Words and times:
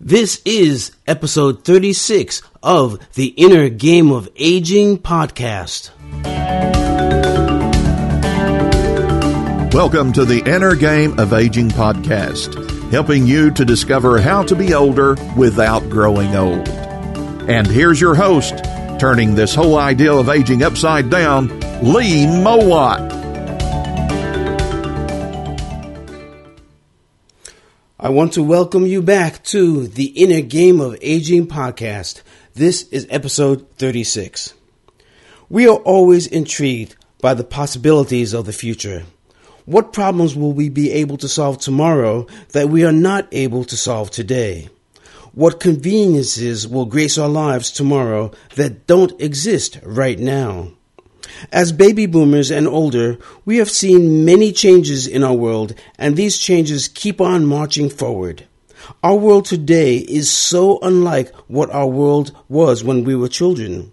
This 0.00 0.42
is 0.44 0.92
episode 1.06 1.64
36 1.64 2.42
of 2.62 2.98
the 3.14 3.28
Inner 3.28 3.68
Game 3.68 4.10
of 4.10 4.28
Aging 4.36 4.98
podcast. 4.98 5.90
Welcome 9.72 10.12
to 10.14 10.24
the 10.24 10.42
Inner 10.46 10.74
Game 10.74 11.18
of 11.18 11.32
Aging 11.32 11.68
podcast, 11.70 12.90
helping 12.90 13.24
you 13.26 13.52
to 13.52 13.64
discover 13.64 14.20
how 14.20 14.42
to 14.42 14.56
be 14.56 14.74
older 14.74 15.16
without 15.36 15.88
growing 15.88 16.34
old. 16.34 16.68
And 17.48 17.66
here's 17.66 18.00
your 18.00 18.16
host, 18.16 18.64
turning 18.98 19.34
this 19.34 19.54
whole 19.54 19.78
idea 19.78 20.12
of 20.12 20.28
aging 20.28 20.64
upside 20.64 21.08
down, 21.08 21.48
Lee 21.82 22.26
Mowat. 22.26 23.13
I 28.04 28.10
want 28.10 28.34
to 28.34 28.42
welcome 28.42 28.84
you 28.84 29.00
back 29.00 29.42
to 29.44 29.88
the 29.88 30.04
Inner 30.04 30.42
Game 30.42 30.78
of 30.78 30.98
Aging 31.00 31.46
podcast. 31.46 32.20
This 32.52 32.86
is 32.90 33.06
episode 33.08 33.66
36. 33.78 34.52
We 35.48 35.66
are 35.66 35.76
always 35.76 36.26
intrigued 36.26 36.96
by 37.22 37.32
the 37.32 37.44
possibilities 37.44 38.34
of 38.34 38.44
the 38.44 38.52
future. 38.52 39.04
What 39.64 39.94
problems 39.94 40.36
will 40.36 40.52
we 40.52 40.68
be 40.68 40.92
able 40.92 41.16
to 41.16 41.28
solve 41.28 41.60
tomorrow 41.60 42.26
that 42.50 42.68
we 42.68 42.84
are 42.84 42.92
not 42.92 43.26
able 43.32 43.64
to 43.64 43.74
solve 43.74 44.10
today? 44.10 44.68
What 45.32 45.58
conveniences 45.58 46.68
will 46.68 46.84
grace 46.84 47.16
our 47.16 47.30
lives 47.30 47.72
tomorrow 47.72 48.32
that 48.56 48.86
don't 48.86 49.18
exist 49.18 49.78
right 49.82 50.18
now? 50.18 50.72
As 51.52 51.72
baby 51.72 52.06
boomers 52.06 52.50
and 52.50 52.66
older, 52.66 53.18
we 53.44 53.58
have 53.58 53.70
seen 53.70 54.24
many 54.24 54.52
changes 54.52 55.06
in 55.06 55.22
our 55.22 55.34
world, 55.34 55.74
and 55.98 56.16
these 56.16 56.38
changes 56.38 56.88
keep 56.88 57.20
on 57.20 57.46
marching 57.46 57.90
forward. 57.90 58.46
Our 59.02 59.16
world 59.16 59.46
today 59.46 59.98
is 59.98 60.30
so 60.30 60.78
unlike 60.80 61.34
what 61.48 61.70
our 61.70 61.86
world 61.86 62.36
was 62.48 62.84
when 62.84 63.04
we 63.04 63.14
were 63.16 63.28
children. 63.28 63.92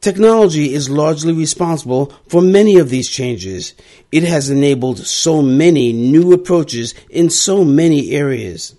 Technology 0.00 0.74
is 0.74 0.90
largely 0.90 1.32
responsible 1.32 2.12
for 2.28 2.42
many 2.42 2.76
of 2.76 2.90
these 2.90 3.08
changes. 3.08 3.74
It 4.10 4.24
has 4.24 4.50
enabled 4.50 4.98
so 4.98 5.42
many 5.42 5.92
new 5.92 6.32
approaches 6.32 6.94
in 7.08 7.30
so 7.30 7.64
many 7.64 8.10
areas. 8.10 8.74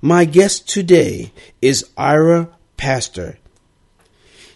My 0.00 0.24
guest 0.24 0.68
today 0.68 1.32
is 1.60 1.84
Ira 1.96 2.48
Pastor. 2.76 3.38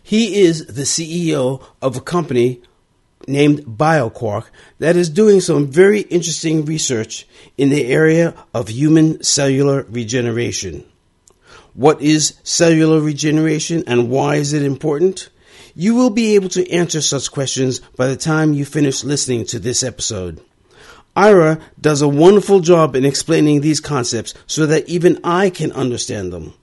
He 0.03 0.41
is 0.41 0.67
the 0.67 0.83
CEO 0.83 1.63
of 1.83 1.97
a 1.97 2.01
company 2.01 2.63
named 3.29 3.61
BioQuark 3.61 4.47
that 4.79 4.97
is 4.97 5.11
doing 5.11 5.41
some 5.41 5.67
very 5.67 6.01
interesting 6.01 6.65
research 6.65 7.27
in 7.57 7.69
the 7.69 7.87
area 7.87 8.35
of 8.53 8.69
human 8.69 9.23
cellular 9.23 9.83
regeneration. 9.89 10.85
What 11.75 12.03
is 12.03 12.39
cellular 12.43 13.01
regeneration 13.01 13.85
and 13.87 14.11
why 14.11 14.37
is 14.37 14.53
it 14.53 14.63
important? 14.63 15.29
You 15.75 15.95
will 15.95 16.11
be 16.11 16.35
able 16.35 16.49
to 16.51 16.69
answer 16.73 17.01
such 17.01 17.31
questions 17.31 17.79
by 17.79 18.09
the 18.09 18.17
time 18.17 18.53
you 18.53 18.65
finish 18.65 19.05
listening 19.05 19.45
to 19.47 19.61
this 19.61 19.85
episode. 19.85 20.41
Ira 21.15 21.61
does 21.81 22.03
a 22.03 22.09
wonderful 22.09 22.61
job 22.61 22.97
in 22.97 23.05
explaining 23.05 23.61
these 23.61 23.81
concepts 23.81 24.35
so 24.47 24.67
that 24.67 24.89
even 24.89 25.21
I 25.23 25.51
can 25.51 25.73
understand 25.73 26.33
them. 26.33 26.55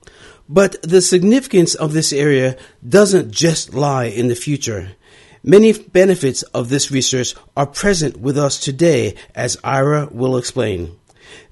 But 0.48 0.80
the 0.82 1.02
significance 1.02 1.74
of 1.74 1.92
this 1.92 2.12
area 2.12 2.56
doesn't 2.86 3.30
just 3.30 3.74
lie 3.74 4.04
in 4.04 4.28
the 4.28 4.34
future. 4.34 4.92
Many 5.48 5.72
benefits 5.74 6.42
of 6.42 6.70
this 6.70 6.90
research 6.90 7.36
are 7.56 7.66
present 7.66 8.16
with 8.16 8.36
us 8.36 8.58
today, 8.58 9.14
as 9.32 9.56
Ira 9.62 10.08
will 10.10 10.36
explain. 10.36 10.98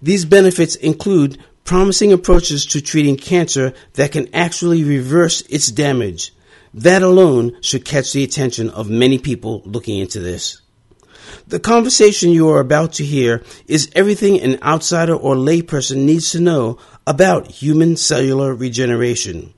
These 0.03 0.25
benefits 0.25 0.75
include 0.75 1.39
promising 1.63 2.13
approaches 2.13 2.67
to 2.67 2.81
treating 2.81 3.17
cancer 3.17 3.73
that 3.93 4.11
can 4.11 4.35
actually 4.35 4.83
reverse 4.83 5.43
its 5.43 5.69
damage. 5.69 6.35
That 6.75 7.05
alone 7.05 7.57
should 7.63 7.85
catch 7.85 8.13
the 8.13 8.25
attention 8.25 8.69
of 8.69 8.91
many 8.91 9.19
people 9.19 9.63
looking 9.65 10.01
into 10.01 10.19
this. 10.19 10.61
The 11.47 11.61
conversation 11.61 12.31
you 12.31 12.51
are 12.51 12.59
about 12.59 12.95
to 12.95 13.05
hear 13.05 13.45
is 13.69 13.93
everything 13.95 14.41
an 14.41 14.61
outsider 14.61 15.15
or 15.15 15.37
layperson 15.37 15.99
needs 15.99 16.33
to 16.33 16.41
know 16.41 16.79
about 17.07 17.47
human 17.47 17.97
cellular 17.97 18.57
regeneration. 18.57 19.55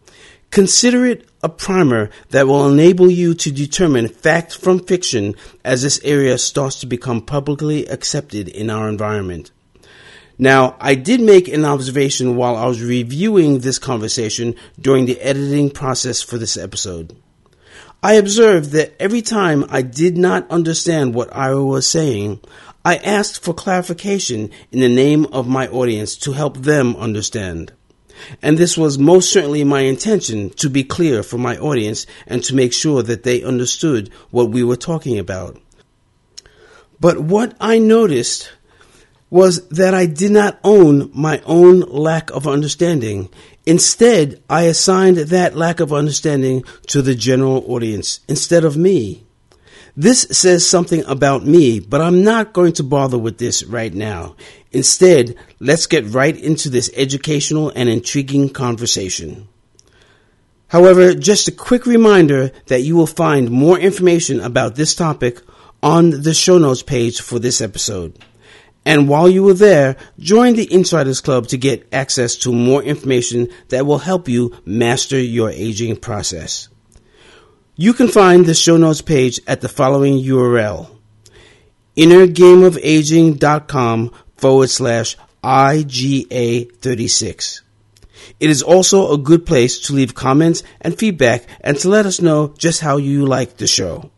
Consider 0.51 1.07
it 1.07 1.27
a 1.47 1.49
primer 1.49 2.11
that 2.31 2.49
will 2.49 2.69
enable 2.69 3.09
you 3.09 3.33
to 3.33 3.53
determine 3.53 4.09
fact 4.09 4.53
from 4.53 4.81
fiction 4.81 5.33
as 5.65 5.83
this 5.83 6.01
area 6.03 6.37
starts 6.39 6.81
to 6.81 6.87
become 6.87 7.21
publicly 7.21 7.87
accepted 7.87 8.49
in 8.49 8.69
our 8.69 8.89
environment. 8.89 9.53
Now, 10.39 10.77
I 10.81 10.97
did 10.97 11.21
make 11.21 11.47
an 11.47 11.65
observation 11.65 12.35
while 12.35 12.57
I 12.57 12.67
was 12.67 12.83
reviewing 12.83 13.61
this 13.61 13.79
conversation 13.79 14.57
during 14.81 15.07
the 15.07 15.21
editing 15.21 15.71
process 15.71 16.21
for 16.21 16.37
this 16.37 16.57
episode. 16.57 17.17
I 18.03 18.15
observed 18.15 18.73
that 18.73 18.95
every 19.01 19.23
time 19.23 19.65
I 19.71 19.83
did 19.83 20.19
not 20.19 20.51
understand 20.51 21.15
what 21.15 21.35
Ira 21.35 21.65
was 21.65 21.89
saying, 21.89 22.41
I 22.85 22.97
asked 22.97 23.43
for 23.43 23.55
clarification 23.55 24.51
in 24.73 24.81
the 24.81 24.89
name 24.89 25.27
of 25.27 25.47
my 25.47 25.69
audience 25.69 26.17
to 26.19 26.33
help 26.33 26.57
them 26.59 26.97
understand. 26.97 27.73
And 28.43 28.57
this 28.57 28.77
was 28.77 28.99
most 28.99 29.33
certainly 29.33 29.65
my 29.65 29.81
intention 29.81 30.51
to 30.51 30.69
be 30.69 30.85
clear 30.85 31.23
for 31.23 31.39
my 31.39 31.57
audience 31.59 32.07
and 32.27 32.43
to 32.45 32.55
make 32.55 32.73
sure 32.73 33.03
that 33.03 33.23
they 33.23 33.43
understood 33.43 34.11
what 34.31 34.51
we 34.51 34.63
were 34.63 34.77
talking 34.77 35.19
about. 35.19 35.61
But 37.01 37.19
what 37.19 37.55
I 37.61 37.79
noticed 37.79 38.51
was 39.29 39.69
that 39.69 39.93
I 39.93 40.07
did 40.07 40.31
not 40.31 40.59
own 40.63 41.11
my 41.13 41.43
own 41.45 41.81
lack 41.81 42.31
of 42.31 42.47
understanding. 42.47 43.29
Instead, 43.67 44.43
I 44.49 44.63
assigned 44.63 45.17
that 45.17 45.57
lack 45.57 45.81
of 45.81 45.93
understanding 45.93 46.65
to 46.89 47.03
the 47.03 47.15
general 47.15 47.65
audience 47.71 48.21
instead 48.29 48.65
of 48.65 48.77
me. 48.77 49.26
This 49.97 50.27
says 50.31 50.69
something 50.69 51.03
about 51.07 51.47
me, 51.47 51.81
but 51.81 52.03
I'm 52.03 52.23
not 52.23 52.53
going 52.53 52.75
to 52.75 52.83
bother 52.83 53.17
with 53.17 53.39
this 53.39 53.65
right 53.65 53.95
now. 53.95 54.37
Instead, 54.71 55.37
let's 55.59 55.87
get 55.87 56.05
right 56.05 56.37
into 56.37 56.69
this 56.69 56.91
educational 56.95 57.71
and 57.75 57.89
intriguing 57.89 58.51
conversation. 58.51 59.49
However, 60.69 61.15
just 61.15 61.49
a 61.49 61.53
quick 61.53 61.87
reminder 61.87 62.51
that 62.67 62.83
you 62.83 62.95
will 62.95 63.07
find 63.07 63.51
more 63.51 63.79
information 63.79 64.41
about 64.41 64.75
this 64.75 64.95
topic 64.95 65.41
on 65.83 66.11
the 66.11 66.35
show 66.35 66.59
notes 66.59 66.83
page 66.83 67.23
for 67.23 67.39
this 67.39 67.63
episode. 67.63 68.19
And 68.85 69.09
while 69.09 69.29
you 69.29 69.49
are 69.49 69.55
there, 69.55 69.97
join 70.19 70.55
the 70.55 70.73
Insiders 70.73 71.23
Club 71.23 71.47
to 71.49 71.57
get 71.57 71.89
access 71.93 72.37
to 72.37 72.53
more 72.53 72.83
information 72.83 73.49
that 73.69 73.87
will 73.87 73.99
help 73.99 74.29
you 74.29 74.55
master 74.67 75.19
your 75.19 75.51
aging 75.51 75.97
process. 75.97 76.69
You 77.79 77.93
can 77.93 78.09
find 78.09 78.47
the 78.47 78.55
show 78.55 78.79
notes 78.79 79.03
page 79.03 79.39
at 79.47 79.61
the 79.61 79.69
following 79.69 80.25
URL 80.25 80.89
innergameofaging.com 81.95 84.13
forward 84.39 84.71
slash 84.71 85.19
IGA36. 85.45 87.61
It 88.41 88.49
is 88.49 88.63
also 88.63 89.13
a 89.13 89.19
good 89.19 89.45
place 89.45 89.79
to 89.81 89.93
leave 89.93 90.15
comments 90.15 90.63
and 90.81 90.99
feedback 90.99 91.45
and 91.61 91.77
to 91.81 91.91
let 91.91 92.07
us 92.07 92.23
know 92.23 92.55
just 92.57 92.81
how 92.81 92.97
you 92.97 93.27
like 93.27 93.59
the 93.59 93.67
show. 93.67 94.11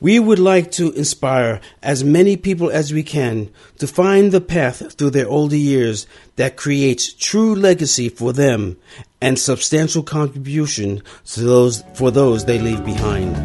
We 0.00 0.20
would 0.20 0.38
like 0.38 0.70
to 0.72 0.92
inspire 0.92 1.60
as 1.82 2.04
many 2.04 2.36
people 2.36 2.70
as 2.70 2.92
we 2.94 3.02
can 3.02 3.50
to 3.78 3.88
find 3.88 4.30
the 4.30 4.40
path 4.40 4.94
through 4.94 5.10
their 5.10 5.28
older 5.28 5.56
years 5.56 6.06
that 6.36 6.56
creates 6.56 7.12
true 7.12 7.56
legacy 7.56 8.08
for 8.08 8.32
them 8.32 8.76
and 9.20 9.38
substantial 9.38 10.02
contribution 10.02 11.02
to 11.24 11.40
those 11.40 11.82
for 11.94 12.10
those 12.10 12.44
they 12.44 12.58
leave 12.58 12.84
behind. 12.84 13.36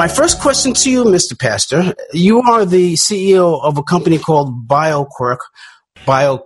My 0.00 0.08
first 0.08 0.40
question 0.40 0.72
to 0.72 0.90
you, 0.90 1.04
Mr. 1.04 1.38
Pastor, 1.38 1.94
you 2.14 2.40
are 2.40 2.64
the 2.64 2.94
CEO 2.94 3.62
of 3.62 3.76
a 3.76 3.82
company 3.82 4.16
called 4.16 4.66
BioQuark. 4.66 5.36
BioQuark. 6.06 6.40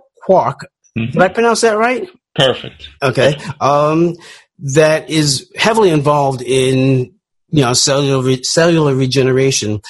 Mm-hmm. 0.97 1.11
Did 1.11 1.21
I 1.21 1.29
pronounce 1.29 1.61
that 1.61 1.77
right? 1.77 2.09
Perfect. 2.35 2.89
Okay. 3.01 3.37
Um, 3.61 4.15
that 4.59 5.09
is 5.09 5.49
heavily 5.55 5.89
involved 5.89 6.41
in 6.41 7.14
you 7.49 7.61
know 7.61 7.73
cellular 7.73 8.23
re- 8.23 8.43
cellular 8.43 8.95
regeneration. 8.95 9.81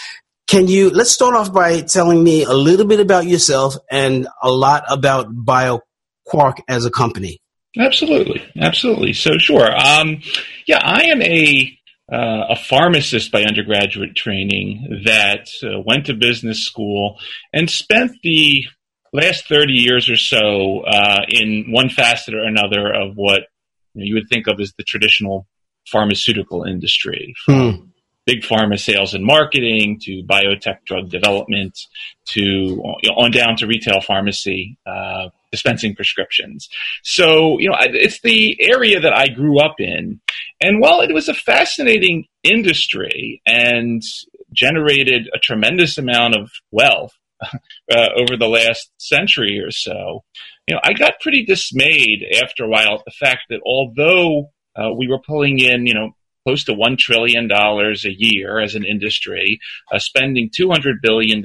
Can 0.47 0.67
you 0.67 0.89
let's 0.89 1.11
start 1.11 1.35
off 1.35 1.51
by 1.51 1.81
telling 1.81 2.23
me 2.23 2.43
a 2.43 2.53
little 2.53 2.85
bit 2.85 2.99
about 2.99 3.25
yourself 3.25 3.75
and 3.89 4.27
a 4.41 4.51
lot 4.51 4.83
about 4.87 5.33
BioQuark 5.33 6.61
as 6.67 6.85
a 6.85 6.91
company? 6.91 7.39
Absolutely, 7.77 8.41
absolutely. 8.57 9.13
So 9.13 9.37
sure. 9.37 9.75
Um, 9.75 10.21
yeah, 10.67 10.79
I 10.81 11.05
am 11.05 11.21
a 11.21 11.77
uh, 12.11 12.45
a 12.49 12.55
pharmacist 12.55 13.31
by 13.31 13.41
undergraduate 13.43 14.15
training 14.15 15.01
that 15.05 15.49
uh, 15.63 15.79
went 15.83 16.05
to 16.05 16.13
business 16.13 16.63
school 16.63 17.17
and 17.51 17.69
spent 17.69 18.11
the 18.21 18.63
last 19.11 19.47
30 19.47 19.73
years 19.73 20.07
or 20.07 20.15
so 20.15 20.81
uh, 20.81 21.21
in 21.27 21.65
one 21.71 21.89
facet 21.89 22.35
or 22.35 22.43
another 22.43 22.93
of 22.93 23.15
what 23.15 23.41
you, 23.93 24.01
know, 24.01 24.05
you, 24.05 24.13
would 24.13 24.29
think 24.29 24.47
of 24.47 24.59
as 24.59 24.73
the 24.77 24.83
traditional 24.83 25.47
pharmaceutical 25.87 26.63
industry, 26.63 27.33
from 27.45 27.93
big 28.25 28.41
pharma 28.41 28.79
sales 28.79 29.13
and 29.13 29.23
marketing 29.23 29.99
to 30.01 30.23
biotech 30.23 30.83
drug 30.85 31.09
development 31.09 31.77
to 32.25 32.41
you 32.41 33.09
know, 33.09 33.15
on 33.17 33.31
down 33.31 33.55
to 33.55 33.67
retail 33.67 34.01
pharmacy 34.01 34.77
uh, 34.87 35.29
dispensing 35.51 35.95
prescriptions. 35.95 36.67
So, 37.03 37.59
you 37.59 37.69
know, 37.69 37.77
it's 37.79 38.21
the 38.21 38.57
area 38.59 38.99
that 38.99 39.15
I 39.15 39.27
grew 39.27 39.59
up 39.59 39.75
in. 39.79 40.19
And 40.59 40.81
while 40.81 41.01
it 41.01 41.13
was 41.13 41.29
a 41.29 41.33
fascinating 41.33 42.25
industry 42.43 43.41
and 43.45 44.01
generated 44.51 45.29
a 45.33 45.39
tremendous 45.39 45.97
amount 45.97 46.35
of 46.35 46.49
wealth 46.71 47.13
uh, 47.43 48.07
over 48.17 48.37
the 48.37 48.49
last 48.49 48.89
century 48.97 49.59
or 49.59 49.71
so, 49.71 50.23
you 50.67 50.73
know, 50.73 50.81
I 50.83 50.93
got 50.93 51.19
pretty 51.19 51.45
dismayed 51.45 52.25
after 52.41 52.63
a 52.63 52.69
while 52.69 52.95
at 52.95 53.05
the 53.05 53.11
fact 53.11 53.43
that 53.49 53.59
although 53.63 54.49
uh, 54.75 54.91
we 54.95 55.07
were 55.07 55.19
pulling 55.19 55.59
in, 55.59 55.85
you 55.85 55.93
know, 55.93 56.11
close 56.45 56.63
to 56.65 56.73
$1 56.73 56.97
trillion 56.97 57.49
a 57.51 57.95
year 58.03 58.59
as 58.59 58.75
an 58.75 58.85
industry, 58.85 59.59
uh, 59.91 59.97
spending 59.97 60.49
$200 60.49 60.95
billion 61.01 61.43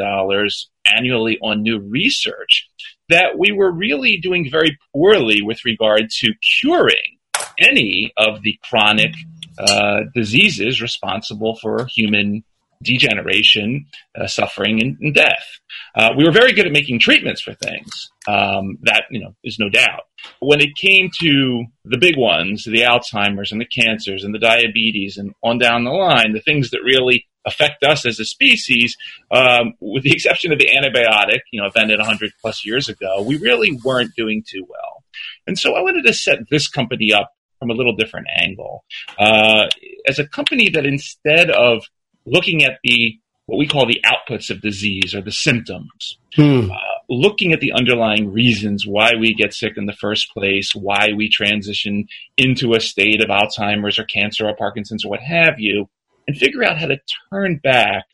annually 0.86 1.38
on 1.42 1.62
new 1.62 1.80
research, 1.80 2.68
that 3.08 3.38
we 3.38 3.50
were 3.50 3.72
really 3.72 4.18
doing 4.18 4.48
very 4.50 4.78
poorly 4.92 5.40
with 5.42 5.64
regard 5.64 6.10
to 6.10 6.32
curing 6.60 7.18
any 7.58 8.12
of 8.16 8.42
the 8.42 8.58
chronic 8.62 9.14
uh, 9.58 10.00
diseases 10.14 10.80
responsible 10.80 11.56
for 11.56 11.86
human 11.86 12.44
degeneration, 12.82 13.86
uh, 14.18 14.26
suffering, 14.26 14.80
and, 14.80 14.98
and 15.00 15.14
death. 15.14 15.46
Uh, 15.94 16.10
we 16.16 16.24
were 16.24 16.32
very 16.32 16.52
good 16.52 16.66
at 16.66 16.72
making 16.72 16.98
treatments 16.98 17.40
for 17.40 17.54
things. 17.54 18.10
Um, 18.28 18.78
that 18.82 19.04
you 19.10 19.20
know 19.20 19.34
is 19.42 19.58
no 19.58 19.68
doubt. 19.68 20.02
When 20.40 20.60
it 20.60 20.76
came 20.76 21.10
to 21.20 21.64
the 21.84 21.98
big 21.98 22.16
ones, 22.16 22.64
the 22.64 22.82
Alzheimer's 22.82 23.52
and 23.52 23.60
the 23.60 23.66
cancers 23.66 24.24
and 24.24 24.34
the 24.34 24.38
diabetes 24.38 25.16
and 25.16 25.34
on 25.42 25.58
down 25.58 25.84
the 25.84 25.90
line, 25.90 26.32
the 26.32 26.40
things 26.40 26.70
that 26.70 26.80
really 26.84 27.26
affect 27.46 27.82
us 27.82 28.04
as 28.04 28.20
a 28.20 28.24
species, 28.24 28.96
um, 29.30 29.74
with 29.80 30.02
the 30.02 30.12
exception 30.14 30.52
of 30.52 30.58
the 30.58 30.68
antibiotic, 30.68 31.40
you 31.52 31.60
know, 31.60 31.66
invented 31.66 31.98
100 31.98 32.32
plus 32.40 32.64
years 32.64 32.88
ago, 32.88 33.22
we 33.22 33.36
really 33.36 33.78
weren't 33.84 34.14
doing 34.14 34.44
too 34.46 34.66
well. 34.68 35.04
And 35.46 35.58
so 35.58 35.74
I 35.74 35.80
wanted 35.80 36.04
to 36.04 36.12
set 36.12 36.38
this 36.50 36.68
company 36.68 37.12
up 37.12 37.32
from 37.58 37.70
a 37.70 37.74
little 37.74 37.94
different 37.94 38.26
angle. 38.36 38.84
Uh, 39.18 39.66
as 40.06 40.18
a 40.18 40.26
company 40.26 40.70
that 40.70 40.86
instead 40.86 41.50
of 41.50 41.84
looking 42.30 42.64
at 42.64 42.78
the 42.84 43.18
what 43.50 43.58
we 43.58 43.66
call 43.66 43.84
the 43.84 44.02
outputs 44.06 44.48
of 44.48 44.60
disease 44.60 45.12
or 45.12 45.20
the 45.20 45.32
symptoms, 45.32 46.18
hmm. 46.36 46.70
uh, 46.70 46.76
looking 47.08 47.52
at 47.52 47.58
the 47.58 47.72
underlying 47.72 48.32
reasons 48.32 48.86
why 48.86 49.14
we 49.18 49.34
get 49.34 49.52
sick 49.52 49.72
in 49.76 49.86
the 49.86 49.92
first 49.92 50.32
place, 50.32 50.70
why 50.72 51.08
we 51.16 51.28
transition 51.28 52.06
into 52.36 52.74
a 52.74 52.80
state 52.80 53.20
of 53.20 53.28
Alzheimer's 53.28 53.98
or 53.98 54.04
cancer 54.04 54.46
or 54.46 54.54
Parkinson's 54.54 55.04
or 55.04 55.10
what 55.10 55.20
have 55.20 55.58
you, 55.58 55.88
and 56.28 56.36
figure 56.36 56.62
out 56.62 56.78
how 56.78 56.86
to 56.86 57.00
turn 57.32 57.56
back 57.56 58.04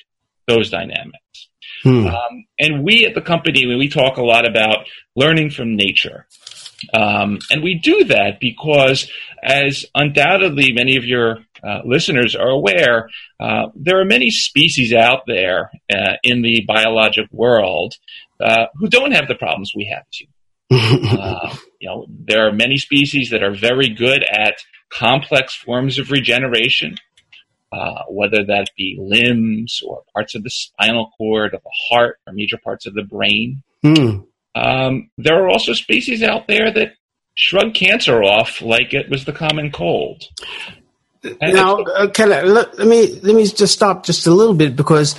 those 0.49 0.71
dynamics. 0.71 1.49
Hmm. 1.83 2.07
Um, 2.07 2.47
and 2.59 2.83
we 2.83 3.05
at 3.05 3.15
the 3.15 3.21
company, 3.21 3.67
we 3.67 3.89
talk 3.89 4.17
a 4.17 4.25
lot 4.25 4.49
about 4.49 4.87
learning 5.15 5.51
from 5.51 5.77
nature, 5.77 6.27
um, 6.95 7.41
and 7.51 7.63
we 7.63 7.75
do 7.75 8.05
that 8.05 8.41
because, 8.41 9.11
as 9.43 9.85
undoubtedly 9.95 10.73
many 10.73 10.97
of 10.97 11.05
your 11.05 11.41
uh, 11.63 11.81
listeners 11.85 12.35
are 12.35 12.49
aware, 12.49 13.09
uh, 13.41 13.67
there 13.75 14.01
are 14.01 14.05
many 14.05 14.31
species 14.31 14.93
out 14.93 15.23
there 15.27 15.71
uh, 15.93 16.15
in 16.23 16.43
the 16.43 16.65
biologic 16.67 17.27
world 17.33 17.95
uh, 18.41 18.67
who 18.75 18.89
don't 18.89 19.13
have 19.13 19.29
the 19.29 19.35
problems 19.35 19.73
we 19.75 19.93
have 19.93 20.05
too. 20.11 20.27
Uh, 21.09 21.55
you 21.81 21.89
know, 21.89 22.07
there 22.09 22.47
are 22.47 22.53
many 22.53 22.77
species 22.77 23.31
that 23.31 23.43
are 23.43 23.55
very 23.55 23.89
good 23.89 24.25
at 24.25 24.57
complex 24.91 25.55
forms 25.55 25.99
of 25.99 26.11
regeneration, 26.11 26.97
uh, 27.73 28.03
whether 28.09 28.45
that 28.45 28.67
be 28.77 28.97
limbs 28.99 29.83
or 29.87 30.03
parts 30.13 30.35
of 30.35 30.43
the 30.43 30.51
spinal 30.51 31.11
cord, 31.17 31.55
of 31.55 31.63
the 31.63 31.71
heart, 31.89 32.19
or 32.27 32.33
major 32.33 32.59
parts 32.63 32.87
of 32.87 32.95
the 32.95 33.03
brain. 33.03 33.63
Mm. 33.85 34.27
Um, 34.55 35.11
there 35.19 35.43
are 35.43 35.49
also 35.49 35.73
species 35.73 36.23
out 36.23 36.49
there 36.49 36.73
that 36.73 36.95
shrug 37.35 37.75
cancer 37.75 38.23
off 38.23 38.63
like 38.63 38.95
it 38.95 39.11
was 39.11 39.25
the 39.25 39.33
common 39.33 39.71
cold. 39.71 40.25
Now, 41.41 41.79
uh, 41.79 42.09
can 42.09 42.33
I, 42.33 42.43
let, 42.43 42.79
let, 42.79 42.87
me 42.87 43.21
let 43.23 43.35
me 43.35 43.47
just 43.47 43.73
stop 43.73 44.05
just 44.05 44.27
a 44.27 44.31
little 44.31 44.55
bit 44.55 44.77
because 44.77 45.15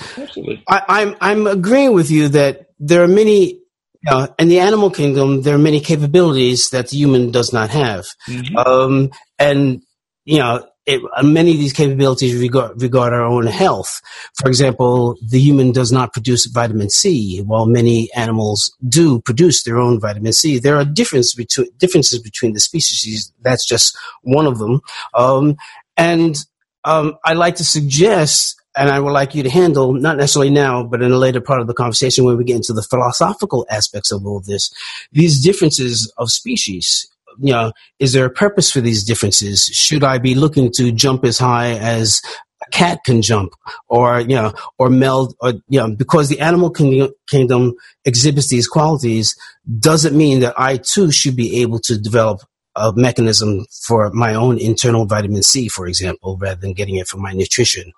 I, 0.68 0.82
I'm 0.88 1.16
I'm 1.20 1.46
agreeing 1.46 1.92
with 1.92 2.10
you 2.10 2.28
that 2.28 2.70
there 2.78 3.02
are 3.02 3.08
many 3.08 3.60
uh, 4.06 4.28
in 4.38 4.48
the 4.48 4.60
animal 4.60 4.90
kingdom 4.90 5.42
there 5.42 5.54
are 5.54 5.58
many 5.58 5.80
capabilities 5.80 6.70
that 6.70 6.88
the 6.88 6.96
human 6.96 7.30
does 7.30 7.52
not 7.52 7.70
have, 7.70 8.06
mm-hmm. 8.28 8.56
um, 8.56 9.10
and 9.38 9.82
you 10.24 10.38
know 10.38 10.66
it, 10.88 11.02
uh, 11.16 11.22
many 11.22 11.52
of 11.52 11.58
these 11.58 11.74
capabilities 11.74 12.34
regard, 12.40 12.80
regard 12.80 13.12
our 13.12 13.24
own 13.24 13.46
health. 13.46 14.00
For 14.40 14.48
example, 14.48 15.16
the 15.20 15.38
human 15.38 15.70
does 15.70 15.92
not 15.92 16.14
produce 16.14 16.46
vitamin 16.46 16.88
C, 16.88 17.40
while 17.40 17.66
many 17.66 18.08
animals 18.16 18.74
do 18.88 19.20
produce 19.20 19.62
their 19.62 19.78
own 19.78 20.00
vitamin 20.00 20.32
C. 20.32 20.58
There 20.58 20.76
are 20.76 20.86
difference 20.86 21.34
between, 21.34 21.68
differences 21.76 22.20
between 22.20 22.54
the 22.54 22.60
species. 22.60 23.30
That's 23.42 23.66
just 23.66 23.96
one 24.22 24.46
of 24.46 24.58
them. 24.58 24.80
Um, 25.12 25.56
and 25.98 26.36
um, 26.84 27.18
I 27.24 27.34
like 27.34 27.56
to 27.56 27.64
suggest, 27.64 28.56
and 28.76 28.88
I 28.88 29.00
would 29.00 29.12
like 29.12 29.34
you 29.34 29.42
to 29.42 29.50
handle, 29.50 29.92
not 29.92 30.16
necessarily 30.16 30.50
now, 30.50 30.84
but 30.84 31.02
in 31.02 31.12
a 31.12 31.18
later 31.18 31.40
part 31.40 31.60
of 31.60 31.66
the 31.66 31.74
conversation 31.74 32.24
when 32.24 32.38
we 32.38 32.44
get 32.44 32.56
into 32.56 32.72
the 32.72 32.82
philosophical 32.82 33.66
aspects 33.68 34.10
of 34.10 34.24
all 34.24 34.38
of 34.38 34.46
this, 34.46 34.72
these 35.12 35.42
differences 35.42 36.10
of 36.16 36.30
species 36.30 37.06
you 37.40 37.52
know, 37.52 37.72
is 37.98 38.12
there 38.12 38.26
a 38.26 38.30
purpose 38.30 38.70
for 38.70 38.80
these 38.80 39.04
differences? 39.04 39.64
Should 39.66 40.04
I 40.04 40.18
be 40.18 40.34
looking 40.34 40.72
to 40.76 40.92
jump 40.92 41.24
as 41.24 41.38
high 41.38 41.72
as 41.78 42.20
a 42.60 42.70
cat 42.70 43.00
can 43.04 43.22
jump 43.22 43.52
or, 43.88 44.20
you 44.20 44.34
know, 44.34 44.52
or 44.78 44.90
meld 44.90 45.34
or, 45.40 45.54
you 45.68 45.78
know, 45.78 45.94
because 45.94 46.28
the 46.28 46.40
animal 46.40 46.70
kingdom 46.70 47.74
exhibits 48.04 48.48
these 48.48 48.66
qualities 48.66 49.36
doesn't 49.78 50.16
mean 50.16 50.40
that 50.40 50.54
I 50.58 50.78
too 50.78 51.12
should 51.12 51.36
be 51.36 51.62
able 51.62 51.78
to 51.80 51.98
develop 51.98 52.40
a 52.78 52.92
mechanism 52.94 53.66
for 53.86 54.10
my 54.10 54.34
own 54.34 54.58
internal 54.58 55.06
vitamin 55.06 55.42
C, 55.42 55.68
for 55.68 55.86
example, 55.86 56.36
rather 56.40 56.60
than 56.60 56.72
getting 56.72 56.96
it 56.96 57.08
from 57.08 57.20
my 57.20 57.32
nutrition. 57.32 57.92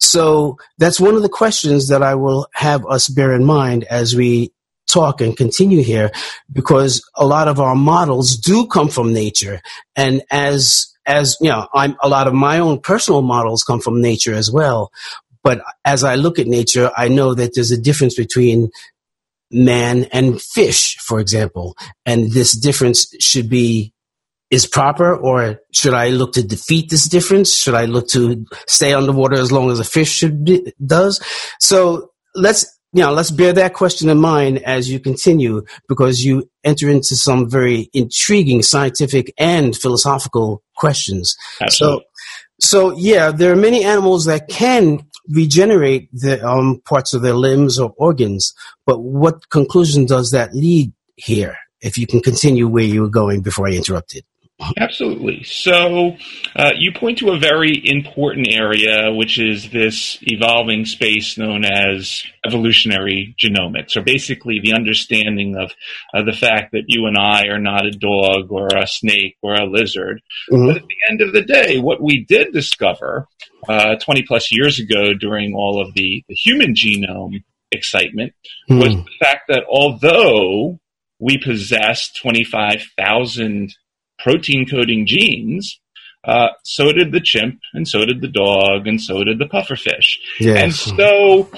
So 0.00 0.56
that's 0.78 1.00
one 1.00 1.14
of 1.14 1.22
the 1.22 1.28
questions 1.28 1.88
that 1.88 2.02
I 2.02 2.14
will 2.14 2.48
have 2.54 2.86
us 2.86 3.08
bear 3.08 3.32
in 3.34 3.44
mind 3.44 3.84
as 3.84 4.16
we 4.16 4.52
talk 4.86 5.20
and 5.20 5.36
continue 5.36 5.82
here 5.82 6.10
because 6.52 7.08
a 7.16 7.26
lot 7.26 7.48
of 7.48 7.60
our 7.60 7.74
models 7.74 8.36
do 8.36 8.66
come 8.66 8.88
from 8.88 9.12
nature. 9.12 9.60
And 9.94 10.22
as, 10.30 10.86
as, 11.04 11.36
you 11.40 11.48
know, 11.48 11.66
I'm, 11.74 11.96
a 12.02 12.08
lot 12.08 12.28
of 12.28 12.34
my 12.34 12.58
own 12.58 12.80
personal 12.80 13.22
models 13.22 13.62
come 13.62 13.80
from 13.80 14.00
nature 14.00 14.34
as 14.34 14.50
well. 14.50 14.90
But 15.42 15.62
as 15.84 16.02
I 16.02 16.16
look 16.16 16.38
at 16.38 16.46
nature, 16.46 16.90
I 16.96 17.08
know 17.08 17.34
that 17.34 17.54
there's 17.54 17.70
a 17.70 17.80
difference 17.80 18.14
between 18.14 18.70
man 19.50 20.04
and 20.12 20.40
fish, 20.40 20.96
for 20.98 21.20
example. 21.20 21.76
And 22.04 22.32
this 22.32 22.52
difference 22.52 23.14
should 23.20 23.48
be 23.48 23.92
is 24.56 24.66
proper 24.66 25.14
or 25.14 25.60
should 25.72 25.94
I 25.94 26.08
look 26.08 26.32
to 26.32 26.42
defeat 26.42 26.90
this 26.90 27.08
difference? 27.08 27.54
Should 27.54 27.74
I 27.74 27.84
look 27.84 28.08
to 28.08 28.44
stay 28.66 28.94
underwater 28.94 29.36
as 29.38 29.52
long 29.52 29.70
as 29.70 29.78
a 29.78 29.84
fish 29.84 30.10
should 30.10 30.44
be, 30.44 30.72
does? 30.84 31.22
So 31.60 32.10
let's 32.34 32.64
you 32.92 33.02
know, 33.02 33.12
let's 33.12 33.30
bear 33.30 33.52
that 33.52 33.74
question 33.74 34.08
in 34.08 34.18
mind 34.18 34.62
as 34.64 34.90
you 34.90 34.98
continue 34.98 35.64
because 35.86 36.24
you 36.24 36.48
enter 36.64 36.88
into 36.88 37.14
some 37.14 37.50
very 37.50 37.90
intriguing 37.92 38.62
scientific 38.62 39.34
and 39.36 39.76
philosophical 39.76 40.62
questions. 40.76 41.36
Absolutely. 41.60 42.06
So, 42.58 42.68
so 42.68 42.96
yeah, 42.96 43.32
there 43.32 43.52
are 43.52 43.56
many 43.56 43.84
animals 43.84 44.24
that 44.24 44.48
can 44.48 45.00
regenerate 45.28 46.08
the 46.12 46.42
um, 46.46 46.80
parts 46.86 47.12
of 47.12 47.20
their 47.20 47.34
limbs 47.34 47.78
or 47.78 47.92
organs, 47.98 48.54
but 48.86 49.00
what 49.00 49.50
conclusion 49.50 50.06
does 50.06 50.30
that 50.30 50.54
lead 50.54 50.92
here? 51.16 51.58
If 51.82 51.98
you 51.98 52.06
can 52.06 52.20
continue 52.20 52.66
where 52.66 52.84
you 52.84 53.02
were 53.02 53.10
going 53.10 53.42
before 53.42 53.68
I 53.68 53.72
interrupted. 53.72 54.24
Absolutely. 54.78 55.42
So 55.42 56.16
uh, 56.54 56.70
you 56.76 56.92
point 56.92 57.18
to 57.18 57.30
a 57.30 57.38
very 57.38 57.78
important 57.84 58.48
area, 58.50 59.12
which 59.12 59.38
is 59.38 59.70
this 59.70 60.18
evolving 60.22 60.86
space 60.86 61.36
known 61.36 61.64
as 61.64 62.24
evolutionary 62.44 63.34
genomics, 63.38 63.96
or 63.96 64.02
basically 64.02 64.60
the 64.62 64.72
understanding 64.72 65.56
of 65.56 65.72
uh, 66.14 66.24
the 66.24 66.36
fact 66.36 66.72
that 66.72 66.84
you 66.86 67.06
and 67.06 67.18
I 67.18 67.48
are 67.48 67.60
not 67.60 67.84
a 67.84 67.90
dog 67.90 68.50
or 68.50 68.68
a 68.68 68.86
snake 68.86 69.36
or 69.42 69.54
a 69.54 69.66
lizard. 69.66 70.22
Mm-hmm. 70.50 70.66
But 70.66 70.76
at 70.76 70.88
the 70.88 71.10
end 71.10 71.20
of 71.20 71.32
the 71.34 71.42
day, 71.42 71.78
what 71.78 72.02
we 72.02 72.24
did 72.24 72.52
discover 72.54 73.26
uh, 73.68 73.96
20 73.96 74.22
plus 74.22 74.50
years 74.50 74.78
ago 74.78 75.12
during 75.12 75.54
all 75.54 75.82
of 75.82 75.92
the, 75.92 76.24
the 76.28 76.34
human 76.34 76.74
genome 76.74 77.44
excitement 77.72 78.32
mm-hmm. 78.70 78.80
was 78.80 78.94
the 78.94 79.10
fact 79.20 79.48
that 79.48 79.64
although 79.70 80.78
we 81.18 81.38
possess 81.38 82.10
25,000 82.14 83.74
protein 84.26 84.66
coding 84.66 85.06
genes, 85.06 85.78
uh, 86.24 86.48
so 86.64 86.90
did 86.90 87.12
the 87.12 87.20
chimp, 87.20 87.60
and 87.74 87.86
so 87.86 88.04
did 88.04 88.20
the 88.20 88.26
dog, 88.26 88.88
and 88.88 89.00
so 89.00 89.22
did 89.22 89.38
the 89.38 89.44
pufferfish. 89.44 90.16
Yes. 90.40 90.60
And 90.60 90.74
so, 90.74 91.48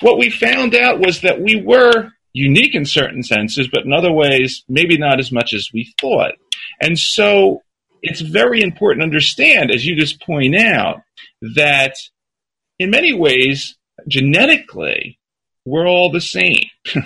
what 0.00 0.16
we 0.16 0.30
found 0.30 0.74
out 0.74 1.00
was 1.00 1.20
that 1.20 1.42
we 1.42 1.60
were 1.62 2.08
unique 2.32 2.74
in 2.74 2.86
certain 2.86 3.22
senses, 3.22 3.68
but 3.70 3.84
in 3.84 3.92
other 3.92 4.10
ways, 4.10 4.64
maybe 4.70 4.96
not 4.96 5.20
as 5.20 5.30
much 5.30 5.52
as 5.52 5.68
we 5.74 5.92
thought. 6.00 6.32
And 6.80 6.98
so, 6.98 7.60
it's 8.00 8.22
very 8.22 8.62
important 8.62 9.02
to 9.02 9.04
understand, 9.04 9.70
as 9.70 9.84
you 9.84 9.94
just 9.94 10.22
point 10.22 10.56
out, 10.56 11.02
that 11.54 11.94
in 12.78 12.88
many 12.88 13.12
ways, 13.12 13.76
genetically, 14.08 15.18
we're 15.64 15.88
all 15.88 16.10
the 16.10 16.20
same. 16.20 16.66
yes. 16.84 17.02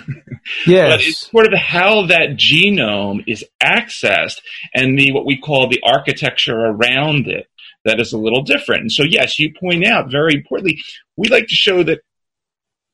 but 0.65 1.01
it's 1.01 1.31
sort 1.31 1.53
of 1.53 1.59
how 1.59 2.07
that 2.07 2.37
genome 2.37 3.23
is 3.27 3.45
accessed 3.63 4.41
and 4.73 4.97
the 4.97 5.11
what 5.13 5.25
we 5.25 5.37
call 5.37 5.67
the 5.67 5.81
architecture 5.83 6.59
around 6.59 7.27
it 7.27 7.47
that 7.85 7.99
is 7.99 8.13
a 8.13 8.17
little 8.17 8.43
different. 8.43 8.81
And 8.81 8.91
so, 8.91 9.03
yes, 9.03 9.39
you 9.39 9.53
point 9.53 9.85
out 9.85 10.11
very 10.11 10.35
importantly, 10.35 10.81
we 11.15 11.29
like 11.29 11.47
to 11.47 11.55
show 11.55 11.83
that 11.83 12.01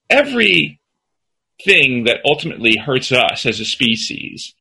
every 0.09 0.79
thing 1.63 2.03
that 2.03 2.19
ultimately 2.25 2.77
hurts 2.77 3.11
us 3.11 3.45
as 3.45 3.59
a 3.59 3.65
species, 3.65 4.53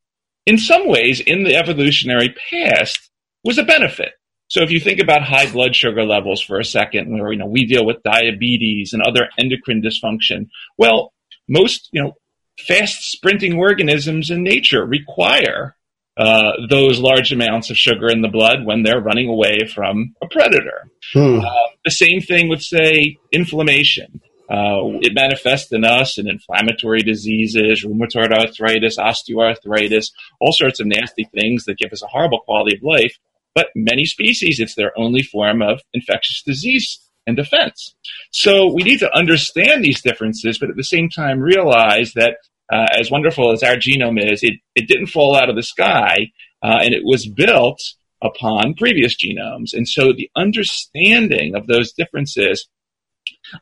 in 0.47 0.59
some 0.59 0.89
ways, 0.89 1.21
in 1.21 1.45
the 1.45 1.57
evolutionary 1.57 2.35
past, 2.51 3.11
was 3.43 3.59
a 3.59 3.65
benefit. 3.65 4.13
So 4.49 4.63
if 4.63 4.71
you 4.71 4.81
think 4.81 5.01
about 5.01 5.23
high 5.23 5.51
blood 5.51 5.75
sugar 5.75 6.05
levels 6.05 6.41
for 6.43 6.59
a 6.59 6.65
second, 6.65 7.11
where 7.11 7.33
you 7.33 7.39
know 7.39 7.47
we 7.47 7.67
deal 7.67 7.87
with 7.87 8.03
diabetes 8.03 8.93
and 8.93 9.03
other 9.03 9.29
endocrine 9.39 9.83
dysfunction, 9.83 10.49
well, 10.79 11.13
most 11.49 11.89
you 11.93 12.03
know 12.03 12.13
fast 12.59 13.11
sprinting 13.11 13.59
organisms 13.59 14.31
in 14.31 14.43
nature 14.43 14.85
require 14.85 15.77
uh, 16.17 16.53
those 16.71 17.01
large 17.01 17.33
amounts 17.33 17.71
of 17.71 17.77
sugar 17.77 18.09
in 18.09 18.23
the 18.23 18.29
blood 18.29 18.65
when 18.65 18.83
they're 18.83 19.01
running 19.01 19.29
away 19.29 19.61
from 19.67 20.15
a 20.23 20.29
predator. 20.29 20.89
Hmm. 21.13 21.41
Uh, 21.41 21.69
the 21.85 21.91
same 21.91 22.21
thing 22.21 22.49
with 22.49 22.63
say 22.63 23.17
inflammation. 23.33 24.21
Uh, 24.49 25.01
it 25.01 25.15
manifests 25.15 25.73
in 25.73 25.85
us 25.85 26.19
in 26.19 26.29
inflammatory 26.29 27.01
diseases, 27.01 27.83
rheumatoid 27.83 28.31
arthritis, 28.31 28.99
osteoarthritis, 28.99 30.11
all 30.39 30.53
sorts 30.53 30.81
of 30.81 30.87
nasty 30.87 31.25
things 31.35 31.65
that 31.65 31.79
give 31.79 31.93
us 31.93 32.03
a 32.03 32.07
horrible 32.07 32.41
quality 32.41 32.77
of 32.77 32.83
life. 32.83 33.19
But 33.55 33.69
many 33.75 34.05
species, 34.05 34.61
it's 34.61 34.75
their 34.75 34.93
only 34.99 35.23
form 35.23 35.63
of 35.63 35.81
infectious 35.93 36.43
disease 36.43 36.99
and 37.27 37.37
defense. 37.37 37.95
So 38.31 38.73
we 38.73 38.83
need 38.83 38.99
to 39.01 39.17
understand 39.17 39.83
these 39.83 40.03
differences, 40.03 40.59
but 40.59 40.71
at 40.71 40.77
the 40.77 40.85
same 40.85 41.09
time 41.09 41.41
realize 41.41 42.13
that 42.15 42.37
uh, 42.73 42.87
as 42.99 43.11
wonderful 43.11 43.53
as 43.53 43.63
our 43.63 43.77
genome 43.77 44.33
is, 44.33 44.43
it, 44.43 44.55
it 44.75 44.89
didn't 44.89 45.07
fall 45.07 45.37
out 45.37 45.49
of 45.49 45.57
the 45.57 45.63
sky, 45.63 46.31
uh, 46.63 46.79
and 46.83 46.95
it 46.95 47.03
was 47.05 47.27
built 47.27 47.81
upon 48.23 48.75
previous 48.75 49.15
genomes. 49.17 49.73
And 49.73 49.87
so 49.87 50.13
the 50.13 50.31
understanding 50.35 51.55
of 51.55 51.67
those 51.67 51.93
differences 51.93 52.67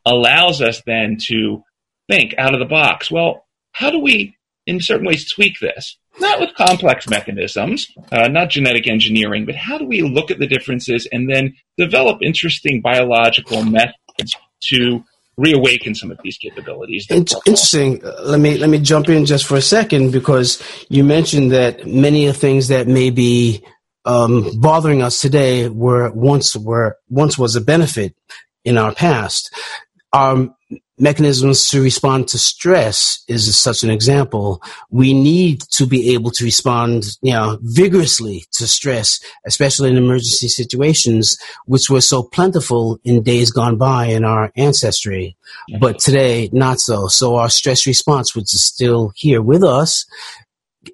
allows 0.07 0.63
us 0.63 0.83
then 0.87 1.17
to 1.27 1.63
think 2.09 2.35
out 2.39 2.55
of 2.55 2.61
the 2.61 2.67
box. 2.67 3.11
Well, 3.11 3.45
how 3.73 3.91
do 3.91 3.99
we, 3.99 4.37
in 4.67 4.81
certain 4.81 5.07
ways, 5.07 5.31
tweak 5.31 5.59
this? 5.61 5.97
Not 6.21 6.41
with 6.41 6.55
complex 6.55 7.09
mechanisms, 7.09 7.87
uh, 8.11 8.29
not 8.29 8.51
genetic 8.51 8.87
engineering, 8.87 9.47
but 9.47 9.55
how 9.55 9.79
do 9.79 9.87
we 9.87 10.03
look 10.03 10.31
at 10.31 10.39
the 10.39 10.47
differences 10.47 11.09
and 11.11 11.31
then 11.31 11.55
develop 11.79 12.19
interesting 12.23 12.83
biological 12.83 13.65
methods 13.65 14.35
to 14.69 15.03
reawaken 15.37 15.95
some 15.95 16.11
of 16.11 16.19
these 16.23 16.37
capabilities. 16.37 17.07
interesting. 17.11 18.01
Let 18.23 18.41
me 18.41 18.59
let 18.59 18.69
me 18.69 18.79
jump 18.79 19.09
in 19.09 19.25
just 19.27 19.47
for 19.47 19.57
a 19.57 19.63
second 19.63 20.13
because 20.13 20.63
you 20.89 21.05
mentioned 21.05 21.53
that 21.53 21.87
many 21.87 22.27
of 22.27 22.35
the 22.35 22.41
things 22.41 22.69
that 22.69 22.87
may 22.87 23.11
be 23.11 23.65
um, 24.05 24.51
bothering 24.61 25.03
us 25.03 25.21
today 25.21 25.69
were 25.69 26.11
once 26.13 26.57
were 26.57 26.97
once 27.09 27.39
was 27.39 27.57
a 27.57 27.61
benefit 27.61 28.15
in 28.65 28.77
our 28.77 28.95
past. 28.95 29.55
Our 30.13 30.55
mechanisms 30.99 31.69
to 31.69 31.83
respond 31.83 32.29
to 32.29 32.39
stress 32.39 33.25
is 33.27 33.57
such 33.59 33.83
an 33.83 33.91
example. 33.91 34.63
We 34.91 35.15
need 35.15 35.63
to 35.73 35.87
be 35.87 36.15
able 36.15 36.31
to 36.33 36.45
respond, 36.45 37.17
you 37.23 37.33
know, 37.33 37.59
vigorously 37.63 38.45
to 38.53 38.67
stress, 38.67 39.19
especially 39.47 39.91
in 39.91 39.97
emergency 39.97 40.49
situations, 40.49 41.37
which 41.67 41.91
were 41.91 42.01
so 42.01 42.23
plentiful 42.23 43.01
in 43.05 43.23
days 43.23 43.51
gone 43.51 43.77
by 43.77 44.07
in 44.07 44.25
our 44.25 44.53
ancestry. 44.57 45.37
But 45.81 45.99
today, 45.99 46.49
not 46.53 46.79
so. 46.81 47.09
So 47.09 47.37
our 47.37 47.51
stress 47.51 47.87
response, 47.87 48.37
which 48.37 48.55
is 48.55 48.65
still 48.65 49.13
here 49.17 49.43
with 49.43 49.65
us, 49.65 50.07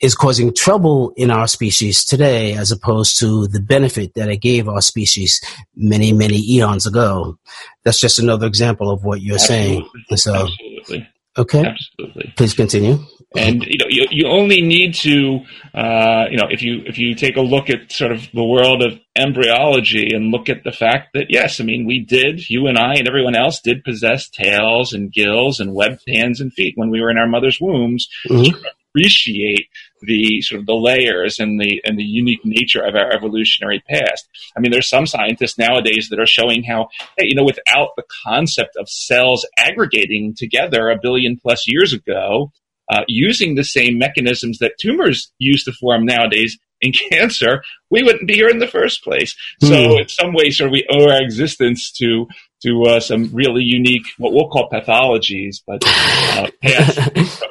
is 0.03 0.15
causing 0.15 0.55
trouble 0.55 1.13
in 1.17 1.31
our 1.31 1.47
species 1.47 2.05
today 2.05 2.55
as 2.55 2.71
opposed 2.71 3.19
to 3.21 3.47
the 3.49 3.61
benefit 3.61 4.15
that 4.15 4.29
it 4.29 4.39
gave 4.39 4.69
our 4.69 4.83
species 4.83 5.41
many, 5.75 6.13
many 6.13 6.39
eons 6.51 6.87
ago. 6.87 7.39
That's 7.85 8.01
just 8.01 8.19
another 8.19 8.47
example 8.47 8.91
of 8.91 9.05
what 9.05 9.23
you're 9.23 9.37
Absolutely. 9.37 9.89
saying. 10.11 10.17
So, 10.17 10.35
Absolutely. 10.35 11.09
Okay. 11.37 11.65
Absolutely. 11.65 12.33
Please 12.37 12.55
continue. 12.55 12.99
And 13.37 13.63
you 13.63 13.77
know, 13.79 13.87
you, 13.89 14.07
you 14.11 14.27
only 14.27 14.63
need 14.63 14.95
to, 14.95 15.41
uh, 15.75 16.25
you 16.31 16.39
know, 16.39 16.49
if 16.51 16.63
you 16.63 16.83
if 16.87 16.99
you 16.99 17.15
take 17.15 17.37
a 17.37 17.43
look 17.43 17.69
at 17.69 17.93
sort 17.93 18.11
of 18.11 18.27
the 18.33 18.43
world 18.43 18.83
of 18.83 18.99
embryology 19.15 20.15
and 20.15 20.31
look 20.31 20.49
at 20.49 20.65
the 20.65 20.73
fact 20.73 21.11
that 21.13 21.27
yes, 21.29 21.61
I 21.61 21.65
mean, 21.65 21.87
we 21.87 22.01
did, 22.01 22.49
you 22.49 22.67
and 22.67 22.79
I 22.79 22.95
and 22.95 23.07
everyone 23.07 23.37
else 23.37 23.61
did 23.61 23.85
possess 23.85 24.31
tails 24.31 24.95
and 24.95 25.13
gills 25.13 25.61
and 25.61 25.75
webbed 25.75 26.03
hands 26.09 26.41
and 26.41 26.53
feet 26.53 26.73
when 26.77 26.91
we 26.91 27.03
were 27.03 27.11
in 27.11 27.19
our 27.19 27.29
mother's 27.29 27.59
wombs. 27.61 28.09
Mm-hmm 28.29 28.67
appreciate 28.91 29.69
the 30.03 30.41
sort 30.43 30.61
of 30.61 30.67
the 30.67 30.75
layers 30.75 31.39
and 31.39 31.61
the 31.61 31.81
and 31.85 31.99
the 31.99 32.05
unique 32.05 32.45
nature 32.45 32.81
of 32.81 32.95
our 32.95 33.13
evolutionary 33.13 33.83
past. 33.89 34.29
I 34.57 34.61
mean, 34.61 34.71
there's 34.71 34.89
some 34.89 35.07
scientists 35.07 35.59
nowadays 35.59 36.09
that 36.11 36.21
are 36.21 36.27
showing 36.27 36.63
how, 36.63 36.89
hey, 37.17 37.27
you 37.27 37.35
know, 37.35 37.45
without 37.45 37.91
the 37.97 38.05
concept 38.25 38.77
of 38.77 38.89
cells 38.89 39.47
aggregating 39.59 40.35
together 40.35 40.89
a 40.89 40.99
billion 41.01 41.37
plus 41.37 41.67
years 41.67 41.93
ago, 41.93 42.53
uh, 42.91 43.03
using 43.07 43.55
the 43.55 43.65
same 43.65 43.99
mechanisms 43.99 44.59
that 44.59 44.79
tumors 44.81 45.33
use 45.39 45.65
to 45.65 45.73
form 45.73 46.05
nowadays 46.05 46.59
in 46.81 46.93
cancer, 47.11 47.63
we 47.91 48.03
wouldn't 48.03 48.29
be 48.29 48.35
here 48.35 48.49
in 48.49 48.59
the 48.59 48.67
first 48.67 49.03
place. 49.03 49.35
So, 49.61 49.71
mm. 49.71 50.03
in 50.03 50.09
some 50.09 50.33
ways, 50.33 50.59
sort 50.59 50.69
of 50.69 50.73
we 50.73 50.87
owe 50.91 51.11
our 51.11 51.23
existence 51.23 51.91
to 51.93 52.27
to 52.63 52.83
uh, 52.85 53.01
some 53.01 53.31
really 53.33 53.63
unique, 53.63 54.03
what 54.19 54.33
we'll 54.33 54.49
call 54.49 54.69
pathologies, 54.69 55.63
but 55.65 55.81
uh, 55.87 56.49
past, 56.63 57.45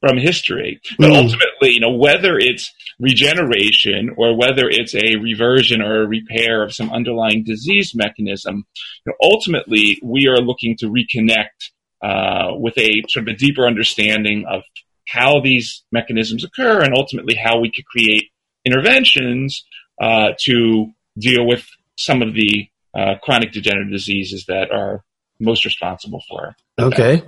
from 0.00 0.16
history. 0.16 0.80
But 0.98 1.10
mm. 1.10 1.16
ultimately, 1.16 1.70
you 1.70 1.80
know, 1.80 1.94
whether 1.94 2.38
it's 2.38 2.72
regeneration 2.98 4.10
or 4.16 4.36
whether 4.36 4.68
it's 4.68 4.94
a 4.94 5.16
reversion 5.16 5.82
or 5.82 6.02
a 6.02 6.08
repair 6.08 6.62
of 6.62 6.74
some 6.74 6.90
underlying 6.90 7.44
disease 7.44 7.94
mechanism, 7.94 8.64
you 9.04 9.12
know, 9.12 9.14
ultimately 9.22 10.00
we 10.02 10.26
are 10.26 10.38
looking 10.38 10.76
to 10.78 10.86
reconnect 10.86 11.70
uh, 12.02 12.54
with 12.56 12.78
a 12.78 13.02
sort 13.08 13.28
of 13.28 13.34
a 13.34 13.36
deeper 13.36 13.66
understanding 13.66 14.46
of 14.48 14.62
how 15.06 15.40
these 15.40 15.84
mechanisms 15.92 16.44
occur 16.44 16.80
and 16.80 16.94
ultimately 16.94 17.34
how 17.34 17.60
we 17.60 17.70
could 17.70 17.84
create 17.84 18.30
interventions 18.64 19.64
uh, 20.00 20.30
to 20.38 20.86
deal 21.18 21.46
with 21.46 21.66
some 21.96 22.22
of 22.22 22.32
the 22.32 22.68
uh, 22.96 23.14
chronic 23.22 23.52
degenerative 23.52 23.92
diseases 23.92 24.46
that 24.48 24.70
are 24.70 25.04
most 25.40 25.64
responsible 25.64 26.22
for. 26.28 26.54
Okay. 26.78 27.22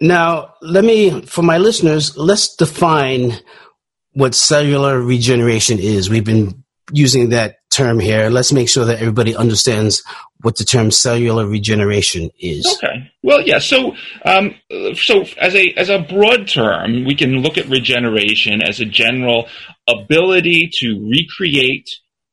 Now, 0.00 0.54
let 0.60 0.84
me, 0.84 1.22
for 1.22 1.42
my 1.42 1.58
listeners, 1.58 2.16
let's 2.16 2.54
define 2.56 3.32
what 4.12 4.34
cellular 4.34 5.00
regeneration 5.00 5.78
is. 5.78 6.10
We've 6.10 6.24
been 6.24 6.64
using 6.92 7.30
that 7.30 7.56
term 7.70 7.98
here. 7.98 8.28
Let's 8.28 8.52
make 8.52 8.68
sure 8.68 8.84
that 8.84 8.98
everybody 8.98 9.34
understands 9.34 10.02
what 10.42 10.56
the 10.56 10.64
term 10.64 10.90
cellular 10.90 11.46
regeneration 11.46 12.30
is. 12.38 12.66
Okay. 12.76 13.10
Well, 13.22 13.40
yeah. 13.40 13.58
So, 13.58 13.94
um, 14.24 14.54
so 14.94 15.24
as 15.40 15.54
a 15.54 15.72
as 15.76 15.88
a 15.88 16.00
broad 16.00 16.48
term, 16.48 17.04
we 17.04 17.14
can 17.14 17.38
look 17.38 17.56
at 17.56 17.68
regeneration 17.68 18.62
as 18.62 18.80
a 18.80 18.84
general 18.84 19.48
ability 19.88 20.70
to 20.80 21.08
recreate 21.10 21.88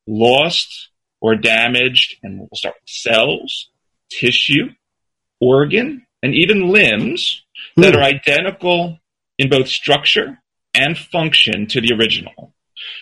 lost 0.07 0.89
or 1.21 1.35
damaged, 1.35 2.17
and 2.23 2.39
we'll 2.39 2.49
start 2.53 2.75
with 2.75 2.89
cells, 2.89 3.69
tissue, 4.09 4.69
organ, 5.39 6.05
and 6.21 6.35
even 6.35 6.69
limbs 6.69 7.43
that 7.77 7.93
hmm. 7.93 7.99
are 7.99 8.03
identical 8.03 8.99
in 9.37 9.49
both 9.49 9.67
structure 9.67 10.41
and 10.73 10.97
function 10.97 11.65
to 11.67 11.81
the 11.81 11.93
original. 11.93 12.53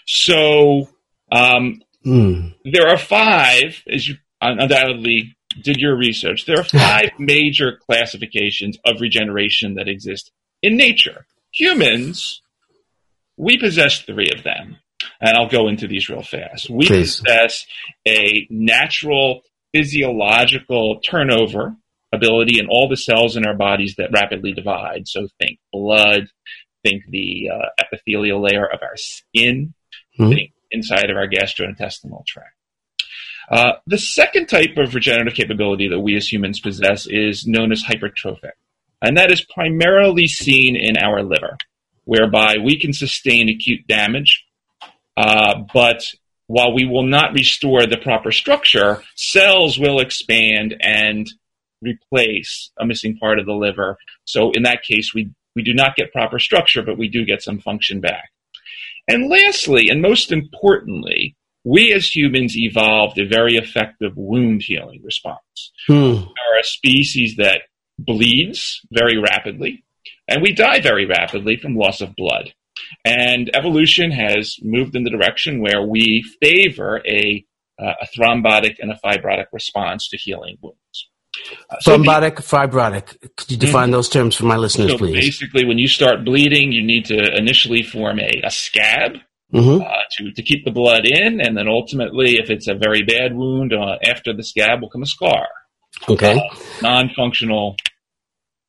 So 0.06 0.89
um, 1.32 1.82
mm. 2.06 2.56
there 2.63 2.88
are 2.88 2.98
five, 2.98 3.84
as 3.91 4.08
you 4.08 4.15
undoubtedly 4.41 5.36
did 5.62 5.77
your 5.77 5.98
research, 5.98 6.46
there 6.46 6.60
are 6.60 6.63
five 6.63 7.12
major 7.20 7.79
classifications 7.86 8.77
of 8.86 9.01
regeneration 9.01 9.75
that 9.75 9.88
exist 9.88 10.32
in 10.62 10.77
nature. 10.77 11.25
Humans, 11.51 12.41
we 13.36 13.58
possess 13.58 14.01
three 14.01 14.32
of 14.36 14.44
them. 14.44 14.77
And 15.22 15.38
I'll 15.38 15.50
go 15.50 15.67
into 15.67 15.88
these 15.88 16.10
real 16.10 16.24
fast. 16.24 16.70
We 16.70 16.88
Please. 16.88 17.20
possess 17.20 17.65
a 18.08 18.48
natural 18.50 19.41
physiological 19.74 21.00
turnover 21.01 21.75
ability 22.13 22.59
in 22.59 22.67
all 22.67 22.87
the 22.87 22.97
cells 22.97 23.35
in 23.35 23.45
our 23.45 23.55
bodies 23.55 23.95
that 23.97 24.11
rapidly 24.11 24.53
divide. 24.53 25.07
So 25.07 25.27
think 25.39 25.59
blood, 25.71 26.27
think 26.83 27.03
the 27.09 27.49
uh, 27.53 27.69
epithelial 27.79 28.41
layer 28.41 28.65
of 28.65 28.81
our 28.81 28.95
skin, 28.95 29.73
mm-hmm. 30.19 30.31
think 30.31 30.53
inside 30.71 31.09
of 31.09 31.17
our 31.17 31.27
gastrointestinal 31.27 32.25
tract. 32.25 32.53
Uh, 33.49 33.73
the 33.85 33.97
second 33.97 34.47
type 34.47 34.77
of 34.77 34.93
regenerative 34.93 35.33
capability 35.33 35.87
that 35.87 35.99
we 35.99 36.15
as 36.17 36.31
humans 36.31 36.59
possess 36.59 37.07
is 37.07 37.47
known 37.47 37.71
as 37.71 37.83
hypertrophic. 37.83 38.51
And 39.01 39.17
that 39.17 39.31
is 39.31 39.45
primarily 39.45 40.27
seen 40.27 40.75
in 40.75 40.97
our 40.97 41.23
liver, 41.23 41.57
whereby 42.03 42.57
we 42.63 42.79
can 42.79 42.93
sustain 42.93 43.47
acute 43.47 43.87
damage, 43.87 44.43
uh, 45.15 45.61
but 45.73 46.03
while 46.47 46.73
we 46.73 46.85
will 46.85 47.03
not 47.03 47.33
restore 47.33 47.85
the 47.85 47.97
proper 47.97 48.31
structure, 48.31 49.03
cells 49.15 49.77
will 49.77 49.99
expand 49.99 50.75
and 50.79 51.27
replace 51.81 52.72
a 52.79 52.86
missing 52.86 53.17
part 53.17 53.39
of 53.39 53.46
the 53.46 53.53
liver. 53.53 53.98
So 54.25 54.51
in 54.51 54.63
that 54.63 54.84
case, 54.84 55.13
we, 55.13 55.31
we 55.55 55.63
do 55.63 55.74
not 55.74 55.96
get 55.96 56.12
proper 56.12 56.39
structure, 56.39 56.81
but 56.81 56.98
we 56.98 57.07
do 57.07 57.25
get 57.25 57.41
some 57.41 57.60
function 57.60 58.00
back. 58.01 58.29
And 59.07 59.29
lastly, 59.29 59.89
and 59.89 60.01
most 60.01 60.31
importantly, 60.31 61.36
we 61.63 61.93
as 61.93 62.13
humans 62.13 62.57
evolved 62.57 63.19
a 63.19 63.27
very 63.27 63.55
effective 63.55 64.13
wound 64.15 64.63
healing 64.63 65.01
response. 65.03 65.72
Hmm. 65.88 65.93
We 65.93 66.17
are 66.17 66.60
a 66.60 66.63
species 66.63 67.36
that 67.38 67.62
bleeds 68.00 68.81
very 68.91 69.17
rapidly, 69.17 69.84
and 70.27 70.41
we 70.41 70.53
die 70.53 70.79
very 70.79 71.05
rapidly 71.05 71.57
from 71.57 71.75
loss 71.75 72.01
of 72.01 72.15
blood. 72.15 72.53
And 73.03 73.50
evolution 73.55 74.12
has 74.12 74.57
moved 74.62 74.96
in 74.96 75.03
the 75.03 75.10
direction 75.10 75.62
where 75.62 75.81
we 75.81 76.24
favor 76.41 77.01
a, 77.05 77.46
uh, 77.81 77.93
a 78.01 78.07
thrombotic 78.17 78.75
and 78.79 78.91
a 78.91 79.00
fibrotic 79.03 79.48
response 79.51 80.10
to 80.10 80.17
healing 80.17 80.57
wounds. 80.62 81.10
Thrombotic, 81.86 82.36
fibrotic. 82.36 83.17
Could 83.36 83.51
you 83.51 83.58
define 83.58 83.86
mm-hmm. 83.86 83.94
those 83.94 84.10
terms 84.10 84.36
for 84.36 84.46
my 84.46 84.58
listeners, 84.58 84.91
so 84.91 84.98
please? 84.98 85.13
Basically, 85.13 85.65
when 85.65 85.77
you 85.77 85.88
start 85.88 86.25
bleeding, 86.25 86.72
you 86.72 86.84
need 86.84 87.06
to 87.06 87.36
initially 87.36 87.84
form 87.84 88.20
a, 88.20 88.41
a 88.44 88.51
scab 88.51 89.17
mm-hmm. 89.53 89.82
uh, 89.82 89.88
to, 90.17 90.32
to 90.32 90.41
keep 90.41 90.65
the 90.65 90.72
blood 90.72 91.06
in, 91.06 91.41
and 91.41 91.58
then 91.58 91.67
ultimately, 91.67 92.38
if 92.38 92.50
it's 92.50 92.67
a 92.67 92.75
very 92.75 93.03
bad 93.03 93.36
wound, 93.36 93.74
uh, 93.74 93.98
after 94.03 94.34
the 94.34 94.44
scab 94.44 94.82
will 94.82 94.89
come 94.89 95.03
a 95.03 95.08
scar. 95.08 95.48
Okay. 96.10 96.38
Uh, 96.38 96.56
non 96.82 97.10
functional 97.15 97.75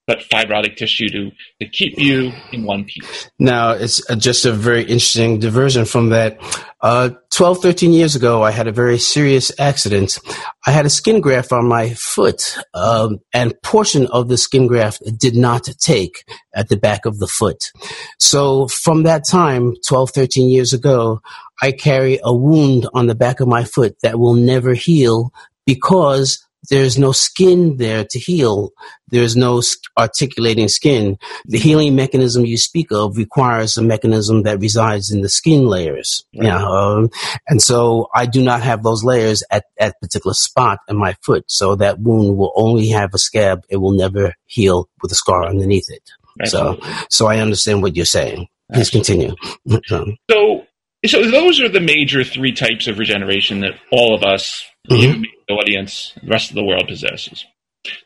but 0.09 0.21
fibrotic 0.21 0.77
tissue 0.77 1.11
to, 1.11 1.31
to 1.61 1.69
keep 1.69 1.99
you 1.99 2.33
in 2.51 2.65
one 2.65 2.85
piece. 2.85 3.31
Now, 3.39 3.73
it's 3.73 4.03
just 4.17 4.47
a 4.47 4.53
very 4.53 4.81
interesting 4.81 5.39
diversion 5.39 5.85
from 5.85 6.09
that. 6.09 6.41
Uh, 6.81 7.11
12, 7.31 7.61
13 7.61 7.93
years 7.93 8.17
ago, 8.17 8.43
I 8.43 8.51
had 8.51 8.67
a 8.69 8.73
very 8.73 8.99
serious 8.99 9.53
accident. 9.61 10.19
I 10.67 10.71
had 10.71 10.87
a 10.87 10.91
skin 10.91 11.21
graft 11.21 11.53
on 11.53 11.69
my 11.69 11.91
foot, 11.91 12.57
um, 12.73 13.19
and 13.35 13.61
portion 13.63 14.07
of 14.07 14.29
the 14.29 14.39
skin 14.39 14.67
graft 14.67 15.03
did 15.19 15.37
not 15.37 15.69
take 15.79 16.25
at 16.55 16.71
the 16.71 16.79
back 16.79 17.05
of 17.05 17.19
the 17.19 17.27
foot. 17.27 17.65
So 18.19 18.67
from 18.67 19.03
that 19.03 19.25
time, 19.29 19.75
12, 19.87 20.11
13 20.11 20.49
years 20.49 20.73
ago, 20.73 21.21
I 21.61 21.73
carry 21.73 22.19
a 22.25 22.33
wound 22.33 22.89
on 22.95 23.09
the 23.09 23.15
back 23.15 23.41
of 23.41 23.49
my 23.49 23.65
foot 23.65 23.97
that 24.03 24.19
will 24.19 24.35
never 24.35 24.73
heal 24.73 25.33
because 25.67 26.48
there's 26.71 26.99
no 26.99 27.13
skin 27.13 27.77
there 27.77 28.05
to 28.11 28.19
heal. 28.19 28.71
There's 29.09 29.37
no 29.37 29.63
articulating 29.97 30.69
skin. 30.69 31.19
The 31.47 31.59
healing 31.59 31.97
mechanism 31.97 32.45
you 32.45 32.59
speak 32.59 32.93
of 32.93 33.17
requires 33.17 33.77
a 33.77 33.83
mechanism 33.83 34.43
that 34.43 34.61
resides 34.61 35.11
in 35.11 35.23
the 35.23 35.29
skin 35.29 35.67
layers. 35.67 36.25
Right. 36.37 36.47
Yeah, 36.47 36.65
um, 36.65 37.11
and 37.49 37.63
so 37.63 38.09
I 38.15 38.27
do 38.27 38.43
not 38.43 38.63
have 38.63 38.83
those 38.83 39.03
layers 39.05 39.43
at 39.51 39.65
at 39.79 40.01
particular 40.01 40.35
spot 40.35 40.81
in 40.89 40.97
my 40.97 41.15
foot. 41.23 41.45
So 41.49 41.75
that 41.77 42.01
wound 42.01 42.37
will 42.37 42.53
only 42.55 42.89
have 42.89 43.15
a 43.15 43.19
scab. 43.19 43.63
It 43.71 43.79
will 43.79 43.93
never 43.93 44.35
heal 44.47 44.89
with 45.03 45.13
a 45.13 45.17
scar 45.17 45.47
underneath 45.47 45.89
it. 45.89 46.03
So, 46.47 46.79
so 47.11 47.27
I 47.27 47.39
understand 47.39 47.83
what 47.83 47.97
you're 47.97 48.05
saying. 48.05 48.47
Please 48.73 48.91
continue. 48.91 49.35
so, 49.87 50.67
so 51.07 51.31
those 51.31 51.61
are 51.61 51.69
the 51.69 51.81
major 51.81 52.25
three 52.25 52.53
types 52.53 52.87
of 52.87 52.99
regeneration 52.99 53.61
that 53.61 53.75
all 53.91 54.15
of 54.15 54.23
us 54.23 54.65
mm-hmm. 54.91 55.23
the 55.49 55.55
audience, 55.55 56.13
the 56.23 56.29
rest 56.29 56.51
of 56.51 56.57
the 56.57 56.65
world 56.65 56.89
possesses. 56.89 57.45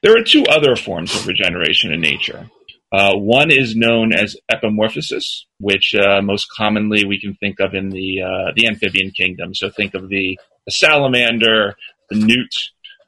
There 0.03 0.17
are 0.17 0.23
two 0.23 0.45
other 0.49 0.77
forms 0.77 1.15
of 1.15 1.27
regeneration 1.27 1.93
in 1.93 2.01
nature. 2.01 2.51
Uh, 2.93 3.15
one 3.17 3.51
is 3.51 3.75
known 3.75 4.13
as 4.13 4.37
epimorphosis, 4.53 5.45
which 5.59 5.95
uh, 5.95 6.21
most 6.21 6.47
commonly 6.55 7.07
we 7.07 7.19
can 7.19 7.35
think 7.35 7.59
of 7.59 7.75
in 7.75 7.89
the 7.89 8.21
uh, 8.21 8.53
the 8.55 8.67
amphibian 8.67 9.11
kingdom. 9.11 9.55
So 9.55 9.71
think 9.71 9.95
of 9.95 10.11
the, 10.11 10.39
the 10.67 10.73
salamander, 10.73 11.75
the 12.11 12.19
newt, 12.19 12.55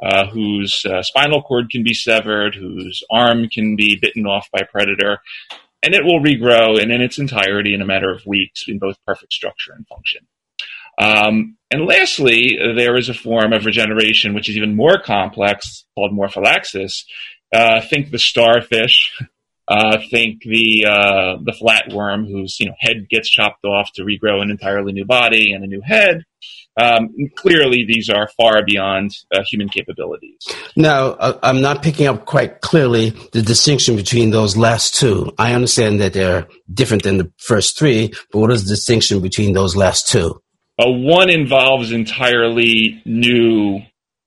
uh, 0.02 0.26
whose 0.26 0.86
uh, 0.86 1.02
spinal 1.02 1.42
cord 1.42 1.68
can 1.70 1.84
be 1.84 1.92
severed, 1.92 2.54
whose 2.54 3.02
arm 3.10 3.48
can 3.48 3.76
be 3.76 3.98
bitten 4.00 4.24
off 4.24 4.48
by 4.50 4.60
a 4.62 4.66
predator, 4.66 5.18
and 5.84 5.94
it 5.94 6.04
will 6.04 6.20
regrow 6.20 6.80
and 6.80 6.90
in 6.90 7.00
its 7.00 7.18
entirety 7.18 7.74
in 7.74 7.82
a 7.82 7.86
matter 7.86 8.10
of 8.10 8.26
weeks 8.26 8.64
in 8.66 8.78
both 8.78 8.96
perfect 9.06 9.32
structure 9.32 9.72
and 9.72 9.86
function. 9.86 10.26
Um, 10.98 11.56
and 11.70 11.86
lastly, 11.86 12.56
there 12.76 12.96
is 12.96 13.08
a 13.08 13.14
form 13.14 13.52
of 13.52 13.66
regeneration 13.66 14.34
which 14.34 14.48
is 14.48 14.56
even 14.56 14.76
more 14.76 14.98
complex 14.98 15.84
called 15.94 16.12
morphallaxis. 16.12 17.04
Uh, 17.52 17.80
think 17.80 18.10
the 18.10 18.18
starfish. 18.18 19.12
Uh, 19.66 19.98
think 20.10 20.42
the 20.42 20.84
uh, 20.86 21.36
the 21.42 21.52
flatworm 21.52 22.28
whose 22.28 22.60
you 22.60 22.66
know 22.66 22.74
head 22.78 23.08
gets 23.08 23.30
chopped 23.30 23.64
off 23.64 23.90
to 23.94 24.02
regrow 24.02 24.42
an 24.42 24.50
entirely 24.50 24.92
new 24.92 25.06
body 25.06 25.52
and 25.52 25.64
a 25.64 25.66
new 25.66 25.80
head. 25.80 26.22
Um, 26.80 27.14
clearly, 27.36 27.84
these 27.86 28.10
are 28.10 28.28
far 28.36 28.64
beyond 28.64 29.12
uh, 29.32 29.42
human 29.48 29.68
capabilities. 29.68 30.36
Now, 30.76 31.10
uh, 31.12 31.38
I'm 31.42 31.60
not 31.60 31.82
picking 31.82 32.08
up 32.08 32.26
quite 32.26 32.60
clearly 32.60 33.10
the 33.32 33.42
distinction 33.42 33.96
between 33.96 34.30
those 34.30 34.56
last 34.56 34.96
two. 34.96 35.32
I 35.38 35.54
understand 35.54 36.00
that 36.00 36.12
they're 36.12 36.48
different 36.72 37.04
than 37.04 37.18
the 37.18 37.32
first 37.38 37.78
three, 37.78 38.12
but 38.32 38.40
what 38.40 38.50
is 38.50 38.64
the 38.64 38.70
distinction 38.70 39.20
between 39.20 39.52
those 39.52 39.76
last 39.76 40.08
two? 40.08 40.42
Uh, 40.78 40.90
one 40.90 41.30
involves 41.30 41.92
entirely 41.92 43.00
new 43.04 43.80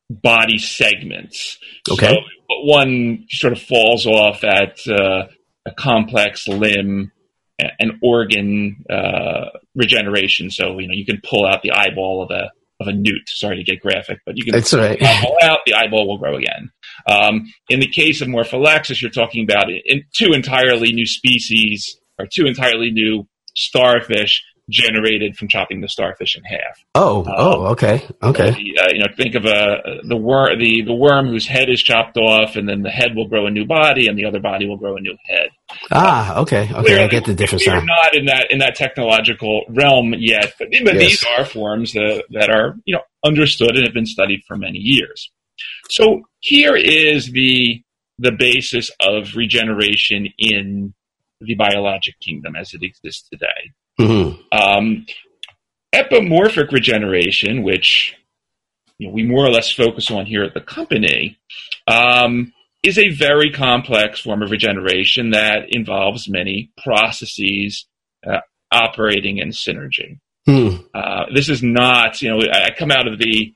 body 0.10 0.58
segments. 0.58 1.58
Okay. 1.90 2.08
So, 2.08 2.16
but 2.48 2.64
one 2.64 3.26
sort 3.30 3.54
of 3.54 3.62
falls 3.62 4.06
off 4.06 4.44
at 4.44 4.80
uh, 4.88 5.28
a 5.66 5.72
complex 5.78 6.48
limb 6.48 7.12
and 7.60 7.94
organ 8.02 8.84
uh, 8.90 9.50
regeneration. 9.76 10.50
So 10.52 10.80
you 10.80 10.88
know 10.88 10.94
you 10.94 11.06
can 11.06 11.22
pull 11.28 11.46
out 11.46 11.62
the 11.62 11.72
eyeball 11.72 12.24
of 12.24 12.32
a 12.32 12.52
of 12.80 12.88
a 12.88 12.94
newt. 12.94 13.28
Sorry 13.28 13.58
to 13.58 13.64
get 13.64 13.82
graphic, 13.82 14.20
but 14.26 14.38
you 14.38 14.46
can 14.46 14.54
That's 14.54 14.74
right. 14.74 15.00
pull 15.00 15.38
out 15.42 15.60
the 15.66 15.74
eyeball 15.74 16.08
will 16.08 16.20
grow 16.20 16.36
again. 16.36 16.70
Um, 17.10 17.52
in 17.70 17.80
the 17.80 17.88
case 17.88 18.22
of 18.22 18.28
morphallaxis, 18.28 19.02
you're 19.02 19.12
talking 19.12 19.44
about 19.44 19.66
in 19.70 20.04
two 20.16 20.34
entirely 20.34 20.94
new 20.94 21.08
species 21.08 21.98
or 22.20 22.28
two 22.32 22.46
entirely 22.46 22.92
new 22.92 23.28
starfish 23.56 24.44
generated 24.70 25.38
from 25.38 25.48
chopping 25.48 25.82
the 25.82 25.88
starfish 25.88 26.36
in 26.36 26.44
half. 26.44 26.84
Oh, 26.94 27.20
um, 27.22 27.34
oh, 27.38 27.66
okay, 27.68 28.06
okay. 28.22 28.52
The, 28.52 28.82
uh, 28.82 28.88
you 28.92 29.00
know, 29.00 29.08
think 29.16 29.36
of 29.36 29.46
a 29.46 30.02
the 30.04 30.18
worm, 30.18 30.60
the 30.60 30.84
the 30.86 30.94
worm 30.94 31.28
whose 31.28 31.48
head 31.48 31.70
is 31.70 31.82
chopped 31.82 32.18
off, 32.18 32.56
and 32.56 32.68
then 32.68 32.82
the 32.82 32.90
head 32.90 33.16
will 33.16 33.28
grow 33.28 33.48
a 33.48 33.52
new 33.52 33.66
body, 33.66 34.08
and 34.08 34.18
the 34.18 34.26
other 34.26 34.40
body 34.40 34.68
will 34.68 34.78
grow 34.78 34.98
a 34.98 35.00
new 35.00 35.16
head. 35.26 35.50
Ah, 35.92 36.40
okay, 36.40 36.64
okay, 36.64 36.74
Clearly, 36.74 37.04
I 37.04 37.08
get 37.08 37.26
the 37.26 37.34
difference. 37.34 37.66
We're 37.66 37.84
not 37.84 38.16
in 38.16 38.26
that 38.26 38.48
in 38.50 38.60
that 38.60 38.76
technological 38.76 39.64
realm 39.70 40.14
yet, 40.18 40.54
but, 40.60 40.68
but 40.84 40.96
yes. 40.96 40.98
these 40.98 41.26
are 41.38 41.46
forms 41.46 41.94
that, 41.94 42.24
that 42.32 42.50
are 42.50 42.76
you 42.86 42.96
know 42.96 43.02
understood 43.24 43.76
and 43.76 43.86
have 43.86 43.94
been 43.94 44.06
studied 44.06 44.44
for 44.48 44.58
many 44.58 44.80
years. 44.80 45.32
So 45.90 46.24
here 46.40 46.76
is 46.76 47.32
the 47.32 47.82
the 48.20 48.32
basis 48.32 48.92
of 49.00 49.36
regeneration 49.36 50.28
in 50.38 50.94
the 51.40 51.56
biologic 51.56 52.20
kingdom 52.20 52.56
as 52.56 52.74
it 52.74 52.82
exists 52.84 53.30
today. 53.30 53.72
Mm-hmm. 54.00 54.58
Um, 54.58 55.06
epimorphic 55.94 56.72
regeneration, 56.72 57.64
which 57.64 58.16
you 58.98 59.08
know, 59.08 59.14
we 59.14 59.24
more 59.24 59.46
or 59.46 59.50
less 59.50 59.72
focus 59.72 60.12
on 60.12 60.26
here 60.26 60.44
at 60.44 60.54
the 60.54 60.62
company, 60.62 61.38
um, 61.88 62.54
is 62.84 62.98
a 62.98 63.10
very 63.10 63.52
complex 63.52 64.20
form 64.22 64.42
of 64.42 64.52
regeneration 64.52 65.32
that 65.32 65.66
involves 65.70 66.30
many 66.30 66.72
processes 66.84 67.86
uh, 68.26 68.40
operating 68.72 69.40
in 69.40 69.50
synergy. 69.50 70.20
Hmm. 70.46 70.78
Uh, 70.94 71.26
this 71.34 71.50
is 71.50 71.62
not, 71.62 72.22
you 72.22 72.30
know, 72.30 72.40
I 72.52 72.70
come 72.72 72.92
out 72.92 73.08
of 73.08 73.20
the, 73.20 73.54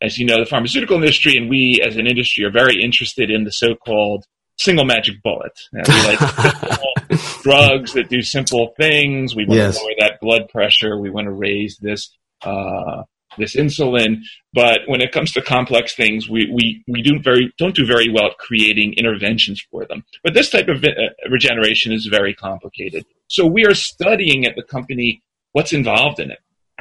as 0.00 0.18
you 0.18 0.26
know, 0.26 0.38
the 0.38 0.46
pharmaceutical 0.46 0.96
industry, 0.96 1.36
and 1.36 1.48
we 1.48 1.82
as 1.84 1.96
an 1.96 2.06
industry 2.06 2.44
are 2.44 2.52
very 2.52 2.80
interested 2.80 3.30
in 3.30 3.44
the 3.44 3.50
so 3.50 3.74
called 3.74 4.24
single 4.58 4.84
magic 4.84 5.22
bullet. 5.22 5.52
You 5.72 5.82
know, 5.82 5.84
we 5.88 6.02
like 6.06 6.80
drugs 7.42 7.92
that 7.94 8.08
do 8.08 8.22
simple 8.22 8.74
things. 8.76 9.34
We 9.34 9.46
want 9.46 9.58
yes. 9.58 9.78
to 9.78 9.82
lower 9.82 9.92
that 10.00 10.20
blood 10.20 10.48
pressure. 10.50 10.98
We 10.98 11.10
want 11.10 11.26
to 11.26 11.32
raise 11.32 11.78
this 11.80 12.10
uh, 12.42 13.04
this 13.36 13.56
insulin. 13.56 14.22
But 14.52 14.80
when 14.86 15.00
it 15.00 15.12
comes 15.12 15.32
to 15.32 15.42
complex 15.42 15.94
things, 15.94 16.28
we, 16.28 16.50
we, 16.52 16.82
we 16.88 17.02
do 17.02 17.20
very 17.22 17.52
don't 17.58 17.74
do 17.74 17.86
very 17.86 18.10
well 18.12 18.26
at 18.26 18.38
creating 18.38 18.94
interventions 18.96 19.62
for 19.70 19.84
them. 19.86 20.04
But 20.22 20.34
this 20.34 20.50
type 20.50 20.68
of 20.68 20.84
uh, 20.84 20.88
regeneration 21.30 21.92
is 21.92 22.06
very 22.06 22.34
complicated. 22.34 23.04
So 23.28 23.46
we 23.46 23.64
are 23.66 23.74
studying 23.74 24.46
at 24.46 24.56
the 24.56 24.62
company 24.62 25.22
what's 25.52 25.72
involved 25.72 26.20
in 26.20 26.30
it, 26.30 26.38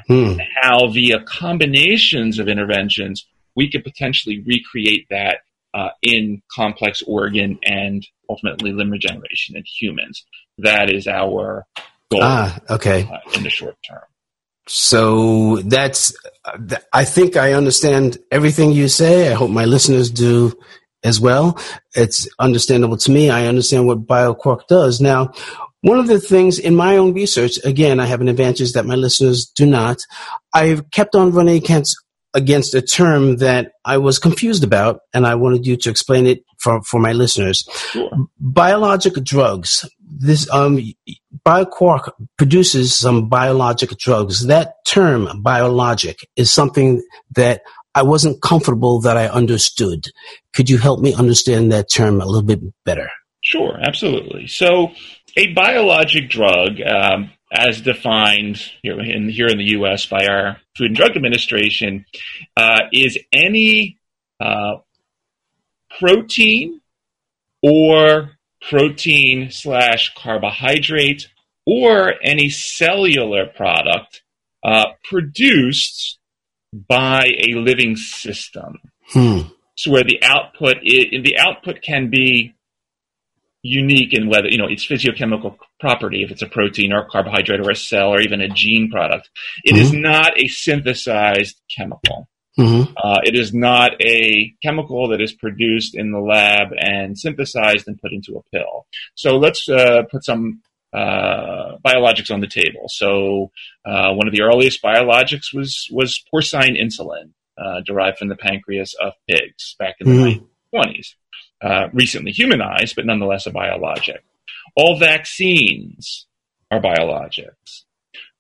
hmm. 0.07 0.39
how 0.61 0.87
via 0.87 1.21
combinations 1.23 2.39
of 2.39 2.47
interventions 2.47 3.25
we 3.55 3.69
could 3.71 3.83
potentially 3.83 4.43
recreate 4.45 5.07
that 5.09 5.37
uh, 5.77 5.89
in 6.01 6.41
complex 6.53 7.03
organ 7.05 7.59
and 7.63 8.05
ultimately 8.29 8.71
limb 8.71 8.89
regeneration 8.89 9.55
in 9.55 9.63
humans. 9.79 10.25
That 10.57 10.89
is 10.89 11.07
our 11.07 11.65
goal. 12.11 12.21
Ah, 12.23 12.59
okay. 12.69 13.07
Uh, 13.11 13.19
in 13.35 13.43
the 13.43 13.49
short 13.49 13.75
term. 13.87 14.01
So 14.67 15.57
that's, 15.57 16.13
I 16.91 17.05
think 17.05 17.37
I 17.37 17.53
understand 17.53 18.17
everything 18.31 18.71
you 18.71 18.87
say. 18.87 19.31
I 19.31 19.35
hope 19.35 19.51
my 19.51 19.65
listeners 19.65 20.09
do 20.09 20.53
as 21.03 21.21
well. 21.21 21.57
It's 21.95 22.27
understandable 22.39 22.97
to 22.97 23.11
me. 23.11 23.29
I 23.29 23.45
understand 23.45 23.87
what 23.87 24.07
BioQuark 24.07 24.67
does. 24.67 24.99
Now, 24.99 25.31
one 25.81 25.99
of 25.99 26.07
the 26.07 26.19
things 26.19 26.59
in 26.59 26.75
my 26.75 26.97
own 26.97 27.13
research, 27.13 27.63
again, 27.63 27.99
I 27.99 28.07
have 28.07 28.19
an 28.19 28.27
advantage 28.27 28.73
that 28.73 28.85
my 28.85 28.95
listeners 28.95 29.45
do 29.45 29.65
not. 29.65 29.99
I've 30.53 30.89
kept 30.91 31.15
on 31.15 31.31
running 31.31 31.55
against 31.55 31.95
against 32.38 32.76
a 32.76 32.82
term 32.84 33.38
that 33.38 33.71
I 33.84 33.97
was 33.97 34.19
confused 34.19 34.63
about, 34.63 35.00
and 35.12 35.26
I 35.26 35.34
wanted 35.34 35.65
you 35.65 35.76
to 35.78 35.89
explain 35.89 36.28
it 36.28 36.43
for, 36.60 36.84
for 36.84 37.00
my 37.00 37.12
listeners. 37.12 37.67
Sure. 37.91 38.12
Biologic 38.39 39.15
drugs. 39.23 39.89
This 40.00 40.50
um, 40.52 40.80
BioQuark 41.45 42.12
produces 42.38 42.95
some 42.95 43.28
biologic 43.28 43.89
drugs. 43.97 44.45
That 44.45 44.76
term, 44.86 45.41
biologic, 45.41 46.19
is 46.36 46.54
something 46.54 47.02
that 47.36 47.62
I 47.95 48.04
wasn't 48.04 48.43
comfortable 48.43 49.02
that 49.02 49.17
I 49.17 49.28
understood. 49.28 50.06
Could 50.54 50.69
you 50.69 50.78
help 50.78 51.00
me 51.00 51.15
understand 51.15 51.71
that 51.71 51.89
term 51.91 52.21
a 52.21 52.26
little 52.28 52.43
bit 52.43 52.60
better? 52.86 53.10
Sure, 53.41 53.80
absolutely. 53.82 54.45
So, 54.45 54.91
a 55.36 55.54
biologic 55.54 56.30
drug, 56.30 56.80
um, 56.82 57.32
as 57.51 57.81
defined 57.81 58.62
here 58.81 58.99
in, 58.99 59.29
here 59.29 59.47
in 59.47 59.57
the 59.57 59.71
U.S. 59.71 60.05
by 60.05 60.25
our 60.27 60.57
Food 60.77 60.88
and 60.88 60.95
Drug 60.95 61.15
Administration, 61.15 62.05
uh, 62.55 62.81
is 62.91 63.17
any 63.31 63.99
uh, 64.39 64.77
protein 65.99 66.81
or 67.62 68.31
protein 68.69 69.49
slash 69.51 70.13
carbohydrate 70.15 71.27
or 71.65 72.13
any 72.23 72.49
cellular 72.49 73.45
product 73.45 74.23
uh, 74.63 74.86
produced 75.03 76.19
by 76.73 77.31
a 77.47 77.53
living 77.55 77.95
system. 77.95 78.79
Hmm. 79.10 79.39
So 79.75 79.91
where 79.91 80.03
the 80.03 80.19
output 80.23 80.77
is, 80.83 81.05
the 81.23 81.38
output 81.38 81.81
can 81.81 82.10
be 82.10 82.55
unique 83.67 84.13
in 84.13 84.30
whether 84.30 84.47
you 84.47 84.58
know 84.58 84.67
its 84.67 84.86
physiochemical 84.86 85.58
property, 85.80 86.23
if 86.23 86.32
it's 86.32 86.41
a 86.41 86.47
protein 86.47 86.93
or 86.93 87.01
a 87.01 87.10
carbohydrate 87.10 87.60
or 87.60 87.69
a 87.69 87.75
cell 87.75 88.10
or 88.10 88.21
even 88.21 88.41
a 88.41 88.47
gene 88.47 88.89
product. 88.89 89.30
It 89.63 89.73
mm-hmm. 89.73 89.82
is 89.82 89.93
not 89.93 90.39
a 90.39 90.47
synthesized 90.47 91.60
chemical. 91.75 92.30
Mm-hmm. 92.58 92.93
Uh, 92.97 93.19
it 93.23 93.36
is 93.36 93.53
not 93.53 93.91
a 94.01 94.53
chemical 94.63 95.10
that 95.10 95.21
is 95.21 95.32
produced 95.32 95.95
in 95.95 96.12
the 96.12 96.19
lab 96.19 96.69
and 96.75 97.17
synthesized 97.17 97.88
and 97.88 98.01
put 98.01 98.13
into 98.13 98.36
a 98.38 98.43
pill. 98.51 98.88
So 99.13 99.38
let's 99.38 99.69
uh, 99.69 100.03
put 100.10 100.25
some 100.25 100.62
uh, 100.91 101.77
biologics 101.86 102.32
on 102.32 102.39
the 102.39 102.47
table. 102.47 102.86
So 102.88 103.51
uh, 103.86 104.13
one 104.13 104.27
of 104.27 104.34
the 104.34 104.41
earliest 104.41 104.82
biologics 104.82 105.53
was 105.53 105.88
was 105.91 106.23
porcine 106.34 106.75
insulin, 106.82 107.34
uh, 107.58 107.82
derived 107.86 108.17
from 108.17 108.30
the 108.30 108.36
pancreas 108.36 108.95
of 108.99 109.13
pigs 109.30 109.75
back 109.77 109.95
in 109.99 110.08
the 110.08 110.13
mm-hmm. 110.13 110.77
1920s. 110.77 111.13
Uh, 111.60 111.88
recently 111.91 112.32
humanized, 112.32 112.96
but 112.96 113.06
nonetheless 113.06 113.48
a 113.48 113.52
biologic. 113.52 114.24
All 114.76 115.00
vaccines 115.00 116.28
are 116.70 116.80
biologics. 116.80 117.84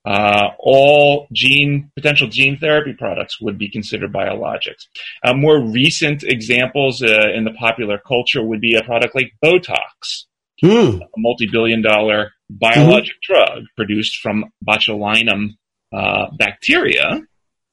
Uh, 0.05 0.49
all 0.59 1.27
gene 1.33 1.91
potential 1.95 2.27
gene 2.27 2.57
therapy 2.57 2.93
products 2.93 3.41
would 3.41 3.57
be 3.57 3.69
considered 3.69 4.13
biologics. 4.13 4.85
Uh, 5.23 5.33
more 5.33 5.59
recent 5.59 6.21
examples 6.23 7.01
uh, 7.01 7.29
in 7.35 7.43
the 7.43 7.53
popular 7.59 7.97
culture 7.97 8.43
would 8.43 8.61
be 8.61 8.75
a 8.75 8.83
product 8.83 9.15
like 9.15 9.33
Botox, 9.43 10.27
mm. 10.63 11.01
a 11.01 11.07
multi-billion-dollar 11.17 12.31
biologic 12.51 13.15
mm. 13.15 13.21
drug 13.23 13.63
produced 13.75 14.19
from 14.19 14.45
botulinum 14.63 15.57
uh, 15.91 16.27
bacteria. 16.37 17.21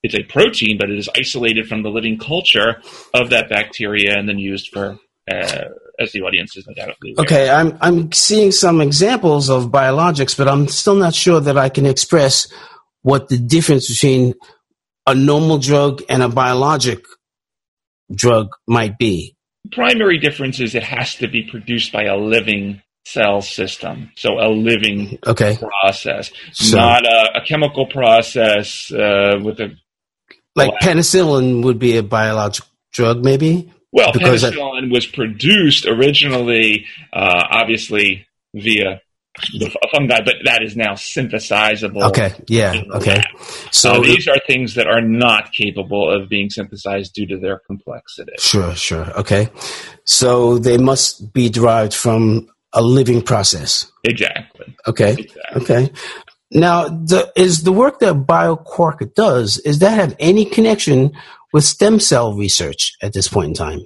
It's 0.03 0.15
a 0.15 0.23
protein, 0.23 0.79
but 0.79 0.91
it 0.91 0.99
is 0.99 1.09
isolated 1.15 1.69
from 1.69 1.83
the 1.83 1.91
living 1.91 2.19
culture 2.19 2.83
of 3.13 3.31
that 3.31 3.49
bacteria 3.49 4.19
and 4.19 4.29
then 4.29 4.39
used 4.39 4.71
for 4.71 4.99
uh, 5.31 5.65
as 5.99 6.13
the 6.13 6.23
audience 6.23 6.57
is 6.57 6.67
undoubtedly 6.67 7.13
aware. 7.13 7.25
Okay, 7.25 7.51
I'm 7.51 7.79
I'm 7.81 8.13
seeing 8.13 8.53
some 8.53 8.81
examples 8.81 9.49
of 9.49 9.71
biologics, 9.71 10.37
but 10.37 10.49
I'm 10.49 10.69
still 10.69 10.97
not 10.97 11.15
sure 11.15 11.41
that 11.41 11.57
I 11.57 11.69
can 11.69 11.87
express 11.87 12.49
what 13.03 13.29
the 13.29 13.39
difference 13.39 13.89
between 13.89 14.35
a 15.07 15.15
normal 15.15 15.59
drug 15.59 16.03
and 16.09 16.23
a 16.23 16.29
biologic 16.29 17.05
drug 18.15 18.49
might 18.67 18.99
be. 18.99 19.37
Primary 19.73 20.19
difference 20.19 20.61
is 20.61 20.75
it 20.75 20.83
has 20.83 21.15
to 21.17 21.29
be 21.29 21.43
produced 21.43 21.93
by 21.93 22.05
a 22.05 22.17
living 22.17 22.83
cell 23.07 23.43
system, 23.43 24.11
so 24.17 24.39
a 24.39 24.49
living 24.49 25.19
okay. 25.27 25.59
process, 25.59 26.31
so, 26.53 26.77
not 26.77 27.07
a, 27.07 27.39
a, 27.39 27.45
chemical 27.45 27.87
process 27.87 28.91
uh, 28.93 29.39
with 29.43 29.61
a 29.61 29.75
like 30.57 30.71
penicillin 30.83 31.65
would 31.65 31.79
be 31.79 31.97
a 31.97 32.03
biologic 32.03 32.65
drug, 32.93 33.25
maybe. 33.25 33.73
Well, 33.95 34.13
because 34.13 34.43
penicillin 34.43 34.91
was 34.91 35.07
produced 35.07 35.87
originally, 35.87 36.85
uh, 37.13 37.45
obviously 37.49 38.27
via 38.53 39.01
a 39.61 39.89
fungi, 39.93 40.21
but 40.25 40.35
that 40.45 40.65
is 40.65 40.77
now 40.77 40.95
synthesizable. 40.95 42.03
Okay, 42.09 42.33
yeah, 42.49 42.83
okay. 42.91 43.23
So 43.71 43.93
uh, 43.93 44.01
these 44.01 44.27
are 44.27 44.41
things 44.49 44.75
that 44.75 44.89
are 44.89 45.01
not 45.01 45.53
capable 45.53 46.11
of 46.11 46.29
being 46.29 46.51
synthesized 46.51 47.15
due 47.15 47.27
to 47.29 47.39
their 47.39 47.61
complexity. 47.69 48.33
Sure, 48.39 48.75
sure. 48.75 49.13
Okay, 49.21 49.49
so 50.05 50.59
they 50.59 50.77
must 50.77 51.33
be 51.33 51.49
derived 51.49 51.95
from 51.95 52.49
a 52.73 52.83
living 52.83 53.23
process. 53.23 53.93
Exactly. 54.03 54.75
Okay. 54.89 55.13
Exactly. 55.13 55.63
Okay. 55.63 55.93
Now, 56.51 56.89
the, 56.89 57.33
is 57.35 57.63
the 57.63 57.73
work 57.73 58.01
that 58.01 58.15
BioQuark 58.15 59.15
does, 59.15 59.59
is 59.59 59.79
that 59.79 59.91
have 59.91 60.15
any 60.19 60.45
connection 60.45 61.13
with 61.55 61.65
stem 61.65 62.01
cell 62.01 62.35
research 62.35 62.93
at 63.01 63.13
this 63.13 63.29
point 63.29 63.47
in 63.47 63.55
time? 63.55 63.81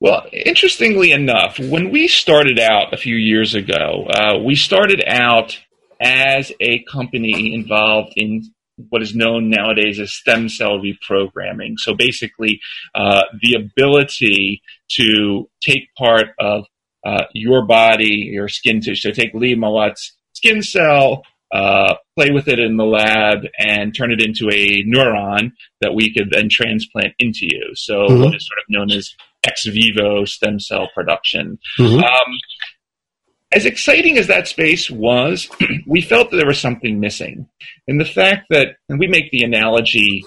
Well, 0.00 0.24
interestingly 0.32 1.12
enough, 1.12 1.58
when 1.58 1.90
we 1.90 2.08
started 2.08 2.58
out 2.58 2.94
a 2.94 2.96
few 2.96 3.16
years 3.16 3.54
ago, 3.54 4.06
uh, 4.08 4.38
we 4.42 4.56
started 4.56 5.04
out 5.06 5.58
as 6.00 6.50
a 6.58 6.82
company 6.90 7.52
involved 7.52 8.14
in 8.16 8.50
what 8.88 9.02
is 9.02 9.14
known 9.14 9.50
nowadays 9.50 10.00
as 10.00 10.14
stem 10.14 10.48
cell 10.48 10.80
reprogramming. 10.80 11.74
So 11.76 11.94
basically, 11.94 12.60
uh, 12.94 13.24
the 13.42 13.56
ability 13.56 14.62
to 14.92 15.50
take 15.62 15.94
part 15.98 16.28
of 16.38 16.64
uh, 17.04 17.24
your 17.34 17.66
body, 17.66 18.30
your 18.32 18.48
skin 18.48 18.80
tissue, 18.80 19.10
so 19.10 19.10
take 19.10 19.34
Lee 19.34 19.54
Mowat's 19.54 20.16
skin 20.32 20.62
cell, 20.62 21.24
uh, 21.52 21.94
play 22.16 22.30
with 22.30 22.48
it 22.48 22.58
in 22.58 22.76
the 22.76 22.84
lab 22.84 23.40
and 23.58 23.94
turn 23.94 24.12
it 24.12 24.22
into 24.22 24.48
a 24.52 24.84
neuron 24.84 25.52
that 25.80 25.94
we 25.94 26.12
could 26.12 26.30
then 26.30 26.48
transplant 26.48 27.14
into 27.18 27.40
you. 27.42 27.70
So 27.74 28.06
mm-hmm. 28.06 28.22
what 28.22 28.34
is 28.34 28.46
sort 28.46 28.58
of 28.58 28.64
known 28.68 28.90
as 28.90 29.14
ex 29.44 29.66
vivo 29.66 30.24
stem 30.24 30.60
cell 30.60 30.88
production. 30.94 31.58
Mm-hmm. 31.78 31.98
Um, 31.98 32.38
as 33.52 33.66
exciting 33.66 34.16
as 34.16 34.28
that 34.28 34.46
space 34.46 34.90
was, 34.90 35.48
we 35.86 36.00
felt 36.00 36.30
that 36.30 36.36
there 36.36 36.46
was 36.46 36.60
something 36.60 37.00
missing. 37.00 37.48
And 37.88 38.00
the 38.00 38.04
fact 38.04 38.46
that, 38.50 38.76
and 38.88 38.98
we 38.98 39.08
make 39.08 39.30
the 39.30 39.42
analogy, 39.42 40.24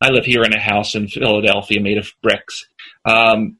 I 0.00 0.10
live 0.10 0.26
here 0.26 0.42
in 0.42 0.52
a 0.52 0.60
house 0.60 0.94
in 0.94 1.08
Philadelphia 1.08 1.80
made 1.80 1.98
of 1.98 2.12
bricks. 2.22 2.66
Um, 3.04 3.56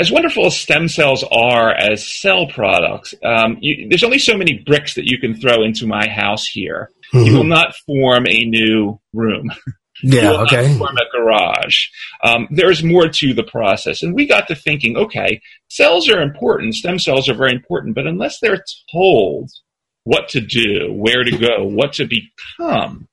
as 0.00 0.10
wonderful 0.10 0.46
as 0.46 0.56
stem 0.56 0.88
cells 0.88 1.22
are 1.30 1.72
as 1.72 2.08
cell 2.20 2.46
products, 2.46 3.14
um, 3.22 3.58
you, 3.60 3.86
there's 3.88 4.02
only 4.02 4.18
so 4.18 4.36
many 4.36 4.62
bricks 4.66 4.94
that 4.94 5.04
you 5.04 5.18
can 5.18 5.38
throw 5.38 5.62
into 5.62 5.86
my 5.86 6.08
house 6.08 6.46
here. 6.46 6.90
Mm-hmm. 7.12 7.26
You 7.26 7.36
will 7.36 7.44
not 7.44 7.76
form 7.86 8.26
a 8.26 8.44
new 8.44 8.98
room. 9.12 9.52
Yeah, 10.02 10.30
okay. 10.44 10.78
Form 10.78 10.96
a 10.96 11.16
garage. 11.16 11.76
Um, 12.24 12.48
there's 12.50 12.82
more 12.82 13.08
to 13.08 13.34
the 13.34 13.42
process, 13.42 14.02
and 14.02 14.14
we 14.14 14.26
got 14.26 14.48
to 14.48 14.54
thinking. 14.54 14.96
Okay, 14.96 15.42
cells 15.68 16.08
are 16.08 16.22
important. 16.22 16.74
Stem 16.74 16.98
cells 16.98 17.28
are 17.28 17.34
very 17.34 17.52
important, 17.52 17.94
but 17.94 18.06
unless 18.06 18.40
they're 18.40 18.64
told 18.90 19.50
what 20.04 20.30
to 20.30 20.40
do, 20.40 20.90
where 20.94 21.22
to 21.22 21.36
go, 21.36 21.64
what 21.64 21.92
to 21.94 22.06
become, 22.06 23.08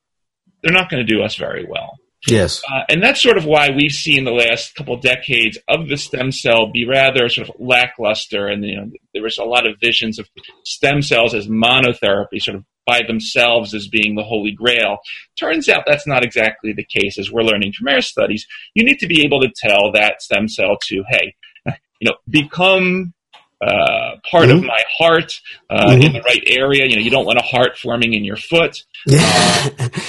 they're 0.62 0.72
not 0.72 0.88
going 0.88 1.06
to 1.06 1.12
do 1.12 1.22
us 1.22 1.36
very 1.36 1.66
well. 1.68 1.98
Yes. 2.26 2.62
Uh, 2.68 2.82
and 2.88 3.02
that's 3.02 3.22
sort 3.22 3.38
of 3.38 3.44
why 3.44 3.70
we've 3.70 3.92
seen 3.92 4.24
the 4.24 4.32
last 4.32 4.74
couple 4.74 4.96
decades 4.96 5.56
of 5.68 5.88
the 5.88 5.96
stem 5.96 6.32
cell 6.32 6.70
be 6.70 6.84
rather 6.84 7.28
sort 7.28 7.48
of 7.48 7.54
lackluster. 7.60 8.48
And, 8.48 8.64
you 8.64 8.76
know, 8.76 8.90
there 9.14 9.22
was 9.22 9.38
a 9.38 9.44
lot 9.44 9.66
of 9.66 9.78
visions 9.80 10.18
of 10.18 10.28
stem 10.64 11.00
cells 11.00 11.32
as 11.34 11.46
monotherapy, 11.46 12.40
sort 12.40 12.56
of 12.56 12.64
by 12.86 13.02
themselves 13.06 13.74
as 13.74 13.86
being 13.86 14.14
the 14.14 14.24
holy 14.24 14.50
grail. 14.50 14.98
Turns 15.38 15.68
out 15.68 15.84
that's 15.86 16.06
not 16.06 16.24
exactly 16.24 16.72
the 16.72 16.84
case 16.84 17.18
as 17.18 17.30
we're 17.30 17.42
learning 17.42 17.72
from 17.72 17.88
our 17.88 18.00
studies. 18.00 18.46
You 18.74 18.84
need 18.84 18.98
to 18.98 19.06
be 19.06 19.24
able 19.24 19.40
to 19.42 19.52
tell 19.54 19.92
that 19.92 20.22
stem 20.22 20.48
cell 20.48 20.76
to, 20.88 21.04
hey, 21.08 21.34
you 22.00 22.08
know, 22.08 22.16
become 22.28 23.12
uh, 23.60 24.16
part 24.30 24.44
mm-hmm. 24.44 24.58
of 24.58 24.64
my 24.64 24.82
heart 24.98 25.32
uh, 25.68 25.86
mm-hmm. 25.86 26.02
in 26.02 26.12
the 26.12 26.20
right 26.20 26.42
area. 26.46 26.86
You 26.86 26.96
know, 26.96 27.02
you 27.02 27.10
don't 27.10 27.24
want 27.24 27.38
a 27.38 27.42
heart 27.42 27.76
forming 27.76 28.14
in 28.14 28.24
your 28.24 28.36
foot. 28.36 28.84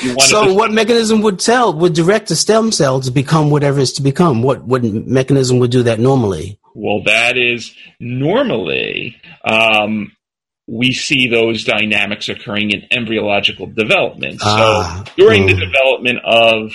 You 0.02 0.16
so, 0.20 0.54
what 0.54 0.72
mechanism 0.72 1.22
would 1.22 1.40
tell 1.40 1.74
would 1.74 1.94
direct 1.94 2.30
the 2.30 2.36
stem 2.36 2.72
cell 2.72 3.02
to 3.02 3.12
become 3.12 3.50
whatever 3.50 3.80
is 3.80 3.94
to 3.94 4.02
become? 4.02 4.44
What 4.44 4.64
what 4.64 4.84
mechanism 4.84 5.60
would 5.60 5.72
do 5.72 5.84
that 5.84 6.00
normally? 6.00 6.60
Well, 6.76 7.04
that 7.04 7.38
is 7.38 7.74
normally 8.00 9.18
um, 9.44 10.12
we 10.68 10.94
see 10.94 11.28
those 11.28 11.64
dynamics 11.64 12.30
occurring 12.30 12.72
in 12.72 12.88
embryological 12.92 13.66
development. 13.68 14.40
Ah, 14.44 15.04
so, 15.06 15.14
during 15.18 15.44
mm. 15.44 15.48
the 15.48 15.66
development 15.66 16.20
of 16.24 16.72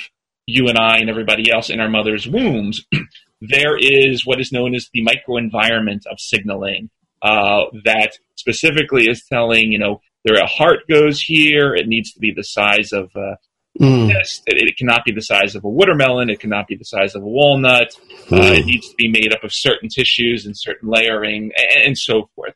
you 0.47 0.69
and 0.69 0.77
I 0.77 0.99
and 0.99 1.09
everybody 1.09 1.51
else 1.51 1.71
in 1.71 1.81
our 1.81 1.89
mother's 1.89 2.27
wombs, 2.27 2.85
there 3.49 3.77
is 3.77 4.27
what 4.27 4.41
is 4.41 4.53
known 4.53 4.75
as 4.75 4.89
the 4.93 5.05
microenvironment 5.05 6.07
of 6.11 6.19
signaling 6.19 6.91
uh, 7.23 7.65
that 7.85 8.13
specifically 8.37 9.09
is 9.09 9.25
telling, 9.25 9.73
you 9.73 9.79
know, 9.79 10.01
there 10.25 10.37
a 10.37 10.47
heart 10.47 10.89
goes 10.89 11.21
here, 11.21 11.75
it 11.75 11.87
needs 11.87 12.13
to 12.13 12.21
be 12.21 12.33
the 12.35 12.45
size 12.45 12.93
of 12.93 13.11
uh, 13.15 13.37
Mm. 13.81 14.09
It, 14.09 14.43
it, 14.47 14.77
cannot 14.79 15.05
be 15.05 15.13
the 15.13 15.21
size 15.21 15.57
of 15.57 15.65
a 15.65 15.69
watermelon. 15.69 16.31
It 16.31 16.39
cannot 16.39 16.69
be 16.69 16.77
the 16.77 16.85
size 16.85 17.15
of 17.17 17.23
a 17.23 17.27
walnut. 17.27 17.89
Mm. 18.29 18.39
Uh, 18.39 18.53
it 18.53 18.67
needs 18.67 18.89
to 18.89 18.95
be 18.97 19.09
made 19.09 19.35
up 19.35 19.43
of 19.43 19.53
certain 19.53 19.89
tissues 19.89 20.47
and 20.47 20.57
certain 20.57 20.89
layering 20.89 21.51
and, 21.57 21.87
and 21.87 21.99
so 21.99 22.31
forth. 22.37 22.55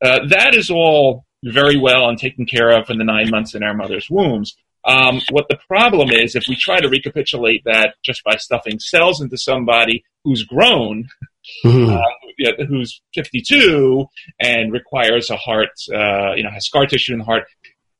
Uh, 0.00 0.20
that 0.28 0.54
is 0.54 0.70
all 0.70 1.24
very 1.42 1.76
well 1.76 2.08
and 2.08 2.18
taken 2.18 2.46
care 2.46 2.70
of 2.70 2.88
in 2.88 2.98
the 2.98 3.04
nine 3.04 3.30
months 3.30 3.54
in 3.54 3.64
our 3.64 3.74
mother's 3.74 4.08
wombs. 4.08 4.54
Um, 4.84 5.20
what 5.30 5.46
the 5.48 5.58
problem 5.68 6.10
is, 6.10 6.34
if 6.34 6.44
we 6.48 6.56
try 6.56 6.80
to 6.80 6.88
recapitulate 6.88 7.64
that 7.64 7.94
just 8.02 8.24
by 8.24 8.36
stuffing 8.36 8.78
cells 8.78 9.20
into 9.20 9.36
somebody 9.36 10.04
who's 10.24 10.44
grown, 10.44 11.08
mm-hmm. 11.64 11.90
uh, 11.90 12.64
who's 12.66 13.00
52 13.14 14.06
and 14.40 14.72
requires 14.72 15.30
a 15.30 15.36
heart, 15.36 15.70
uh, 15.92 16.34
you 16.34 16.42
know, 16.42 16.50
has 16.50 16.66
scar 16.66 16.86
tissue 16.86 17.12
in 17.12 17.18
the 17.18 17.24
heart, 17.24 17.44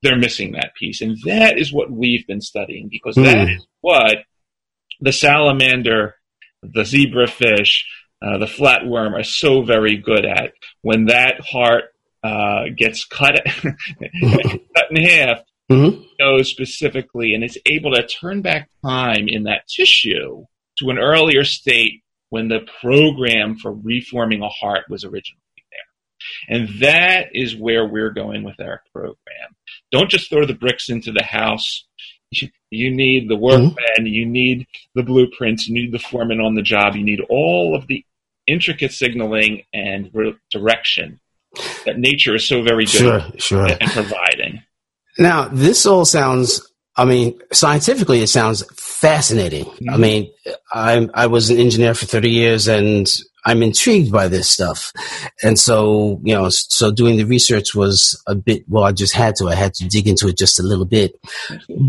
they're 0.02 0.18
missing 0.18 0.52
that 0.52 0.74
piece. 0.74 1.00
And 1.02 1.18
that 1.24 1.58
is 1.58 1.72
what 1.72 1.90
we've 1.90 2.26
been 2.26 2.40
studying 2.40 2.88
because 2.88 3.16
mm. 3.16 3.24
that 3.24 3.50
is 3.50 3.66
what 3.80 4.18
the 5.00 5.12
salamander, 5.12 6.14
the 6.62 6.82
zebrafish, 6.82 7.82
uh, 8.22 8.38
the 8.38 8.46
flatworm 8.46 9.18
are 9.18 9.24
so 9.24 9.62
very 9.62 9.96
good 9.96 10.24
at. 10.24 10.52
When 10.82 11.06
that 11.06 11.40
heart 11.40 11.84
uh, 12.22 12.64
gets 12.76 13.04
cut, 13.04 13.40
cut 13.62 14.90
in 14.90 15.04
half, 15.04 15.40
mm-hmm. 15.70 16.02
knows 16.18 16.48
specifically 16.48 17.34
and 17.34 17.44
is 17.44 17.58
able 17.66 17.92
to 17.92 18.06
turn 18.06 18.42
back 18.42 18.68
time 18.84 19.28
in 19.28 19.44
that 19.44 19.66
tissue 19.68 20.44
to 20.78 20.90
an 20.90 20.98
earlier 20.98 21.44
state 21.44 22.02
when 22.30 22.48
the 22.48 22.60
program 22.80 23.56
for 23.56 23.72
reforming 23.72 24.42
a 24.42 24.48
heart 24.48 24.84
was 24.88 25.04
originally 25.04 25.40
there. 25.70 26.58
And 26.58 26.80
that 26.80 27.28
is 27.32 27.56
where 27.56 27.86
we're 27.86 28.12
going 28.12 28.44
with 28.44 28.60
our 28.60 28.82
program. 28.92 29.16
Don't 29.90 30.10
just 30.10 30.30
throw 30.30 30.46
the 30.46 30.54
bricks 30.54 30.88
into 30.88 31.12
the 31.12 31.24
house. 31.24 31.86
You 32.70 32.94
need 32.94 33.28
the 33.28 33.36
workman, 33.36 33.74
mm-hmm. 33.74 34.06
you 34.06 34.24
need 34.24 34.66
the 34.94 35.02
blueprints, 35.02 35.66
you 35.66 35.74
need 35.74 35.92
the 35.92 35.98
foreman 35.98 36.40
on 36.40 36.54
the 36.54 36.62
job, 36.62 36.94
you 36.94 37.02
need 37.02 37.20
all 37.28 37.74
of 37.74 37.88
the 37.88 38.04
intricate 38.46 38.92
signaling 38.92 39.62
and 39.72 40.10
re- 40.14 40.36
direction 40.52 41.20
that 41.84 41.98
nature 41.98 42.34
is 42.34 42.46
so 42.46 42.62
very 42.62 42.84
good 42.84 42.92
sure, 42.92 43.22
sure. 43.38 43.66
at 43.66 43.80
providing. 43.90 44.62
Now, 45.18 45.48
this 45.48 45.86
all 45.86 46.04
sounds, 46.04 46.66
I 46.96 47.04
mean, 47.04 47.38
scientifically, 47.52 48.20
it 48.20 48.28
sounds 48.28 48.64
fascinating. 48.76 49.64
Mm-hmm. 49.64 49.90
I 49.90 49.96
mean, 49.96 50.32
I, 50.72 51.08
I 51.14 51.26
was 51.26 51.50
an 51.50 51.58
engineer 51.58 51.94
for 51.94 52.06
30 52.06 52.30
years 52.30 52.68
and 52.68 53.10
I'm 53.44 53.62
intrigued 53.62 54.12
by 54.12 54.28
this 54.28 54.50
stuff. 54.50 54.92
And 55.42 55.58
so, 55.58 56.20
you 56.22 56.34
know, 56.34 56.48
so 56.50 56.92
doing 56.92 57.16
the 57.16 57.24
research 57.24 57.74
was 57.74 58.22
a 58.26 58.34
bit, 58.34 58.64
well, 58.68 58.84
I 58.84 58.92
just 58.92 59.14
had 59.14 59.36
to, 59.36 59.48
I 59.48 59.54
had 59.54 59.74
to 59.74 59.88
dig 59.88 60.06
into 60.06 60.28
it 60.28 60.36
just 60.36 60.60
a 60.60 60.62
little 60.62 60.84
bit. 60.84 61.12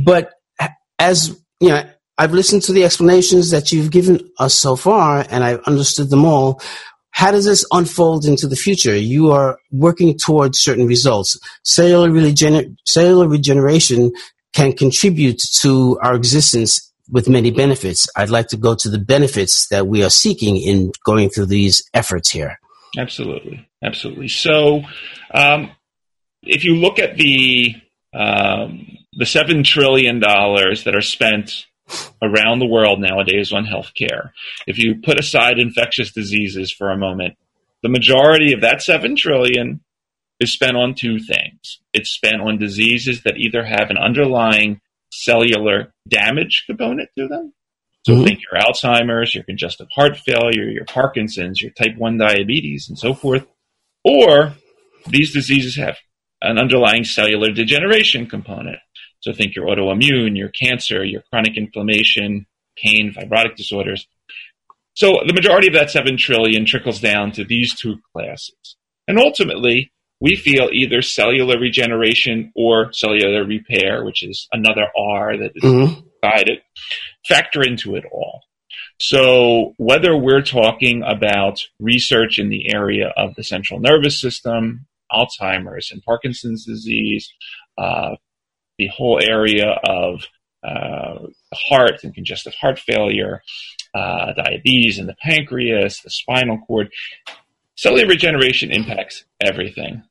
But 0.05 0.33
as, 0.99 1.37
you 1.59 1.69
know, 1.69 1.83
I've 2.17 2.33
listened 2.33 2.61
to 2.63 2.71
the 2.71 2.83
explanations 2.83 3.49
that 3.51 3.71
you've 3.71 3.91
given 3.91 4.29
us 4.37 4.53
so 4.53 4.75
far 4.75 5.25
and 5.29 5.43
I've 5.43 5.61
understood 5.61 6.09
them 6.09 6.23
all. 6.23 6.61
How 7.11 7.31
does 7.31 7.45
this 7.45 7.65
unfold 7.71 8.25
into 8.25 8.47
the 8.47 8.55
future? 8.55 8.95
You 8.95 9.31
are 9.31 9.57
working 9.71 10.17
towards 10.17 10.59
certain 10.59 10.87
results. 10.87 11.39
Cellular, 11.63 12.09
regener- 12.09 12.75
cellular 12.85 13.27
regeneration 13.27 14.11
can 14.53 14.73
contribute 14.73 15.39
to 15.61 15.99
our 16.01 16.15
existence 16.15 16.91
with 17.09 17.27
many 17.27 17.51
benefits. 17.51 18.07
I'd 18.15 18.29
like 18.29 18.47
to 18.47 18.57
go 18.57 18.75
to 18.75 18.89
the 18.89 18.99
benefits 18.99 19.67
that 19.67 19.87
we 19.87 20.03
are 20.03 20.09
seeking 20.09 20.57
in 20.57 20.91
going 21.03 21.29
through 21.29 21.47
these 21.47 21.83
efforts 21.93 22.29
here. 22.29 22.59
Absolutely. 22.97 23.67
Absolutely. 23.83 24.27
So, 24.27 24.81
um, 25.33 25.71
if 26.43 26.63
you 26.63 26.75
look 26.75 26.99
at 26.99 27.17
the 27.17 27.75
um, 28.13 28.97
the 29.13 29.25
seven 29.25 29.63
trillion 29.63 30.19
dollars 30.19 30.83
that 30.83 30.95
are 30.95 31.01
spent 31.01 31.65
around 32.21 32.59
the 32.59 32.67
world 32.67 32.99
nowadays 32.99 33.51
on 33.51 33.65
healthcare. 33.65 34.31
If 34.67 34.77
you 34.77 34.95
put 35.03 35.19
aside 35.19 35.59
infectious 35.59 36.11
diseases 36.11 36.71
for 36.71 36.91
a 36.91 36.97
moment, 36.97 37.35
the 37.83 37.89
majority 37.89 38.53
of 38.53 38.61
that 38.61 38.81
7 38.81 39.15
trillion 39.15 39.81
is 40.39 40.53
spent 40.53 40.77
on 40.77 40.95
two 40.95 41.19
things. 41.19 41.79
It's 41.93 42.09
spent 42.09 42.41
on 42.41 42.57
diseases 42.57 43.23
that 43.23 43.37
either 43.37 43.63
have 43.63 43.89
an 43.89 43.97
underlying 43.97 44.81
cellular 45.11 45.93
damage 46.07 46.63
component 46.67 47.09
to 47.17 47.27
them. 47.27 47.53
So 48.05 48.13
mm-hmm. 48.13 48.23
think 48.23 48.39
your 48.51 48.61
Alzheimer's, 48.61 49.35
your 49.35 49.43
congestive 49.43 49.87
heart 49.93 50.17
failure, 50.17 50.69
your 50.69 50.85
Parkinson's, 50.85 51.61
your 51.61 51.71
type 51.71 51.95
1 51.97 52.17
diabetes, 52.17 52.89
and 52.89 52.97
so 52.97 53.13
forth. 53.13 53.45
Or 54.03 54.53
these 55.07 55.33
diseases 55.33 55.75
have 55.77 55.97
an 56.41 56.57
underlying 56.57 57.03
cellular 57.03 57.51
degeneration 57.51 58.25
component. 58.25 58.79
So 59.21 59.33
think 59.33 59.55
your 59.55 59.67
autoimmune, 59.67 60.37
your 60.37 60.49
cancer, 60.49 61.03
your 61.03 61.21
chronic 61.29 61.57
inflammation, 61.57 62.45
pain, 62.77 63.13
fibrotic 63.13 63.55
disorders. 63.55 64.07
So 64.93 65.19
the 65.25 65.33
majority 65.33 65.67
of 65.67 65.73
that 65.73 65.89
7 65.89 66.17
trillion 66.17 66.65
trickles 66.65 66.99
down 66.99 67.31
to 67.33 67.45
these 67.45 67.73
two 67.75 67.97
classes. 68.13 68.75
And 69.07 69.17
ultimately, 69.17 69.91
we 70.19 70.35
feel 70.35 70.69
either 70.71 71.01
cellular 71.01 71.59
regeneration 71.59 72.51
or 72.55 72.93
cellular 72.93 73.43
repair, 73.45 74.03
which 74.05 74.23
is 74.23 74.47
another 74.51 74.85
R 74.95 75.37
that 75.37 75.51
is 75.55 75.63
mm-hmm. 75.63 76.01
guided, 76.21 76.59
factor 77.27 77.61
into 77.63 77.95
it 77.95 78.05
all. 78.11 78.41
So 78.99 79.73
whether 79.77 80.15
we're 80.15 80.43
talking 80.43 81.01
about 81.03 81.59
research 81.79 82.37
in 82.37 82.49
the 82.49 82.71
area 82.73 83.11
of 83.17 83.33
the 83.35 83.43
central 83.43 83.79
nervous 83.79 84.21
system, 84.21 84.85
Alzheimer's 85.11 85.91
and 85.91 86.03
Parkinson's 86.03 86.65
disease, 86.65 87.33
uh, 87.79 88.15
the 88.81 88.87
whole 88.87 89.19
area 89.21 89.79
of 89.87 90.23
uh, 90.63 91.19
the 91.51 91.57
heart 91.69 92.03
and 92.03 92.15
congestive 92.15 92.55
heart 92.55 92.79
failure, 92.79 93.43
uh, 93.93 94.33
diabetes 94.33 94.97
in 94.97 95.05
the 95.05 95.15
pancreas, 95.21 96.01
the 96.01 96.09
spinal 96.09 96.57
cord. 96.65 96.89
Cellular 97.75 98.07
regeneration 98.07 98.71
impacts 98.71 99.23
everything. 99.39 100.01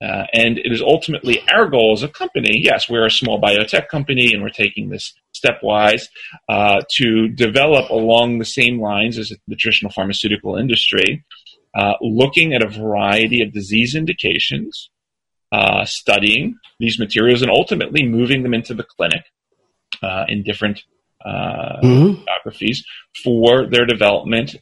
Uh, 0.00 0.26
and 0.32 0.58
it 0.58 0.72
is 0.72 0.82
ultimately 0.82 1.42
our 1.48 1.68
goal 1.68 1.92
as 1.92 2.04
a 2.04 2.08
company. 2.08 2.60
Yes, 2.62 2.88
we're 2.88 3.06
a 3.06 3.10
small 3.10 3.40
biotech 3.40 3.88
company 3.88 4.32
and 4.32 4.42
we're 4.42 4.48
taking 4.48 4.90
this 4.90 5.12
stepwise 5.34 6.04
uh, 6.48 6.82
to 6.96 7.28
develop 7.28 7.90
along 7.90 8.38
the 8.38 8.44
same 8.44 8.80
lines 8.80 9.18
as 9.18 9.32
the 9.48 9.56
traditional 9.56 9.90
pharmaceutical 9.90 10.56
industry, 10.56 11.24
uh, 11.76 11.94
looking 12.00 12.54
at 12.54 12.62
a 12.62 12.68
variety 12.68 13.42
of 13.42 13.52
disease 13.52 13.96
indications 13.96 14.90
uh, 15.54 15.84
studying 15.84 16.58
these 16.80 16.98
materials 16.98 17.42
and 17.42 17.50
ultimately 17.50 18.04
moving 18.04 18.42
them 18.42 18.54
into 18.54 18.74
the 18.74 18.82
clinic 18.82 19.22
uh, 20.02 20.24
in 20.28 20.42
different 20.42 20.82
uh, 21.24 21.80
mm-hmm. 21.82 22.22
geographies 22.24 22.84
for 23.22 23.68
their 23.70 23.86
development 23.86 24.56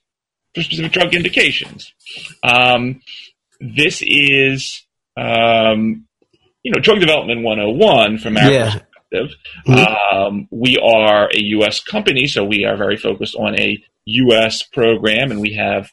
for 0.54 0.62
specific 0.62 0.92
drug 0.92 1.14
indications. 1.14 1.94
Um, 2.42 3.00
this 3.58 4.02
is, 4.04 4.84
um, 5.16 6.06
you 6.62 6.72
know, 6.72 6.80
drug 6.80 7.00
development 7.00 7.42
101 7.42 8.18
from 8.18 8.36
our 8.36 8.50
yeah. 8.50 8.64
perspective. 8.64 9.38
Mm-hmm. 9.66 10.16
Um, 10.16 10.48
we 10.50 10.76
are 10.76 11.30
a 11.32 11.40
U.S. 11.56 11.80
company, 11.80 12.26
so 12.26 12.44
we 12.44 12.66
are 12.66 12.76
very 12.76 12.98
focused 12.98 13.34
on 13.34 13.58
a 13.58 13.82
U.S. 14.04 14.62
program, 14.62 15.30
and 15.30 15.40
we 15.40 15.54
have 15.54 15.90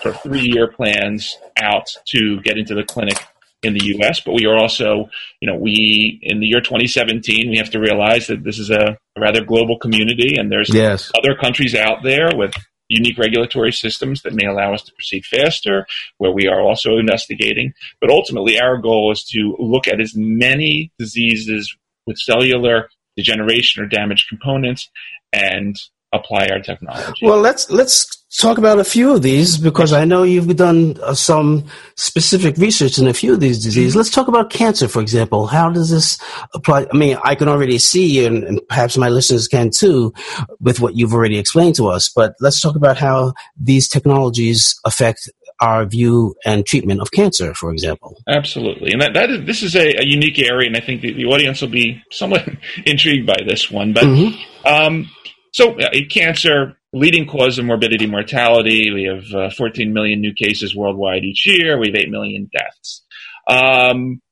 sort 0.00 0.14
of 0.14 0.22
three-year 0.22 0.70
plans 0.70 1.36
out 1.60 1.88
to 2.06 2.40
get 2.42 2.56
into 2.56 2.74
the 2.74 2.84
clinic 2.84 3.18
in 3.62 3.74
the 3.74 3.84
U.S., 3.96 4.20
but 4.24 4.34
we 4.34 4.46
are 4.46 4.56
also, 4.56 5.08
you 5.40 5.50
know, 5.50 5.56
we 5.56 6.20
in 6.22 6.40
the 6.40 6.46
year 6.46 6.60
2017, 6.60 7.50
we 7.50 7.58
have 7.58 7.70
to 7.70 7.80
realize 7.80 8.28
that 8.28 8.44
this 8.44 8.58
is 8.58 8.70
a, 8.70 8.96
rather 9.18 9.44
global 9.44 9.76
community, 9.76 10.36
and 10.36 10.50
there's 10.50 10.72
yes. 10.72 11.10
other 11.18 11.34
countries 11.34 11.74
out 11.74 12.04
there 12.04 12.30
with 12.36 12.54
unique 12.88 13.18
regulatory 13.18 13.72
systems 13.72 14.22
that 14.22 14.32
may 14.32 14.46
allow 14.46 14.72
us 14.72 14.82
to 14.82 14.92
proceed 14.94 15.24
faster, 15.24 15.86
where 16.18 16.30
we 16.30 16.46
are 16.46 16.60
also 16.60 16.98
investigating. 16.98 17.72
But 18.00 18.10
ultimately, 18.10 18.60
our 18.60 18.78
goal 18.78 19.10
is 19.10 19.24
to 19.30 19.56
look 19.58 19.88
at 19.88 20.00
as 20.00 20.14
many 20.14 20.92
diseases 21.00 21.76
with 22.06 22.16
cellular 22.16 22.88
degeneration 23.16 23.82
or 23.82 23.86
damaged 23.86 24.28
components 24.28 24.88
and 25.32 25.76
apply 26.12 26.48
our 26.48 26.60
technology. 26.60 27.26
Well, 27.26 27.38
let's 27.38 27.70
let's 27.70 28.18
talk 28.36 28.58
about 28.58 28.78
a 28.78 28.84
few 28.84 29.14
of 29.14 29.22
these 29.22 29.56
because 29.56 29.92
I 29.92 30.04
know 30.04 30.22
you've 30.22 30.54
done 30.56 30.96
uh, 31.02 31.14
some 31.14 31.64
specific 31.96 32.56
research 32.56 32.98
in 32.98 33.06
a 33.06 33.14
few 33.14 33.34
of 33.34 33.40
these 33.40 33.62
diseases. 33.62 33.96
Let's 33.96 34.10
talk 34.10 34.28
about 34.28 34.50
cancer, 34.50 34.88
for 34.88 35.00
example. 35.00 35.46
How 35.46 35.70
does 35.70 35.90
this 35.90 36.18
apply? 36.54 36.86
I 36.92 36.96
mean, 36.96 37.18
I 37.24 37.34
can 37.34 37.48
already 37.48 37.78
see, 37.78 38.24
and, 38.24 38.44
and 38.44 38.60
perhaps 38.68 38.96
my 38.96 39.08
listeners 39.08 39.48
can 39.48 39.70
too, 39.70 40.12
with 40.60 40.80
what 40.80 40.96
you've 40.96 41.14
already 41.14 41.38
explained 41.38 41.76
to 41.76 41.88
us. 41.88 42.08
But 42.08 42.34
let's 42.40 42.60
talk 42.60 42.76
about 42.76 42.98
how 42.98 43.34
these 43.58 43.88
technologies 43.88 44.78
affect 44.84 45.30
our 45.60 45.84
view 45.86 46.36
and 46.44 46.64
treatment 46.64 47.00
of 47.00 47.10
cancer, 47.10 47.52
for 47.54 47.72
example. 47.72 48.16
Absolutely, 48.28 48.92
and 48.92 49.02
that, 49.02 49.14
that 49.14 49.30
is, 49.30 49.44
this 49.44 49.62
is 49.62 49.74
a, 49.74 49.96
a 49.96 50.04
unique 50.04 50.38
area, 50.38 50.68
and 50.68 50.76
I 50.76 50.80
think 50.80 51.00
the, 51.00 51.12
the, 51.12 51.24
audience 51.24 51.60
will 51.60 51.68
be 51.68 52.00
somewhat 52.10 52.48
intrigued 52.86 53.26
by 53.26 53.38
this 53.46 53.70
one. 53.70 53.92
But 53.92 54.04
mm-hmm. 54.04 54.66
um, 54.66 55.10
so, 55.58 55.76
cancer, 56.08 56.76
leading 56.92 57.26
cause 57.26 57.58
of 57.58 57.64
morbidity 57.64 58.06
mortality. 58.06 58.92
We 58.92 59.04
have 59.04 59.34
uh, 59.34 59.50
14 59.50 59.92
million 59.92 60.20
new 60.20 60.32
cases 60.32 60.76
worldwide 60.76 61.24
each 61.24 61.46
year. 61.46 61.80
We 61.80 61.88
have 61.88 61.96
8 61.96 62.10
million 62.10 62.48
deaths. 62.56 63.04
Um, 63.48 64.22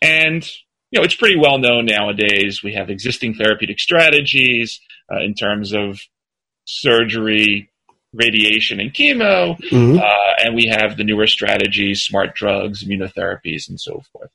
and 0.00 0.44
you 0.90 0.98
know, 0.98 1.04
it's 1.04 1.14
pretty 1.14 1.38
well 1.38 1.58
known 1.58 1.86
nowadays. 1.86 2.60
We 2.60 2.74
have 2.74 2.90
existing 2.90 3.34
therapeutic 3.34 3.78
strategies 3.78 4.80
uh, 5.12 5.20
in 5.20 5.34
terms 5.34 5.72
of 5.72 6.00
surgery, 6.64 7.70
radiation, 8.12 8.80
and 8.80 8.92
chemo, 8.92 9.56
mm-hmm. 9.58 9.98
uh, 9.98 10.44
and 10.44 10.56
we 10.56 10.66
have 10.66 10.96
the 10.96 11.04
newer 11.04 11.28
strategies, 11.28 12.02
smart 12.02 12.34
drugs, 12.34 12.84
immunotherapies, 12.84 13.68
and 13.68 13.80
so 13.80 14.02
forth. 14.12 14.30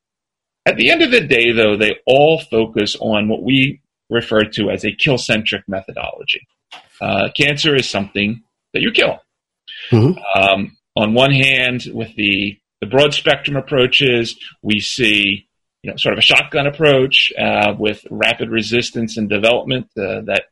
At 0.65 0.77
the 0.77 0.89
end 0.89 1.01
of 1.01 1.11
the 1.11 1.21
day, 1.21 1.51
though, 1.51 1.75
they 1.75 1.97
all 2.05 2.39
focus 2.39 2.95
on 2.99 3.27
what 3.27 3.43
we 3.43 3.81
refer 4.09 4.41
to 4.41 4.69
as 4.69 4.85
a 4.85 4.91
kill 4.91 5.17
centric 5.17 5.63
methodology. 5.67 6.47
Uh, 7.01 7.29
cancer 7.35 7.75
is 7.75 7.89
something 7.89 8.41
that 8.73 8.81
you 8.81 8.91
kill. 8.91 9.19
Mm-hmm. 9.91 10.19
Um, 10.35 10.77
on 10.95 11.13
one 11.13 11.31
hand, 11.31 11.83
with 11.93 12.15
the, 12.15 12.57
the 12.81 12.87
broad 12.87 13.13
spectrum 13.13 13.55
approaches, 13.55 14.35
we 14.61 14.79
see 14.79 15.47
you 15.83 15.91
know, 15.91 15.97
sort 15.97 16.13
of 16.13 16.19
a 16.19 16.23
shotgun 16.23 16.67
approach 16.67 17.31
uh, 17.37 17.73
with 17.77 18.05
rapid 18.09 18.49
resistance 18.49 19.17
and 19.17 19.29
development 19.29 19.85
uh, 19.97 20.21
that 20.25 20.45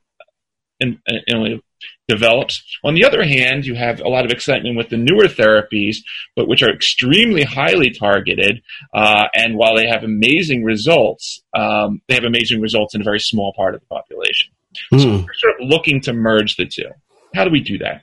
in, 0.79 0.99
in, 1.07 1.61
develops. 2.07 2.63
On 2.83 2.93
the 2.93 3.03
other 3.03 3.23
hand, 3.23 3.65
you 3.65 3.75
have 3.75 3.99
a 3.99 4.07
lot 4.07 4.25
of 4.25 4.31
excitement 4.31 4.77
with 4.77 4.89
the 4.89 4.97
newer 4.97 5.27
therapies, 5.27 5.97
but 6.35 6.47
which 6.47 6.61
are 6.61 6.71
extremely 6.71 7.43
highly 7.43 7.89
targeted. 7.89 8.61
Uh, 8.93 9.23
and 9.33 9.57
while 9.57 9.75
they 9.75 9.87
have 9.87 10.03
amazing 10.03 10.63
results, 10.63 11.41
um, 11.53 12.01
they 12.07 12.15
have 12.15 12.23
amazing 12.23 12.61
results 12.61 12.95
in 12.95 13.01
a 13.01 13.03
very 13.03 13.19
small 13.19 13.53
part 13.55 13.75
of 13.75 13.81
the 13.81 13.87
population. 13.87 14.51
Mm. 14.93 15.01
So 15.01 15.09
we're 15.09 15.33
sort 15.33 15.61
of 15.61 15.67
looking 15.67 16.01
to 16.01 16.13
merge 16.13 16.57
the 16.57 16.65
two. 16.65 16.89
How 17.33 17.43
do 17.43 17.51
we 17.51 17.61
do 17.61 17.79
that? 17.79 18.01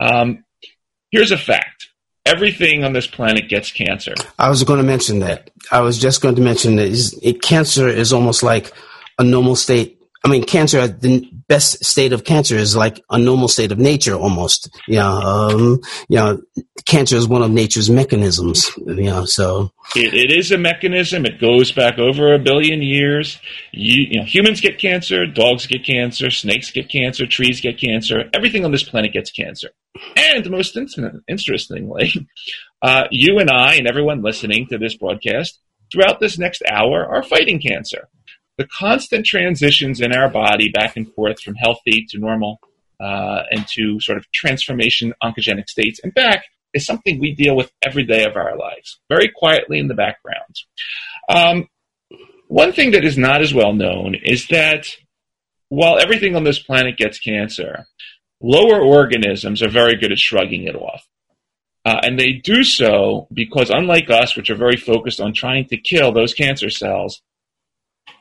Um, 0.00 0.44
here's 1.10 1.30
a 1.30 1.38
fact. 1.38 1.88
Everything 2.26 2.84
on 2.84 2.92
this 2.92 3.06
planet 3.06 3.48
gets 3.48 3.72
cancer. 3.72 4.14
I 4.38 4.50
was 4.50 4.62
going 4.64 4.78
to 4.78 4.86
mention 4.86 5.20
that. 5.20 5.50
I 5.72 5.80
was 5.80 5.98
just 5.98 6.20
going 6.20 6.34
to 6.34 6.42
mention 6.42 6.76
that 6.76 7.18
it, 7.22 7.40
cancer 7.40 7.88
is 7.88 8.12
almost 8.12 8.42
like 8.42 8.72
a 9.18 9.24
normal 9.24 9.56
state 9.56 9.97
I 10.24 10.28
mean, 10.28 10.44
cancer, 10.44 10.86
the 10.88 11.28
best 11.46 11.84
state 11.84 12.12
of 12.12 12.24
cancer 12.24 12.56
is 12.56 12.74
like 12.74 13.02
a 13.08 13.18
normal 13.18 13.46
state 13.46 13.70
of 13.70 13.78
nature 13.78 14.14
almost. 14.14 14.68
Yeah. 14.88 15.08
Um, 15.08 15.80
you 16.08 16.16
know, 16.16 16.42
cancer 16.86 17.16
is 17.16 17.28
one 17.28 17.42
of 17.42 17.50
nature's 17.50 17.88
mechanisms. 17.88 18.70
You 18.76 19.04
know, 19.04 19.24
so. 19.24 19.70
It, 19.94 20.14
it 20.14 20.36
is 20.36 20.50
a 20.50 20.58
mechanism. 20.58 21.24
It 21.24 21.40
goes 21.40 21.70
back 21.70 21.98
over 21.98 22.34
a 22.34 22.38
billion 22.38 22.82
years. 22.82 23.38
You, 23.72 24.06
you 24.10 24.20
know, 24.20 24.24
humans 24.24 24.60
get 24.60 24.78
cancer, 24.78 25.24
dogs 25.24 25.66
get 25.66 25.84
cancer, 25.86 26.30
snakes 26.30 26.70
get 26.70 26.88
cancer, 26.88 27.26
trees 27.26 27.60
get 27.60 27.78
cancer. 27.80 28.24
Everything 28.34 28.64
on 28.64 28.72
this 28.72 28.82
planet 28.82 29.12
gets 29.12 29.30
cancer. 29.30 29.70
And 30.16 30.50
most 30.50 30.76
interestingly, 31.28 32.28
uh, 32.82 33.04
you 33.10 33.38
and 33.38 33.50
I 33.50 33.74
and 33.74 33.86
everyone 33.86 34.22
listening 34.22 34.66
to 34.68 34.78
this 34.78 34.96
broadcast 34.96 35.60
throughout 35.92 36.20
this 36.20 36.38
next 36.38 36.62
hour 36.70 37.06
are 37.06 37.22
fighting 37.22 37.60
cancer 37.60 38.08
the 38.58 38.66
constant 38.66 39.24
transitions 39.24 40.00
in 40.00 40.12
our 40.12 40.28
body 40.28 40.68
back 40.68 40.96
and 40.96 41.12
forth 41.14 41.40
from 41.40 41.54
healthy 41.54 42.04
to 42.10 42.18
normal 42.18 42.60
uh, 43.00 43.42
and 43.50 43.66
to 43.68 44.00
sort 44.00 44.18
of 44.18 44.30
transformation 44.32 45.14
oncogenic 45.22 45.68
states 45.68 46.00
and 46.02 46.12
back 46.12 46.44
is 46.74 46.84
something 46.84 47.18
we 47.18 47.34
deal 47.34 47.56
with 47.56 47.70
every 47.86 48.04
day 48.04 48.24
of 48.24 48.36
our 48.36 48.58
lives, 48.58 49.00
very 49.08 49.30
quietly 49.34 49.78
in 49.78 49.88
the 49.88 49.94
background. 49.94 50.56
Um, 51.28 51.68
one 52.48 52.72
thing 52.72 52.90
that 52.90 53.04
is 53.04 53.16
not 53.16 53.40
as 53.40 53.54
well 53.54 53.72
known 53.72 54.14
is 54.14 54.48
that 54.48 54.88
while 55.68 55.98
everything 55.98 56.34
on 56.34 56.44
this 56.44 56.58
planet 56.58 56.96
gets 56.96 57.18
cancer, 57.18 57.86
lower 58.40 58.80
organisms 58.80 59.62
are 59.62 59.68
very 59.68 59.96
good 59.96 60.12
at 60.12 60.18
shrugging 60.18 60.64
it 60.64 60.74
off. 60.74 61.06
Uh, 61.84 62.00
and 62.02 62.18
they 62.18 62.32
do 62.32 62.64
so 62.64 63.28
because, 63.32 63.70
unlike 63.70 64.10
us, 64.10 64.36
which 64.36 64.50
are 64.50 64.56
very 64.56 64.76
focused 64.76 65.20
on 65.20 65.32
trying 65.32 65.64
to 65.66 65.76
kill 65.76 66.12
those 66.12 66.34
cancer 66.34 66.68
cells, 66.68 67.22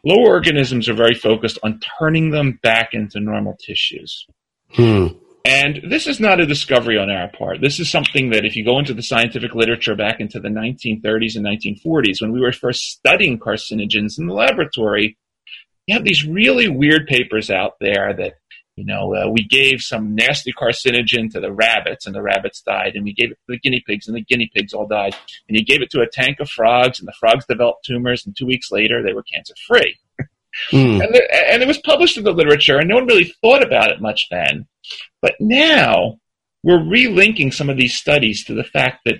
Lower 0.04 0.28
organisms 0.28 0.88
are 0.90 0.94
very 0.94 1.14
focused 1.14 1.60
on 1.64 1.80
turning 2.00 2.32
them 2.32 2.60
back 2.64 2.94
into 2.94 3.20
normal 3.20 3.58
tissues. 3.60 4.26
Hmm. 4.74 5.08
And 5.48 5.80
this 5.90 6.08
is 6.08 6.20
not 6.20 6.42
a 6.42 6.46
discovery 6.46 6.98
on 6.98 7.10
our 7.10 7.30
part. 7.30 7.62
This 7.62 7.80
is 7.80 7.90
something 7.90 8.32
that 8.32 8.44
if 8.44 8.58
you 8.58 8.66
go 8.66 8.80
into 8.80 8.94
the 8.94 9.02
scientific 9.02 9.56
literature 9.56 9.96
back 9.96 10.20
into 10.20 10.42
the 10.42 10.50
1930s 10.50 11.38
and 11.38 11.46
1940s, 11.46 12.22
when 12.22 12.34
we 12.34 12.42
were 12.42 12.52
first 12.52 12.92
studying 12.92 13.40
carcinogens 13.40 14.20
in 14.20 14.28
the 14.28 14.34
laboratory, 14.34 15.18
you 15.86 15.96
have 15.96 16.04
these 16.04 16.26
really 16.26 16.68
weird 16.68 17.08
papers 17.08 17.50
out 17.50 17.76
there 17.80 18.14
that 18.14 18.34
you 18.78 18.86
know, 18.86 19.16
uh, 19.16 19.28
we 19.28 19.44
gave 19.44 19.82
some 19.82 20.14
nasty 20.14 20.54
carcinogen 20.54 21.32
to 21.32 21.40
the 21.40 21.52
rabbits, 21.52 22.06
and 22.06 22.14
the 22.14 22.22
rabbits 22.22 22.62
died, 22.62 22.96
and 22.96 23.04
we 23.04 23.12
gave 23.12 23.32
it 23.32 23.40
to 23.48 23.54
the 23.54 23.60
guinea 23.60 23.84
pigs, 23.86 24.08
and 24.08 24.16
the 24.16 24.22
guinea 24.22 24.52
pigs 24.54 24.72
all 24.72 24.88
died. 24.88 25.16
And 25.50 25.58
you 25.58 25.66
gave 25.66 25.82
it 25.82 25.90
to 25.92 26.02
a 26.02 26.08
tank 26.08 26.40
of 26.40 26.48
frogs, 26.48 27.00
and 27.00 27.08
the 27.08 27.16
frogs 27.20 27.46
developed 27.48 27.86
tumors, 27.86 28.24
and 28.26 28.38
two 28.38 28.46
weeks 28.46 28.72
later 28.72 29.02
they 29.02 29.14
were 29.14 29.24
cancer 29.24 29.56
free. 29.68 29.98
Mm. 30.72 31.04
and, 31.04 31.14
the, 31.14 31.52
and 31.52 31.62
it 31.62 31.68
was 31.68 31.78
published 31.80 32.18
in 32.18 32.24
the 32.24 32.32
literature, 32.32 32.78
and 32.78 32.88
no 32.88 32.96
one 32.96 33.08
really 33.08 33.34
thought 33.42 33.64
about 33.66 33.92
it 33.92 34.02
much 34.02 34.28
then. 34.30 34.68
But 35.22 35.34
now 35.40 36.20
we're 36.64 36.80
relinking 36.80 37.54
some 37.54 37.70
of 37.70 37.78
these 37.78 37.96
studies 37.96 38.44
to 38.46 38.54
the 38.54 38.64
fact 38.64 39.02
that 39.06 39.20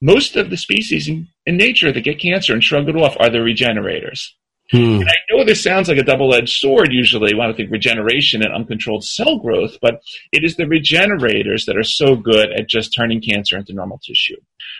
most 0.00 0.36
of 0.36 0.50
the 0.50 0.56
species 0.56 1.08
in, 1.08 1.28
in 1.46 1.56
nature 1.56 1.92
that 1.92 2.00
get 2.02 2.20
cancer 2.20 2.52
and 2.52 2.62
shrug 2.62 2.88
it 2.88 2.96
off 2.96 3.16
are 3.20 3.30
the 3.30 3.40
regenerators. 3.40 4.36
Hmm. 4.70 5.00
I 5.00 5.14
know 5.30 5.44
this 5.44 5.64
sounds 5.64 5.88
like 5.88 5.98
a 5.98 6.04
double 6.04 6.32
edged 6.32 6.60
sword 6.60 6.92
usually 6.92 7.34
when 7.34 7.50
I 7.50 7.52
think 7.52 7.70
regeneration 7.70 8.42
and 8.42 8.54
uncontrolled 8.54 9.04
cell 9.04 9.38
growth, 9.38 9.78
but 9.82 10.00
it 10.32 10.44
is 10.44 10.56
the 10.56 10.66
regenerators 10.66 11.66
that 11.66 11.76
are 11.76 11.82
so 11.82 12.14
good 12.14 12.52
at 12.52 12.68
just 12.68 12.94
turning 12.94 13.20
cancer 13.20 13.56
into 13.56 13.72
normal 13.72 13.98
tissue. 13.98 14.36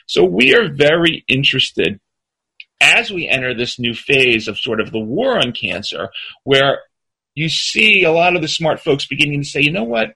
So 0.07 0.23
we 0.23 0.55
are 0.55 0.73
very 0.73 1.25
interested 1.27 1.99
as 2.81 3.11
we 3.11 3.29
enter 3.29 3.53
this 3.53 3.79
new 3.79 3.95
phase 3.95 4.49
of 4.49 4.59
sort 4.59 4.81
of 4.81 4.93
the 4.93 5.01
war 5.01 5.39
on 5.39 5.53
cancer, 5.53 6.09
where 6.45 6.79
you 7.35 7.49
see 7.49 8.05
a 8.05 8.13
lot 8.13 8.37
of 8.37 8.43
the 8.43 8.49
smart 8.49 8.81
folks 8.81 9.07
beginning 9.07 9.43
to 9.43 9.49
say, 9.49 9.61
you 9.61 9.73
know 9.73 9.85
what? 9.85 10.15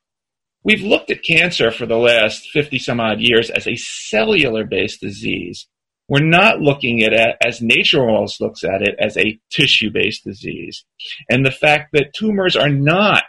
We've 0.62 0.82
looked 0.82 1.10
at 1.10 1.22
cancer 1.22 1.70
for 1.70 1.84
the 1.84 1.98
last 1.98 2.48
50 2.50 2.78
some 2.78 3.00
odd 3.00 3.20
years 3.20 3.50
as 3.50 3.66
a 3.66 3.76
cellular 3.76 4.64
based 4.64 5.00
disease. 5.00 5.66
We're 6.09 6.25
not 6.25 6.61
looking 6.61 7.03
at 7.03 7.12
it 7.12 7.37
as 7.45 7.62
nature 7.62 8.09
almost 8.09 8.40
looks 8.40 8.62
at 8.62 8.83
it 8.83 8.97
as 8.99 9.17
a 9.17 9.38
tissue 9.51 9.90
based 9.90 10.25
disease. 10.25 10.85
And 11.31 11.45
the 11.45 11.51
fact 11.51 11.90
that 11.93 12.12
tumors 12.14 12.57
are 12.57 12.69
not 12.69 13.25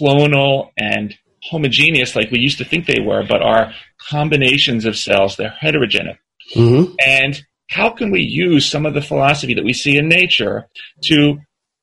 clonal 0.00 0.70
and 0.76 1.14
homogeneous 1.42 2.14
like 2.14 2.30
we 2.30 2.40
used 2.40 2.58
to 2.58 2.64
think 2.64 2.86
they 2.86 3.00
were, 3.00 3.24
but 3.26 3.42
are 3.42 3.72
combinations 4.10 4.84
of 4.84 4.96
cells, 4.96 5.36
they're 5.36 5.56
heterogeneous. 5.58 6.18
Mm-hmm. 6.54 6.94
And 7.06 7.40
how 7.70 7.90
can 7.90 8.10
we 8.10 8.22
use 8.22 8.66
some 8.66 8.86
of 8.86 8.94
the 8.94 9.02
philosophy 9.02 9.54
that 9.54 9.64
we 9.64 9.72
see 9.72 9.96
in 9.96 10.08
nature 10.08 10.68
to 11.04 11.38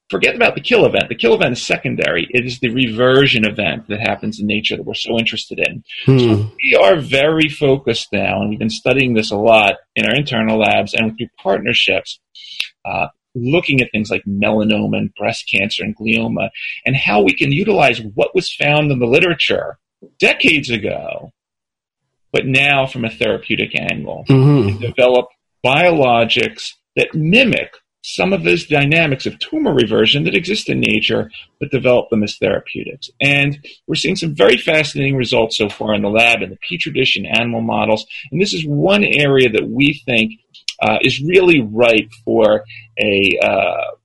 forget 0.10 0.36
about 0.36 0.56
the 0.56 0.62
kill 0.62 0.86
event. 0.86 1.10
The 1.10 1.16
kill 1.16 1.34
event 1.34 1.54
is 1.54 1.66
secondary. 1.66 2.28
It 2.30 2.46
is 2.46 2.60
the 2.60 2.70
reversion 2.70 3.46
event 3.46 3.88
that 3.88 4.00
happens 4.00 4.40
in 4.40 4.48
nature 4.48 4.76
that 4.78 4.86
we're 4.86 4.94
so 4.94 5.18
interested 5.18 5.60
in. 5.60 5.84
Hmm. 6.06 6.20
So 6.20 6.52
we 6.64 6.76
are 6.76 6.98
very 6.98 7.50
focused 7.50 8.10
now, 8.12 8.42
and 8.42 8.50
we've 8.50 8.60
been 8.60 8.70
studying 8.70 9.14
this 9.14 9.32
a 9.32 9.38
lot 9.38 9.76
in 9.96 10.06
our 10.06 10.16
internal 10.16 10.60
labs 10.60 10.94
and 10.94 11.18
through 11.18 11.28
partnerships, 11.42 12.20
uh, 12.86 13.08
looking 13.34 13.82
at 13.82 13.92
things 13.92 14.10
like 14.10 14.24
melanoma 14.26 14.98
and 14.98 15.14
breast 15.16 15.50
cancer 15.52 15.84
and 15.84 15.96
glioma, 15.96 16.50
and 16.86 16.96
how 16.96 17.22
we 17.22 17.34
can 17.34 17.52
utilize 17.52 18.02
what 18.02 18.36
was 18.36 18.54
found 18.54 18.92
in 18.92 19.00
the 19.00 19.08
literature 19.08 19.78
decades 20.20 20.70
ago, 20.70 21.32
but 22.32 22.46
now 22.46 22.86
from 22.86 23.06
a 23.06 23.10
therapeutic 23.10 23.72
angle, 23.76 24.24
mm-hmm. 24.30 24.80
develop 24.80 25.28
biologics 25.66 26.74
that 26.96 27.14
mimic 27.14 27.74
some 28.08 28.34
of 28.34 28.44
those 28.44 28.68
dynamics 28.68 29.26
of 29.26 29.40
tumor 29.40 29.74
reversion 29.74 30.26
that 30.26 30.36
exist 30.36 30.70
in 30.70 30.80
nature, 30.80 31.32
but 31.60 31.72
develop 31.72 32.08
them 32.12 32.22
as 32.22 32.38
therapeutics. 32.38 33.10
And 33.20 33.66
we're 33.88 33.96
seeing 33.96 34.16
some 34.16 34.36
very 34.36 34.58
fascinating 34.58 35.16
results 35.16 35.58
so 35.58 35.70
far 35.70 35.96
in 35.96 36.04
the 36.04 36.10
lab 36.10 36.44
in 36.44 36.52
the 36.52 36.58
petri 36.58 36.92
dish 36.92 37.16
and 37.16 37.26
animal 37.26 37.62
models. 37.62 38.06
And 38.32 38.40
this 38.40 38.54
is 38.54 38.64
one 38.64 39.04
area 39.04 39.50
that 39.50 39.68
we 39.68 40.04
think 40.06 40.34
uh, 40.84 41.00
is 41.02 41.20
really 41.20 41.62
ripe 41.62 42.12
for 42.24 42.64
a 43.00 43.40
uh, 43.42 43.96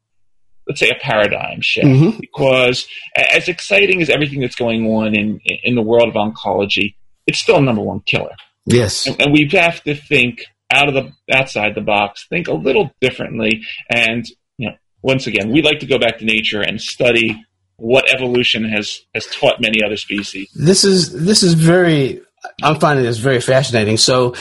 let's 0.67 0.81
say 0.81 0.89
a 0.89 0.99
paradigm 0.99 1.61
shift 1.61 1.87
mm-hmm. 1.87 2.19
because 2.21 2.87
as 3.15 3.49
exciting 3.49 4.01
as 4.01 4.09
everything 4.09 4.41
that's 4.41 4.57
going 4.57 4.87
on 4.87 5.15
in 5.15 5.41
in 5.63 5.75
the 5.75 5.83
world 5.83 6.09
of 6.09 6.15
oncology, 6.15 6.95
it's 7.27 7.39
still 7.39 7.57
a 7.57 7.61
number 7.61 7.83
one 7.83 8.01
killer. 8.01 8.35
Yes, 8.65 9.07
and, 9.07 9.21
and 9.21 9.33
we 9.33 9.47
have 9.53 9.83
to 9.85 9.95
think 9.95 10.47
out 10.71 10.89
of 10.89 10.95
the 10.95 11.13
outside 11.35 11.75
the 11.75 11.81
box, 11.81 12.27
think 12.29 12.49
a 12.49 12.55
little 12.55 12.91
differently, 13.01 13.63
and 13.91 14.27
you 14.59 14.69
know, 14.69 14.77
once 15.03 15.27
again, 15.27 15.51
we 15.51 15.63
like 15.63 15.81
to 15.81 15.87
go 15.87 15.99
back 15.99 16.19
to 16.19 16.25
nature 16.25 16.61
and 16.61 16.81
study 16.81 17.45
what 17.77 18.13
evolution 18.13 18.65
has 18.65 19.01
has 19.15 19.27
taught 19.27 19.61
many 19.61 19.83
other 19.83 19.97
species. 19.97 20.51
This 20.55 20.85
is 20.85 21.13
this 21.13 21.43
is 21.43 21.55
very. 21.55 22.23
I'm 22.63 22.81
finding 22.81 23.05
this 23.05 23.19
very 23.19 23.41
fascinating. 23.41 23.99
So, 23.99 24.35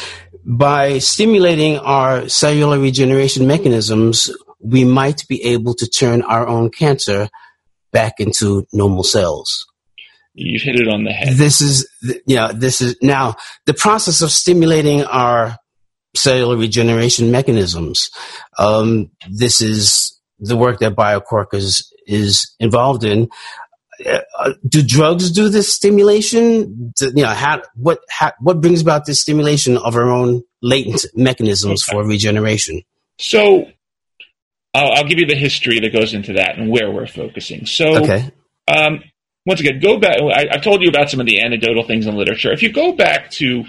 by 0.46 1.00
stimulating 1.00 1.80
our 1.80 2.30
cellular 2.30 2.80
regeneration 2.80 3.46
mechanisms, 3.46 4.32
we 4.62 4.86
might 4.86 5.28
be 5.28 5.44
able 5.44 5.74
to 5.76 5.88
turn 5.88 6.22
our 6.22 6.48
own 6.48 6.70
cancer 6.70 7.30
back 7.92 8.20
into 8.20 8.66
normal 8.72 9.04
cells. 9.04 9.66
You've 10.34 10.62
hit 10.62 10.80
it 10.80 10.88
on 10.88 11.04
the 11.04 11.12
head. 11.12 11.36
This 11.36 11.60
is, 11.60 11.90
you 12.26 12.36
know, 12.36 12.54
this 12.54 12.82
is 12.82 12.96
now 13.02 13.36
the 13.66 13.74
process 13.74 14.22
of 14.22 14.32
stimulating 14.32 15.04
our 15.04 15.58
cellular 16.16 16.58
regeneration 16.58 17.32
mechanisms. 17.32 18.10
Um, 18.58 19.12
this 19.30 19.62
is 19.62 20.20
the 20.40 20.58
work 20.58 20.80
that 20.80 20.96
BioQuark 20.96 21.54
is, 21.54 21.92
is 22.08 22.56
involved 22.60 23.04
in. 23.04 23.30
Uh, 24.06 24.54
do 24.68 24.82
drugs 24.82 25.32
do 25.32 25.50
this 25.50 25.74
stimulation? 25.74 26.94
Do, 26.98 27.08
you 27.08 27.24
know, 27.24 27.28
how, 27.28 27.62
what, 27.76 28.00
how, 28.10 28.32
what 28.40 28.62
brings 28.62 28.82
about 28.82 29.06
this 29.06 29.20
stimulation 29.20 29.78
of 29.78 29.96
our 29.96 30.10
own 30.10 30.44
latent 30.62 31.06
mechanisms 31.16 31.86
okay. 31.88 31.98
for 31.98 32.08
regeneration? 32.08 32.82
So, 33.18 33.66
I'll, 34.74 34.94
I'll, 34.94 35.08
give 35.08 35.20
you 35.20 35.26
the 35.26 35.36
history 35.36 35.82
that 35.82 35.92
goes 35.92 36.14
into 36.14 36.34
that 36.34 36.58
and 36.58 36.70
where 36.70 36.90
we're 36.90 37.08
focusing. 37.08 37.66
So, 37.66 37.98
okay. 38.04 38.32
um, 38.70 39.04
once 39.46 39.60
again, 39.60 39.80
go 39.80 40.00
back. 40.00 40.18
I, 40.22 40.48
have 40.52 40.64
told 40.64 40.82
you 40.82 40.90
about 40.90 41.10
some 41.10 41.20
of 41.20 41.26
the 41.26 41.42
anecdotal 41.42 41.84
things 41.84 42.06
in 42.06 42.16
literature. 42.16 42.52
If 42.52 42.64
you 42.64 42.72
go 42.72 42.94
back 42.94 43.32
to 43.32 43.66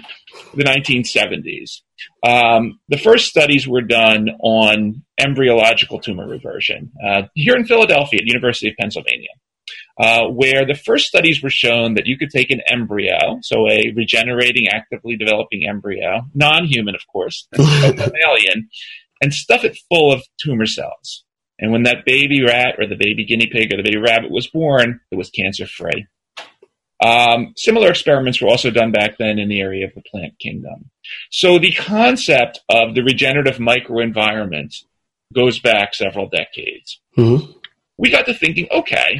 the 0.53 0.63
1970s, 0.63 1.81
um, 2.23 2.79
the 2.89 2.97
first 2.97 3.27
studies 3.27 3.67
were 3.67 3.81
done 3.81 4.29
on 4.41 5.03
embryological 5.19 5.99
tumor 5.99 6.27
reversion 6.27 6.91
uh, 7.05 7.23
here 7.33 7.55
in 7.55 7.65
Philadelphia 7.65 8.19
at 8.19 8.25
the 8.25 8.31
University 8.31 8.69
of 8.69 8.75
Pennsylvania. 8.79 9.29
Uh, 9.99 10.27
where 10.29 10.65
the 10.65 10.73
first 10.73 11.05
studies 11.05 11.43
were 11.43 11.49
shown 11.49 11.93
that 11.93 12.07
you 12.07 12.17
could 12.17 12.29
take 12.29 12.49
an 12.49 12.61
embryo, 12.67 13.37
so 13.41 13.67
a 13.69 13.91
regenerating, 13.95 14.67
actively 14.67 15.15
developing 15.15 15.67
embryo, 15.67 16.21
non 16.33 16.65
human, 16.65 16.95
of 16.95 17.01
course, 17.11 17.47
mammalian, 17.57 18.69
and 19.21 19.33
stuff 19.33 19.63
it 19.63 19.77
full 19.89 20.11
of 20.11 20.23
tumor 20.43 20.65
cells. 20.65 21.23
And 21.59 21.71
when 21.71 21.83
that 21.83 22.05
baby 22.05 22.43
rat 22.43 22.75
or 22.79 22.87
the 22.87 22.95
baby 22.95 23.23
guinea 23.25 23.47
pig 23.47 23.71
or 23.71 23.77
the 23.77 23.83
baby 23.83 23.97
rabbit 23.97 24.31
was 24.31 24.47
born, 24.47 24.99
it 25.11 25.17
was 25.17 25.29
cancer 25.29 25.67
free. 25.67 26.07
Um, 27.01 27.53
similar 27.57 27.89
experiments 27.89 28.41
were 28.41 28.47
also 28.47 28.69
done 28.69 28.91
back 28.91 29.17
then 29.17 29.39
in 29.39 29.49
the 29.49 29.59
area 29.59 29.87
of 29.87 29.93
the 29.95 30.03
plant 30.09 30.37
kingdom. 30.39 30.91
So 31.31 31.57
the 31.57 31.71
concept 31.71 32.61
of 32.69 32.93
the 32.93 33.01
regenerative 33.01 33.57
microenvironment 33.57 34.75
goes 35.33 35.59
back 35.59 35.95
several 35.95 36.29
decades. 36.29 36.99
Mm-hmm. 37.17 37.51
We 37.97 38.11
got 38.11 38.25
to 38.27 38.33
thinking, 38.33 38.67
okay, 38.71 39.19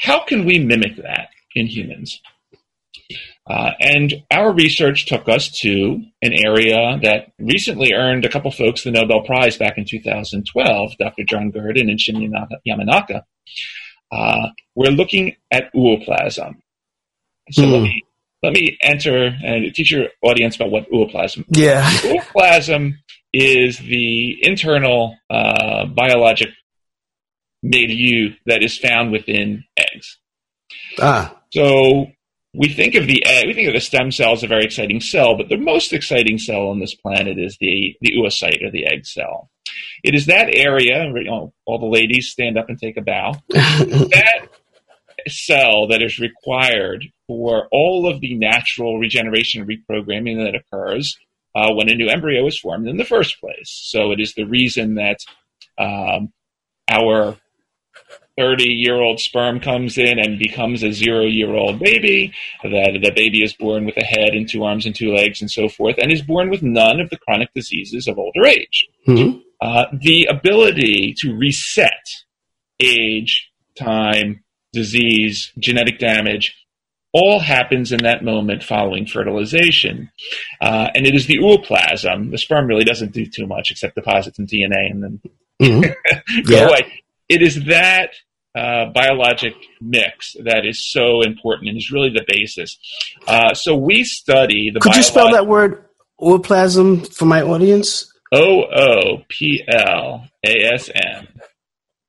how 0.00 0.24
can 0.24 0.44
we 0.44 0.58
mimic 0.58 0.96
that 0.96 1.28
in 1.54 1.66
humans? 1.66 2.20
Uh, 3.46 3.72
and 3.78 4.24
our 4.30 4.52
research 4.52 5.06
took 5.06 5.28
us 5.28 5.50
to 5.60 6.02
an 6.22 6.32
area 6.32 6.98
that 7.02 7.32
recently 7.38 7.92
earned 7.92 8.24
a 8.24 8.28
couple 8.28 8.50
folks 8.50 8.84
the 8.84 8.90
Nobel 8.90 9.22
Prize 9.22 9.58
back 9.58 9.76
in 9.76 9.84
2012, 9.84 10.92
Dr. 10.98 11.24
John 11.24 11.50
Gurdon 11.50 11.90
and 11.90 11.98
Shinya 11.98 12.30
Yamanaka. 12.66 13.22
Uh, 14.10 14.48
we're 14.74 14.90
looking 14.90 15.36
at 15.50 15.72
ooplasm. 15.74 16.56
So 17.50 17.62
let, 17.62 17.78
hmm. 17.78 17.84
me, 17.84 18.02
let 18.42 18.52
me 18.52 18.78
enter 18.82 19.26
and 19.26 19.74
teach 19.74 19.90
your 19.90 20.08
audience 20.22 20.56
about 20.56 20.70
what 20.70 20.90
ooplasm 20.90 21.44
Yeah. 21.50 21.88
ooplasm 21.90 22.94
is 23.32 23.78
the 23.78 24.36
internal 24.42 25.16
uh, 25.28 25.86
biologic 25.86 26.50
milieu 27.62 28.34
that 28.46 28.62
is 28.62 28.78
found 28.78 29.10
within 29.10 29.64
eggs. 29.76 30.18
Ah. 31.00 31.36
So 31.52 32.06
we 32.54 32.68
think 32.68 32.94
of 32.94 33.06
the 33.06 33.24
egg, 33.26 33.46
we 33.46 33.54
think 33.54 33.68
of 33.68 33.74
the 33.74 33.80
stem 33.80 34.12
cell 34.12 34.32
as 34.32 34.44
a 34.44 34.46
very 34.46 34.64
exciting 34.64 35.00
cell, 35.00 35.36
but 35.36 35.48
the 35.48 35.56
most 35.56 35.92
exciting 35.92 36.38
cell 36.38 36.68
on 36.68 36.78
this 36.78 36.94
planet 36.94 37.38
is 37.38 37.56
the, 37.60 37.96
the 38.00 38.12
oocyte 38.12 38.64
or 38.64 38.70
the 38.70 38.86
egg 38.86 39.04
cell. 39.04 39.50
It 40.04 40.14
is 40.14 40.26
that 40.26 40.54
area, 40.54 41.04
you 41.06 41.24
know, 41.24 41.52
all 41.66 41.78
the 41.78 41.86
ladies 41.86 42.28
stand 42.28 42.56
up 42.56 42.68
and 42.68 42.78
take 42.78 42.96
a 42.96 43.02
bow. 43.02 43.34
that 43.48 44.48
cell 45.26 45.88
that 45.88 46.02
is 46.02 46.18
required 46.18 47.06
for 47.26 47.68
all 47.72 48.08
of 48.08 48.20
the 48.20 48.34
natural 48.34 48.98
regeneration 48.98 49.62
and 49.62 49.70
reprogramming 49.70 50.44
that 50.44 50.54
occurs 50.54 51.16
uh, 51.54 51.72
when 51.72 51.88
a 51.88 51.94
new 51.94 52.08
embryo 52.08 52.46
is 52.46 52.58
formed 52.58 52.88
in 52.88 52.96
the 52.96 53.04
first 53.04 53.40
place. 53.40 53.70
So 53.84 54.10
it 54.10 54.20
is 54.20 54.34
the 54.34 54.44
reason 54.44 54.96
that 54.96 55.18
um, 55.78 56.32
our 56.88 57.36
30 58.36 58.64
year 58.64 58.96
old 58.96 59.20
sperm 59.20 59.60
comes 59.60 59.96
in 59.96 60.18
and 60.18 60.38
becomes 60.38 60.82
a 60.82 60.92
zero 60.92 61.24
year 61.24 61.54
old 61.54 61.78
baby, 61.78 62.32
that 62.62 62.98
the 63.00 63.12
baby 63.14 63.42
is 63.42 63.52
born 63.54 63.84
with 63.86 63.96
a 63.96 64.04
head 64.04 64.30
and 64.30 64.48
two 64.48 64.64
arms 64.64 64.86
and 64.86 64.94
two 64.94 65.14
legs 65.14 65.40
and 65.40 65.50
so 65.50 65.68
forth, 65.68 65.96
and 65.98 66.10
is 66.10 66.22
born 66.22 66.50
with 66.50 66.62
none 66.62 67.00
of 67.00 67.10
the 67.10 67.18
chronic 67.18 67.48
diseases 67.54 68.08
of 68.08 68.18
older 68.18 68.44
age. 68.44 68.86
Mm-hmm. 69.06 69.38
Uh, 69.60 69.84
the 70.00 70.24
ability 70.24 71.14
to 71.18 71.34
reset 71.34 72.04
age, 72.80 73.50
time, 73.78 74.42
disease, 74.72 75.52
genetic 75.58 75.98
damage, 76.00 76.54
all 77.14 77.38
happens 77.38 77.92
in 77.92 78.02
that 78.02 78.22
moment 78.24 78.62
following 78.62 79.06
fertilization. 79.06 80.10
Uh, 80.60 80.88
and 80.94 81.06
it 81.06 81.14
is 81.14 81.26
the 81.26 81.38
ooplasm. 81.38 82.30
The 82.30 82.38
sperm 82.38 82.66
really 82.66 82.84
doesn't 82.84 83.12
do 83.12 83.24
too 83.24 83.46
much 83.46 83.70
except 83.70 83.94
deposit 83.94 84.36
some 84.36 84.46
DNA 84.46 84.90
and 84.90 85.02
then 85.02 85.20
mm-hmm. 85.62 86.42
go 86.42 86.56
yeah. 86.56 86.68
away 86.68 87.04
it 87.28 87.42
is 87.42 87.64
that 87.64 88.10
uh, 88.56 88.86
biologic 88.92 89.54
mix 89.80 90.36
that 90.44 90.64
is 90.64 90.90
so 90.90 91.22
important 91.22 91.68
and 91.68 91.76
is 91.76 91.90
really 91.90 92.10
the 92.10 92.24
basis. 92.26 92.78
Uh, 93.26 93.54
so 93.54 93.74
we 93.74 94.04
study 94.04 94.70
the. 94.72 94.80
Could 94.80 94.92
biolog- 94.92 94.96
you 94.96 95.02
spell 95.02 95.32
that 95.32 95.46
word 95.46 95.84
ooplasm 96.20 97.12
for 97.12 97.24
my 97.24 97.42
audience? 97.42 98.12
O 98.32 98.64
O 98.64 99.22
P 99.28 99.64
L 99.66 100.26
A 100.46 100.72
S 100.74 100.90
M. 100.94 101.28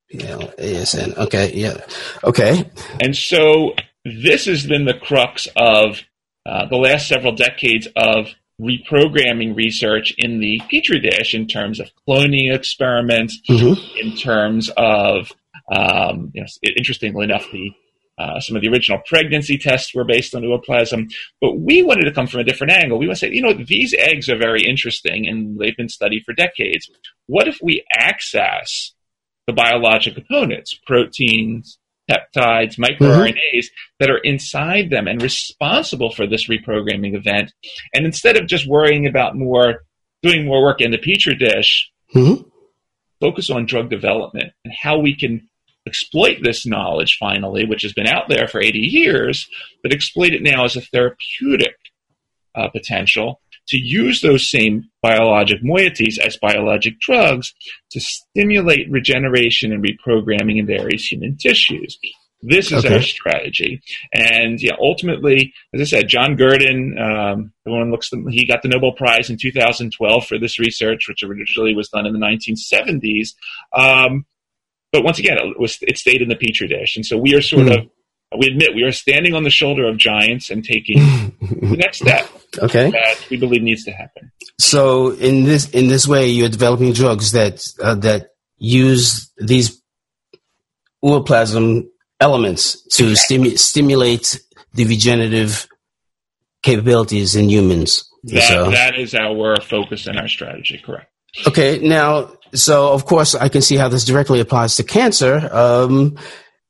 P 0.09 0.25
L 0.27 0.53
A 0.57 0.75
S 0.75 0.95
N. 0.95 1.13
Okay. 1.17 1.51
Yeah. 1.53 1.77
Okay. 2.23 2.69
And 3.01 3.15
so 3.15 3.73
this 4.05 4.45
has 4.45 4.65
been 4.65 4.85
the 4.85 4.93
crux 4.93 5.47
of 5.55 6.01
uh, 6.45 6.67
the 6.67 6.77
last 6.77 7.07
several 7.07 7.35
decades 7.35 7.87
of 7.95 8.27
reprogramming 8.61 9.55
research 9.55 10.13
in 10.17 10.39
the 10.39 10.61
petri 10.69 10.99
dish 10.99 11.33
in 11.33 11.47
terms 11.47 11.79
of 11.79 11.89
cloning 12.07 12.53
experiments, 12.53 13.41
mm-hmm. 13.49 13.81
in 13.99 14.15
terms 14.15 14.69
of, 14.77 15.31
um, 15.71 16.31
you 16.33 16.41
know, 16.41 16.47
interestingly 16.77 17.25
enough, 17.25 17.45
the 17.51 17.71
uh, 18.17 18.39
some 18.39 18.55
of 18.55 18.61
the 18.61 18.69
original 18.69 19.01
pregnancy 19.05 19.57
tests 19.57 19.93
were 19.93 20.05
based 20.05 20.33
on 20.33 20.41
ooplasm, 20.43 21.11
but 21.41 21.59
we 21.59 21.83
wanted 21.83 22.05
to 22.05 22.13
come 22.13 22.27
from 22.27 22.39
a 22.39 22.45
different 22.45 22.71
angle. 22.71 22.97
We 22.97 23.07
want 23.07 23.19
to 23.19 23.27
say, 23.27 23.33
you 23.33 23.41
know, 23.41 23.51
these 23.51 23.93
eggs 23.97 24.29
are 24.29 24.37
very 24.37 24.63
interesting 24.63 25.27
and 25.27 25.59
they've 25.59 25.75
been 25.75 25.89
studied 25.89 26.23
for 26.23 26.31
decades. 26.31 26.89
What 27.25 27.49
if 27.49 27.59
we 27.61 27.83
access 27.93 28.93
the 29.47 29.53
biologic 29.53 30.15
components, 30.15 30.79
proteins, 30.87 31.77
peptides, 32.09 32.77
microRNAs 32.77 33.33
mm-hmm. 33.33 33.95
that 33.99 34.09
are 34.09 34.19
inside 34.19 34.89
them 34.89 35.07
and 35.07 35.21
responsible 35.21 36.11
for 36.11 36.27
this 36.27 36.47
reprogramming 36.47 37.15
event. 37.15 37.51
And 37.93 38.05
instead 38.05 38.37
of 38.37 38.47
just 38.47 38.67
worrying 38.67 39.07
about 39.07 39.35
more, 39.35 39.83
doing 40.21 40.45
more 40.45 40.61
work 40.61 40.81
in 40.81 40.91
the 40.91 40.97
petri 40.97 41.35
dish, 41.35 41.91
mm-hmm. 42.13 42.47
focus 43.19 43.49
on 43.49 43.65
drug 43.65 43.89
development 43.89 44.53
and 44.63 44.73
how 44.73 44.99
we 44.99 45.15
can 45.15 45.47
exploit 45.87 46.37
this 46.41 46.65
knowledge 46.65 47.17
finally, 47.19 47.65
which 47.65 47.83
has 47.83 47.93
been 47.93 48.07
out 48.07 48.27
there 48.27 48.47
for 48.47 48.61
80 48.61 48.79
years, 48.79 49.47
but 49.83 49.93
exploit 49.93 50.33
it 50.33 50.41
now 50.41 50.65
as 50.65 50.75
a 50.75 50.81
therapeutic 50.81 51.75
uh, 52.55 52.69
potential 52.69 53.41
to 53.67 53.77
use 53.77 54.21
those 54.21 54.49
same 54.49 54.89
biologic 55.01 55.61
moieties 55.63 56.17
as 56.19 56.37
biologic 56.37 56.99
drugs 56.99 57.53
to 57.91 57.99
stimulate 57.99 58.89
regeneration 58.89 59.71
and 59.71 59.83
reprogramming 59.83 60.59
in 60.59 60.65
various 60.65 61.11
human 61.11 61.37
tissues. 61.37 61.97
This 62.41 62.71
is 62.71 62.85
okay. 62.85 62.95
our 62.95 63.01
strategy, 63.01 63.81
and 64.13 64.61
yeah, 64.61 64.73
ultimately, 64.79 65.53
as 65.73 65.81
I 65.81 65.83
said, 65.85 66.07
John 66.07 66.35
Gurdon, 66.35 66.95
um, 66.99 67.53
the 67.63 67.71
one 67.71 67.89
looks, 67.89 68.11
he 68.29 68.45
got 68.45 68.61
the 68.61 68.67
Nobel 68.67 68.91
Prize 68.91 69.31
in 69.31 69.37
2012 69.41 70.27
for 70.27 70.37
this 70.37 70.59
research, 70.59 71.07
which 71.07 71.23
originally 71.23 71.73
was 71.73 71.89
done 71.89 72.05
in 72.05 72.13
the 72.13 72.19
1970s. 72.19 73.29
Um, 73.73 74.25
but 74.91 75.03
once 75.03 75.17
again, 75.17 75.37
it 75.39 75.59
was 75.59 75.79
it 75.81 75.97
stayed 75.97 76.21
in 76.21 76.29
the 76.29 76.35
petri 76.35 76.67
dish, 76.67 76.95
and 76.95 77.05
so 77.05 77.17
we 77.17 77.33
are 77.33 77.41
sort 77.41 77.67
mm. 77.67 77.79
of 77.79 77.89
we 78.37 78.47
admit 78.47 78.75
we 78.75 78.83
are 78.83 78.91
standing 78.91 79.33
on 79.33 79.43
the 79.43 79.49
shoulder 79.49 79.87
of 79.87 79.97
giants 79.97 80.49
and 80.49 80.63
taking 80.63 80.97
the 81.41 81.77
next 81.77 81.97
step 81.97 82.29
okay. 82.59 82.91
that 82.91 83.27
we 83.29 83.37
believe 83.37 83.61
needs 83.61 83.83
to 83.85 83.91
happen. 83.91 84.31
So 84.59 85.11
in 85.11 85.43
this 85.43 85.69
in 85.69 85.87
this 85.87 86.07
way, 86.07 86.29
you're 86.29 86.49
developing 86.49 86.93
drugs 86.93 87.31
that 87.33 87.65
uh, 87.81 87.95
that 87.95 88.31
use 88.57 89.31
these 89.37 89.81
ooplasm 91.03 91.87
elements 92.19 92.81
to 92.95 93.09
exactly. 93.09 93.37
stimu- 93.37 93.59
stimulate 93.59 94.39
the 94.73 94.85
regenerative 94.85 95.67
capabilities 96.63 97.35
in 97.35 97.49
humans. 97.49 98.09
That, 98.23 98.43
so. 98.43 98.71
that 98.71 98.97
is 98.97 99.13
our 99.13 99.61
focus 99.61 100.07
and 100.07 100.17
our 100.17 100.27
strategy, 100.27 100.81
correct. 100.83 101.11
Okay, 101.47 101.79
now, 101.79 102.31
so 102.53 102.93
of 102.93 103.05
course, 103.05 103.35
I 103.35 103.49
can 103.49 103.61
see 103.61 103.75
how 103.75 103.87
this 103.87 104.05
directly 104.05 104.39
applies 104.39 104.77
to 104.77 104.83
cancer. 104.83 105.49
Um, 105.51 106.17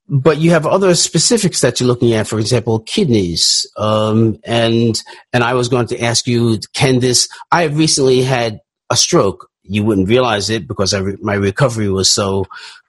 but 0.08 0.38
you 0.38 0.52
have 0.52 0.66
other 0.66 0.94
specifics 0.96 1.62
that 1.62 1.80
you're 1.80 1.88
looking 1.88 2.14
at, 2.14 2.28
for 2.28 2.40
example, 2.40 2.80
kidneys. 2.80 3.66
Um, 3.76 4.40
and, 4.44 5.02
and 5.34 5.44
I 5.44 5.54
was 5.54 5.70
going 5.70 5.88
to 5.88 6.02
ask 6.02 6.28
you, 6.28 6.60
can 6.74 7.00
this, 7.00 7.28
I 7.52 7.64
have 7.64 7.78
recently 7.78 8.22
had 8.22 8.60
a 8.90 8.96
stroke. 8.96 9.50
You 9.64 9.84
wouldn't 9.84 10.10
realize 10.10 10.50
it 10.50 10.68
because 10.68 10.94
I 10.94 11.00
re- 11.00 11.18
my 11.22 11.34
recovery 11.34 11.90
was 11.90 12.12
so 12.12 12.46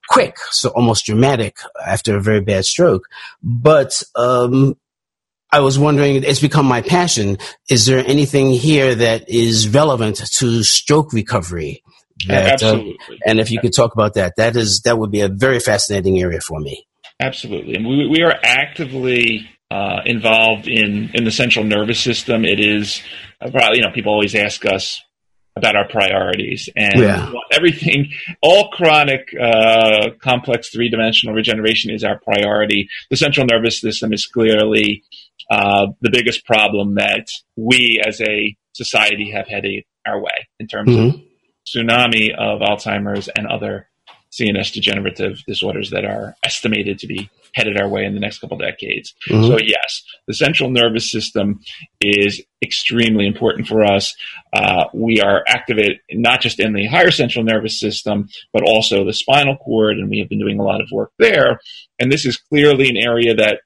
quick, 0.09 0.37
so 0.51 0.69
almost 0.71 1.07
dramatic 1.07 1.57
after 1.85 2.17
a 2.17 2.23
very 2.23 2.41
bad 2.41 2.65
stroke. 2.65 3.07
But, 3.43 4.03
um, 4.15 4.77
I 5.51 5.61
was 5.61 5.79
wondering, 5.79 6.23
it's 6.23 6.41
become 6.41 6.67
my 6.67 6.83
passion. 6.83 7.39
Is 7.71 7.87
there 7.87 8.05
anything 8.07 8.51
here 8.51 8.95
that 8.95 9.29
is 9.31 9.69
relevant 9.69 10.17
to 10.17 10.63
stroke 10.65 11.13
recovery? 11.13 11.83
That, 12.27 12.55
Absolutely. 12.55 12.97
Uh, 13.09 13.19
and 13.27 13.41
if 13.41 13.51
you 13.51 13.61
could 13.61 13.73
talk 13.73 13.95
about 13.95 14.15
that, 14.15 14.35
that 14.37 14.57
is 14.57 14.81
that 14.81 14.99
would 14.99 15.11
be 15.11 15.21
a 15.21 15.29
very 15.29 15.61
fascinating 15.61 16.21
area 16.21 16.41
for 16.41 16.59
me. 16.59 16.87
Absolutely, 17.21 17.75
and 17.75 17.87
we 17.87 18.09
we 18.09 18.23
are 18.23 18.35
actively 18.43 19.49
uh, 19.71 20.01
involved 20.05 20.69
in 20.69 21.11
in 21.15 21.25
the 21.25 21.31
central 21.31 21.65
nervous 21.65 21.99
system. 21.99 22.45
It 22.45 22.61
is, 22.61 23.03
uh, 23.41 23.51
you 23.73 23.81
know, 23.81 23.91
people 23.91 24.13
always 24.13 24.35
ask 24.35 24.67
us 24.67 25.03
about 25.57 25.75
our 25.75 25.89
priorities 25.89 26.69
and 26.77 27.01
yeah. 27.01 27.33
everything 27.51 28.13
all 28.43 28.69
chronic 28.69 29.35
uh, 29.41 30.11
complex 30.21 30.69
three-dimensional 30.69 31.35
regeneration 31.35 31.91
is 31.91 32.05
our 32.05 32.21
priority 32.21 32.89
the 33.11 33.17
central 33.17 33.47
nervous 33.47 33.81
system 33.81 34.13
is 34.13 34.27
clearly 34.27 35.03
uh, 35.51 35.87
the 36.03 36.11
biggest 36.11 36.45
problem 36.45 36.97
that 36.97 37.29
we 37.57 38.01
as 38.07 38.21
a 38.21 38.55
society 38.75 39.31
have 39.31 39.49
headed 39.49 39.83
our 40.07 40.21
way 40.21 40.47
in 40.61 40.67
terms 40.67 40.91
mm-hmm. 40.91 41.17
of 41.17 41.23
tsunami 41.67 42.35
of 42.39 42.61
alzheimer's 42.61 43.29
and 43.35 43.47
other 43.47 43.89
cns 44.39 44.73
degenerative 44.73 45.43
disorders 45.47 45.91
that 45.91 46.05
are 46.05 46.35
estimated 46.43 46.99
to 46.99 47.07
be 47.07 47.31
headed 47.55 47.81
our 47.81 47.89
way 47.89 48.05
in 48.05 48.15
the 48.15 48.21
next 48.21 48.39
couple 48.41 48.59
decades. 48.59 49.15
Mm-hmm. 49.29 49.47
So 49.47 49.59
yes, 49.59 50.03
the 50.27 50.35
central 50.35 50.71
nervous 50.71 51.11
system 51.11 51.61
is 52.01 52.43
extremely 52.63 53.27
important 53.27 53.67
for 53.67 53.85
us. 53.85 54.15
Uh, 54.53 54.85
we 54.93 55.21
are 55.21 55.43
activated 55.49 55.99
not 56.13 56.41
just 56.41 56.61
in 56.61 56.75
the 56.75 56.87
higher 56.87 57.11
central 57.11 57.45
nervous 57.45 57.81
system, 57.81 58.29
but 58.53 58.63
also 58.63 59.05
the 59.05 59.13
spinal 59.13 59.57
cord, 59.57 59.97
and 59.97 60.11
we 60.11 60.19
have 60.19 60.29
been 60.29 60.39
doing 60.39 60.59
a 60.59 60.65
lot 60.65 60.81
of 60.81 60.89
work 60.93 61.13
there. 61.19 61.61
And 61.99 62.13
this 62.13 62.27
is 62.27 62.37
clearly 62.37 62.89
an 62.89 62.97
area 62.97 63.35
that 63.35 63.61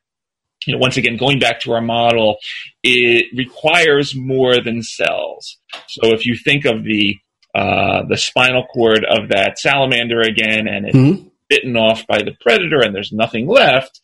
you 0.66 0.74
know, 0.74 0.78
once 0.78 0.96
again, 0.96 1.16
going 1.16 1.38
back 1.38 1.60
to 1.60 1.72
our 1.72 1.80
model, 1.80 2.36
it 2.82 3.26
requires 3.34 4.14
more 4.14 4.60
than 4.60 4.82
cells. 4.82 5.56
So 5.88 6.12
if 6.12 6.26
you 6.26 6.36
think 6.36 6.66
of 6.66 6.84
the 6.84 7.16
uh, 7.55 8.03
the 8.09 8.16
spinal 8.16 8.64
cord 8.66 9.05
of 9.05 9.30
that 9.30 9.59
salamander 9.59 10.20
again, 10.20 10.66
and 10.68 10.86
it 10.86 10.94
mm-hmm 10.94 11.26
bitten 11.51 11.76
off 11.76 12.07
by 12.07 12.22
the 12.22 12.32
predator 12.40 12.80
and 12.80 12.94
there's 12.94 13.12
nothing 13.12 13.46
left, 13.46 14.01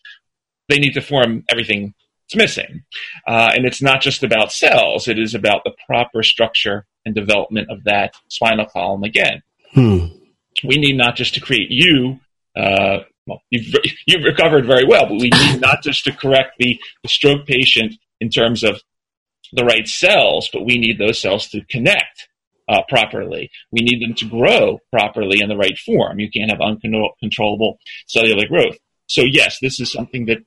they 0.68 0.78
need 0.78 0.92
to 0.92 1.00
form 1.00 1.44
everything 1.48 1.94
that's 2.24 2.36
missing. 2.36 2.82
Uh, 3.26 3.52
and 3.54 3.64
it's 3.64 3.80
not 3.80 4.02
just 4.02 4.22
about 4.22 4.52
cells, 4.52 5.08
it 5.08 5.18
is 5.18 5.34
about 5.34 5.62
the 5.64 5.72
proper 5.86 6.22
structure 6.22 6.84
and 7.06 7.14
development 7.14 7.70
of 7.70 7.84
that 7.84 8.14
spinal 8.28 8.66
column 8.66 9.04
again. 9.04 9.42
Hmm. 9.72 10.06
We 10.64 10.76
need 10.76 10.96
not 10.96 11.16
just 11.16 11.34
to 11.34 11.40
create 11.40 11.70
you. 11.70 12.18
Uh, 12.56 12.98
well, 13.26 13.40
you've, 13.50 13.72
you've 14.06 14.24
recovered 14.24 14.66
very 14.66 14.84
well, 14.84 15.06
but 15.06 15.20
we 15.20 15.30
need 15.30 15.60
not 15.60 15.82
just 15.82 16.04
to 16.04 16.12
correct 16.12 16.54
the, 16.58 16.78
the 17.02 17.08
stroke 17.08 17.46
patient 17.46 17.94
in 18.20 18.28
terms 18.28 18.64
of 18.64 18.82
the 19.52 19.64
right 19.64 19.86
cells, 19.86 20.50
but 20.52 20.64
we 20.64 20.78
need 20.78 20.98
those 20.98 21.20
cells 21.20 21.48
to 21.50 21.64
connect 21.66 22.25
uh, 22.68 22.82
properly. 22.88 23.50
We 23.70 23.80
need 23.80 24.02
them 24.02 24.14
to 24.14 24.26
grow 24.26 24.78
properly 24.92 25.40
in 25.40 25.48
the 25.48 25.56
right 25.56 25.78
form. 25.78 26.18
You 26.18 26.30
can't 26.30 26.50
have 26.50 26.60
uncontrollable 26.60 27.78
cellular 28.06 28.46
growth. 28.46 28.76
So 29.06 29.22
yes, 29.22 29.58
this 29.60 29.80
is 29.80 29.92
something 29.92 30.26
that 30.26 30.38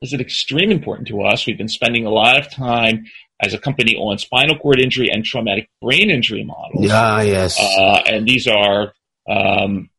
is 0.00 0.12
an 0.12 0.20
extremely 0.20 0.74
important 0.74 1.08
to 1.08 1.22
us. 1.22 1.46
We've 1.46 1.58
been 1.58 1.68
spending 1.68 2.06
a 2.06 2.10
lot 2.10 2.38
of 2.38 2.50
time 2.50 3.04
as 3.40 3.54
a 3.54 3.58
company 3.58 3.94
on 3.96 4.18
spinal 4.18 4.58
cord 4.58 4.80
injury 4.80 5.10
and 5.10 5.24
traumatic 5.24 5.68
brain 5.80 6.10
injury 6.10 6.44
models. 6.44 6.86
Yeah, 6.86 7.22
yes. 7.22 7.58
Uh, 7.60 8.00
and 8.06 8.26
these 8.26 8.46
are 8.46 8.92
um, 9.28 9.90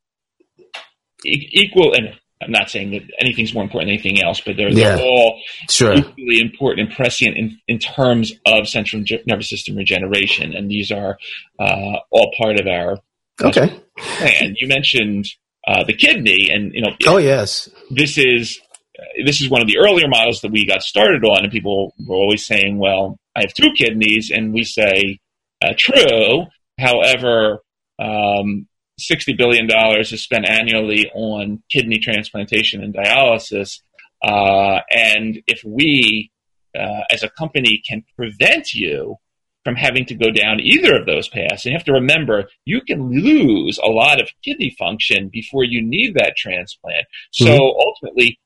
e- 1.25 1.49
equal, 1.51 1.93
and 1.93 2.17
I'm 2.45 2.51
not 2.51 2.69
saying 2.69 2.91
that 2.91 3.01
anything's 3.19 3.53
more 3.53 3.63
important 3.63 3.89
than 3.89 3.93
anything 3.93 4.23
else, 4.23 4.41
but 4.41 4.57
they're, 4.57 4.69
yeah. 4.69 4.95
they're 4.95 5.05
all 5.05 5.39
sure. 5.69 5.93
equally 5.93 6.39
important 6.39 6.87
and 6.87 6.95
prescient 6.95 7.37
in, 7.37 7.59
in 7.67 7.79
terms 7.79 8.33
of 8.45 8.67
central 8.67 9.03
nervous 9.25 9.49
system 9.49 9.75
regeneration. 9.75 10.53
And 10.53 10.69
these 10.69 10.91
are 10.91 11.17
uh, 11.59 11.97
all 12.11 12.33
part 12.37 12.59
of 12.59 12.67
our 12.67 12.97
okay 13.41 13.79
plan. 13.97 14.55
You 14.57 14.67
mentioned 14.67 15.25
uh, 15.67 15.83
the 15.83 15.93
kidney, 15.93 16.49
and 16.51 16.73
you 16.73 16.81
know, 16.81 16.91
oh 17.07 17.17
yes, 17.17 17.69
this 17.89 18.17
is 18.17 18.59
uh, 18.99 19.03
this 19.25 19.41
is 19.41 19.49
one 19.49 19.61
of 19.61 19.67
the 19.67 19.77
earlier 19.77 20.07
models 20.07 20.41
that 20.41 20.51
we 20.51 20.65
got 20.65 20.81
started 20.81 21.23
on, 21.23 21.43
and 21.43 21.51
people 21.51 21.93
were 22.05 22.15
always 22.15 22.45
saying, 22.45 22.77
"Well, 22.77 23.17
I 23.35 23.41
have 23.41 23.53
two 23.53 23.71
kidneys," 23.77 24.31
and 24.33 24.53
we 24.53 24.63
say, 24.63 25.19
uh, 25.63 25.73
"True." 25.77 26.45
However, 26.79 27.59
um, 27.99 28.67
$60 29.09 29.37
billion 29.37 29.67
is 29.99 30.21
spent 30.21 30.47
annually 30.47 31.09
on 31.13 31.61
kidney 31.69 31.99
transplantation 31.99 32.83
and 32.83 32.93
dialysis. 32.93 33.81
Uh, 34.23 34.79
and 34.91 35.41
if 35.47 35.61
we, 35.65 36.31
uh, 36.77 37.01
as 37.09 37.23
a 37.23 37.29
company, 37.29 37.81
can 37.87 38.03
prevent 38.15 38.73
you 38.73 39.17
from 39.63 39.75
having 39.75 40.05
to 40.05 40.15
go 40.15 40.29
down 40.29 40.59
either 40.59 40.99
of 40.99 41.05
those 41.05 41.29
paths, 41.29 41.65
and 41.65 41.71
you 41.71 41.77
have 41.77 41.85
to 41.85 41.93
remember, 41.93 42.49
you 42.65 42.81
can 42.81 43.09
lose 43.09 43.79
a 43.81 43.87
lot 43.87 44.21
of 44.21 44.29
kidney 44.43 44.75
function 44.77 45.29
before 45.31 45.63
you 45.63 45.81
need 45.81 46.15
that 46.15 46.35
transplant. 46.35 47.05
So 47.31 47.45
mm-hmm. 47.45 47.79
ultimately, 47.79 48.39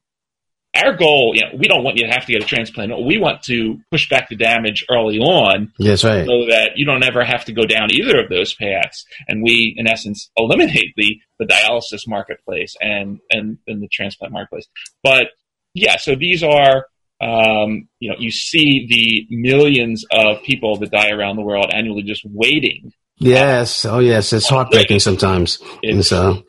our 0.84 0.96
goal, 0.96 1.34
you 1.36 1.42
know, 1.42 1.58
we 1.58 1.68
don't 1.68 1.84
want 1.84 1.98
you 1.98 2.06
to 2.08 2.12
have 2.12 2.26
to 2.26 2.32
get 2.32 2.44
a 2.44 2.46
transplant. 2.46 2.92
We 3.06 3.18
want 3.18 3.44
to 3.44 3.78
push 3.92 4.10
back 4.10 4.30
the 4.30 4.36
damage 4.36 4.86
early 4.90 5.20
on. 5.20 5.72
Yes, 5.78 6.04
right. 6.04 6.26
So 6.26 6.46
that 6.48 6.72
you 6.76 6.86
don't 6.86 7.04
ever 7.04 7.24
have 7.24 7.46
to 7.46 7.54
go 7.54 7.64
down 7.66 7.92
either 7.92 8.20
of 8.20 8.30
those 8.30 8.54
paths. 8.54 9.06
And 9.28 9.44
we, 9.44 9.76
in 9.78 9.88
essence, 9.88 10.30
eliminate 10.38 10.94
the, 10.96 11.20
the 11.40 11.46
dialysis 11.46 12.08
marketplace 12.08 12.76
and, 12.80 13.20
and, 13.32 13.58
and 13.68 13.82
the 13.82 13.88
transplant 13.88 14.34
marketplace. 14.34 14.68
But 15.04 15.28
yeah, 15.74 15.98
so 15.98 16.16
these 16.16 16.44
are, 16.44 16.86
um, 17.22 17.88
you 18.00 18.10
know, 18.10 18.16
you 18.20 18.32
see 18.32 18.88
the 18.90 19.36
millions 19.36 20.06
of 20.12 20.44
people 20.44 20.78
that 20.78 20.92
die 20.92 21.10
around 21.10 21.36
the 21.36 21.42
world 21.42 21.72
annually 21.74 22.04
just 22.04 22.24
waiting. 22.26 22.92
Yes. 23.18 23.86
Oh, 23.86 24.00
yes. 24.00 24.34
It's 24.34 24.48
heartbreaking 24.48 25.00
sometimes. 25.00 25.60
It's, 25.82 25.92
and 25.92 26.06
so 26.06 26.44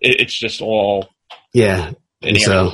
it's 0.00 0.38
just 0.38 0.62
all. 0.62 1.08
Yeah. 1.52 1.92
And 2.22 2.40
so 2.40 2.72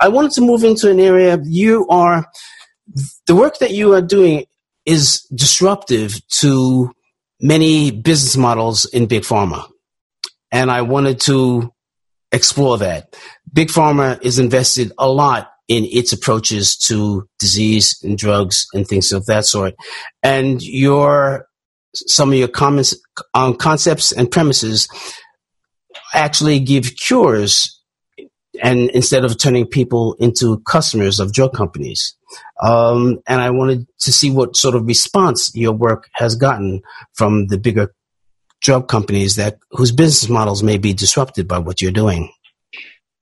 I 0.00 0.08
wanted 0.08 0.32
to 0.32 0.40
move 0.40 0.64
into 0.64 0.90
an 0.90 1.00
area 1.00 1.38
you 1.44 1.86
are, 1.88 2.26
the 3.26 3.34
work 3.34 3.58
that 3.58 3.72
you 3.72 3.94
are 3.94 4.02
doing 4.02 4.44
is 4.86 5.22
disruptive 5.34 6.20
to 6.40 6.90
many 7.40 7.90
business 7.90 8.36
models 8.36 8.86
in 8.86 9.06
big 9.06 9.22
pharma. 9.22 9.68
And 10.52 10.70
I 10.70 10.82
wanted 10.82 11.20
to 11.20 11.72
explore 12.32 12.78
that. 12.78 13.16
Big 13.52 13.68
pharma 13.68 14.20
is 14.22 14.38
invested 14.38 14.92
a 14.98 15.08
lot 15.08 15.50
in 15.68 15.84
its 15.84 16.12
approaches 16.12 16.76
to 16.76 17.28
disease 17.38 18.00
and 18.02 18.18
drugs 18.18 18.66
and 18.72 18.86
things 18.86 19.12
of 19.12 19.26
that 19.26 19.44
sort. 19.44 19.74
And 20.22 20.60
your, 20.62 21.46
some 21.94 22.30
of 22.30 22.34
your 22.34 22.48
comments 22.48 22.94
on 23.34 23.56
concepts 23.56 24.10
and 24.10 24.30
premises 24.30 24.88
actually 26.12 26.58
give 26.60 26.96
cures 26.96 27.79
and 28.62 28.90
instead 28.90 29.24
of 29.24 29.38
turning 29.38 29.66
people 29.66 30.14
into 30.18 30.60
customers 30.60 31.20
of 31.20 31.32
drug 31.32 31.54
companies. 31.54 32.16
Um, 32.62 33.20
and 33.26 33.40
I 33.40 33.50
wanted 33.50 33.86
to 34.00 34.12
see 34.12 34.30
what 34.30 34.56
sort 34.56 34.74
of 34.74 34.86
response 34.86 35.54
your 35.54 35.72
work 35.72 36.08
has 36.12 36.36
gotten 36.36 36.82
from 37.14 37.46
the 37.46 37.58
bigger 37.58 37.92
drug 38.60 38.88
companies 38.88 39.36
that 39.36 39.58
whose 39.70 39.92
business 39.92 40.28
models 40.28 40.62
may 40.62 40.78
be 40.78 40.92
disrupted 40.92 41.48
by 41.48 41.58
what 41.58 41.80
you're 41.80 41.90
doing. 41.90 42.32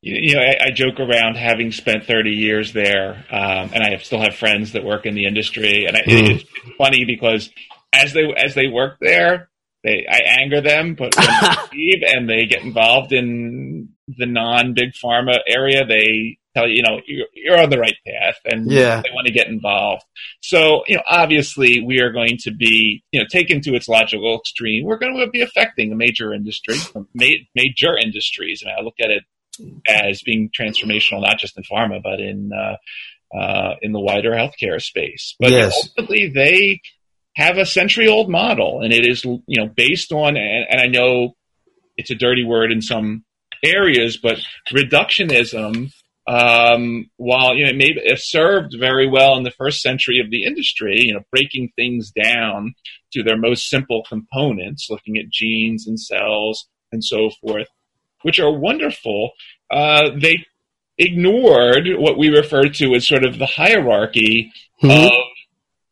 You 0.01 0.37
know, 0.37 0.41
I, 0.41 0.67
I 0.67 0.71
joke 0.71 1.01
around 1.01 1.37
having 1.37 1.73
spent 1.73 2.05
30 2.05 2.31
years 2.31 2.73
there, 2.73 3.25
um, 3.31 3.71
and 3.75 3.83
I 3.83 3.91
have, 3.91 4.05
still 4.05 4.21
have 4.21 4.37
friends 4.37 4.73
that 4.73 4.85
work 4.85 5.07
in 5.07 5.15
the 5.15 5.27
industry, 5.27 5.87
and 5.87 5.97
I, 5.97 6.03
mm. 6.03 6.37
it's 6.37 6.45
funny 6.79 7.05
because 7.05 7.51
as 7.93 8.13
they 8.13 8.33
as 8.37 8.55
they 8.55 8.69
work 8.69 8.99
there, 9.01 9.49
they 9.83 10.07
I 10.09 10.21
anger 10.41 10.61
them, 10.61 10.95
but 10.95 11.17
when 11.17 11.27
they 11.27 11.77
leave 11.77 12.03
and 12.07 12.29
they 12.29 12.47
get 12.47 12.63
involved 12.63 13.13
in 13.13 13.89
the 14.17 14.27
non 14.27 14.75
big 14.75 14.93
pharma 14.93 15.37
area, 15.47 15.85
they 15.85 16.39
tell 16.55 16.67
you, 16.67 16.77
you 16.77 16.83
know, 16.83 17.01
you're, 17.07 17.27
you're 17.35 17.61
on 17.61 17.71
the 17.71 17.79
right 17.79 17.97
path 18.07 18.37
and 18.45 18.71
yeah. 18.71 19.03
they 19.03 19.11
want 19.13 19.27
to 19.27 19.33
get 19.33 19.49
involved. 19.49 20.03
So, 20.41 20.83
you 20.87 20.97
know, 20.97 21.03
obviously 21.07 21.83
we 21.83 22.01
are 22.01 22.13
going 22.13 22.39
to 22.39 22.51
be, 22.51 23.03
you 23.13 23.21
know, 23.21 23.27
taken 23.31 23.61
to 23.63 23.75
its 23.75 23.89
logical 23.89 24.39
extreme. 24.39 24.85
We're 24.85 24.99
going 24.99 25.17
to 25.19 25.29
be 25.29 25.43
affecting 25.43 25.93
a 25.93 25.97
major 25.97 26.33
industry, 26.33 26.77
major 27.15 27.97
industries. 27.97 28.63
And 28.63 28.71
I 28.71 28.83
look 28.83 28.95
at 29.01 29.11
it 29.11 29.25
as 29.89 30.23
being 30.23 30.51
transformational, 30.59 31.23
not 31.23 31.39
just 31.39 31.57
in 31.59 31.65
pharma, 31.65 32.03
but 32.03 32.21
in, 32.21 32.51
uh, 32.53 33.37
uh, 33.37 33.75
in 33.83 33.93
the 33.93 34.01
wider 34.01 34.31
healthcare 34.31 34.81
space. 34.81 35.35
But 35.39 35.51
yes. 35.51 35.75
ultimately 35.77 36.31
they 36.35 36.81
have 37.37 37.59
a 37.59 37.67
century 37.67 38.09
old 38.09 38.31
model 38.31 38.81
and 38.83 38.93
it 38.93 39.07
is, 39.07 39.25
you 39.25 39.43
know, 39.49 39.67
based 39.67 40.13
on, 40.13 40.37
and, 40.37 40.67
and 40.71 40.81
I 40.81 40.87
know 40.87 41.35
it's 41.97 42.11
a 42.11 42.15
dirty 42.15 42.45
word 42.45 42.73
in 42.73 42.81
some 42.81 43.25
areas, 43.65 44.17
but 44.17 44.39
reductionism, 44.73 45.93
um, 46.27 47.11
while 47.17 47.55
you 47.55 47.65
know, 47.65 47.71
it 47.71 47.77
may 47.77 48.09
have 48.09 48.21
served 48.21 48.75
very 48.79 49.09
well 49.09 49.37
in 49.37 49.45
the 49.45 49.51
first 49.51 49.81
century 49.81 50.21
of 50.21 50.31
the 50.31 50.45
industry, 50.45 50.97
you 50.99 51.15
know, 51.15 51.23
breaking 51.31 51.71
things 51.75 52.11
down 52.11 52.75
to 53.13 53.23
their 53.23 53.39
most 53.39 53.69
simple 53.69 54.05
components, 54.09 54.89
looking 54.91 55.17
at 55.17 55.31
genes 55.31 55.87
and 55.87 55.99
cells 55.99 56.67
and 56.93 57.03
so 57.03 57.31
forth, 57.41 57.69
which 58.23 58.39
are 58.39 58.53
wonderful. 58.53 59.31
Uh, 59.71 60.11
they 60.21 60.45
ignored 60.99 61.89
what 61.97 62.19
we 62.19 62.29
refer 62.29 62.65
to 62.65 62.95
as 62.95 63.07
sort 63.07 63.25
of 63.25 63.39
the 63.39 63.47
hierarchy 63.47 64.53
mm-hmm. 64.83 64.91
of 64.91 65.13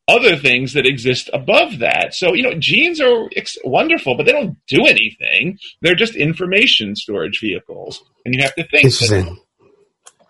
other 0.09 0.37
things 0.37 0.73
that 0.75 0.87
exist 0.87 1.29
above 1.33 1.79
that. 1.81 2.15
So, 2.15 2.33
you 2.33 2.43
know, 2.43 2.55
genes 2.55 3.01
are 3.01 3.29
ex- 3.35 3.59
wonderful, 3.65 4.17
but 4.17 4.25
they 4.27 4.33
don't 4.33 4.57
do 4.69 4.87
anything. 4.87 5.59
They're 5.83 5.97
just 5.97 6.15
information 6.15 6.95
storage 6.95 7.41
vehicles. 7.41 8.03
And 8.25 8.35
you 8.35 8.43
have 8.43 8.55
to 8.55 8.67
think 8.69 8.93
that 8.93 9.37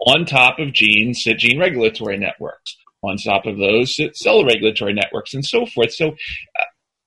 on 0.06 0.24
top 0.24 0.58
of 0.58 0.72
genes 0.72 1.22
sit 1.22 1.38
gene 1.38 1.58
regulatory 1.58 2.16
networks. 2.16 2.76
On 3.02 3.16
top 3.18 3.46
of 3.46 3.58
those 3.58 3.94
sit 3.94 4.16
cell 4.16 4.44
regulatory 4.44 4.94
networks 4.94 5.34
and 5.34 5.44
so 5.44 5.66
forth. 5.66 5.92
So, 5.92 6.08
uh, 6.08 6.64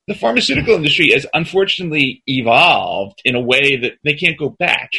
the 0.08 0.16
pharmaceutical 0.16 0.76
industry 0.76 1.12
has 1.14 1.28
unfortunately 1.36 2.24
evolved 2.26 3.22
in 3.26 3.36
a 3.36 3.42
way 3.42 3.78
that 3.78 3.94
they 4.04 4.16
can't 4.16 4.40
go 4.40 4.50
back. 4.50 4.92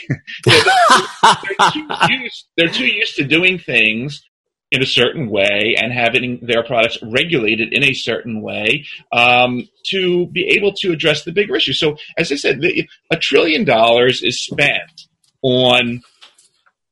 they're, 0.44 0.62
they're, 1.22 1.70
too 1.72 1.86
used, 2.10 2.46
they're 2.56 2.68
too 2.68 2.86
used 2.86 3.16
to 3.16 3.24
doing 3.24 3.58
things 3.58 4.22
in 4.70 4.82
a 4.82 4.86
certain 4.86 5.28
way 5.28 5.74
and 5.76 5.92
having 5.92 6.38
their 6.42 6.62
products 6.62 6.98
regulated 7.02 7.72
in 7.72 7.82
a 7.82 7.92
certain 7.92 8.40
way 8.40 8.86
um, 9.12 9.68
to 9.84 10.26
be 10.28 10.54
able 10.56 10.72
to 10.72 10.92
address 10.92 11.24
the 11.24 11.32
bigger 11.32 11.56
issue. 11.56 11.72
So, 11.72 11.96
as 12.16 12.30
I 12.30 12.36
said, 12.36 12.60
the, 12.60 12.88
a 13.10 13.16
trillion 13.16 13.64
dollars 13.64 14.22
is 14.22 14.40
spent 14.40 15.08
on 15.42 16.02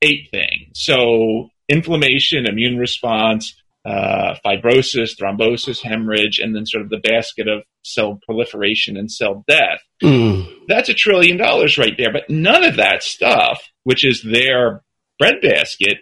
eight 0.03 0.29
things. 0.31 0.73
So, 0.75 1.51
inflammation, 1.69 2.47
immune 2.47 2.79
response, 2.79 3.55
uh, 3.85 4.35
fibrosis, 4.45 5.17
thrombosis, 5.17 5.81
hemorrhage, 5.81 6.41
and 6.41 6.55
then 6.55 6.67
sort 6.67 6.83
of 6.83 6.91
the 6.91 6.99
basket 6.99 7.47
of 7.47 7.63
cell 7.83 8.19
proliferation 8.27 8.97
and 8.97 9.11
cell 9.11 9.45
death. 9.49 9.81
Mm. 10.03 10.47
That's 10.67 10.89
a 10.89 10.95
trillion 10.95 11.37
dollars 11.37 11.79
right 11.79 11.95
there. 11.97 12.13
But 12.13 12.29
none 12.29 12.65
of 12.65 12.77
that 12.77 13.03
stuff, 13.03 13.63
which 13.85 14.05
is 14.05 14.23
their 14.23 14.83
breadbasket, 15.19 15.99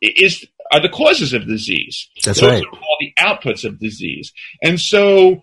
is 0.00 0.46
are 0.70 0.80
the 0.80 0.88
causes 0.88 1.32
of 1.32 1.46
disease. 1.46 2.08
That's 2.24 2.40
Those 2.40 2.50
right. 2.50 2.64
Are 2.64 2.78
all 2.78 2.96
the 3.00 3.12
outputs 3.18 3.64
of 3.64 3.78
disease. 3.78 4.32
And 4.62 4.78
so 4.78 5.42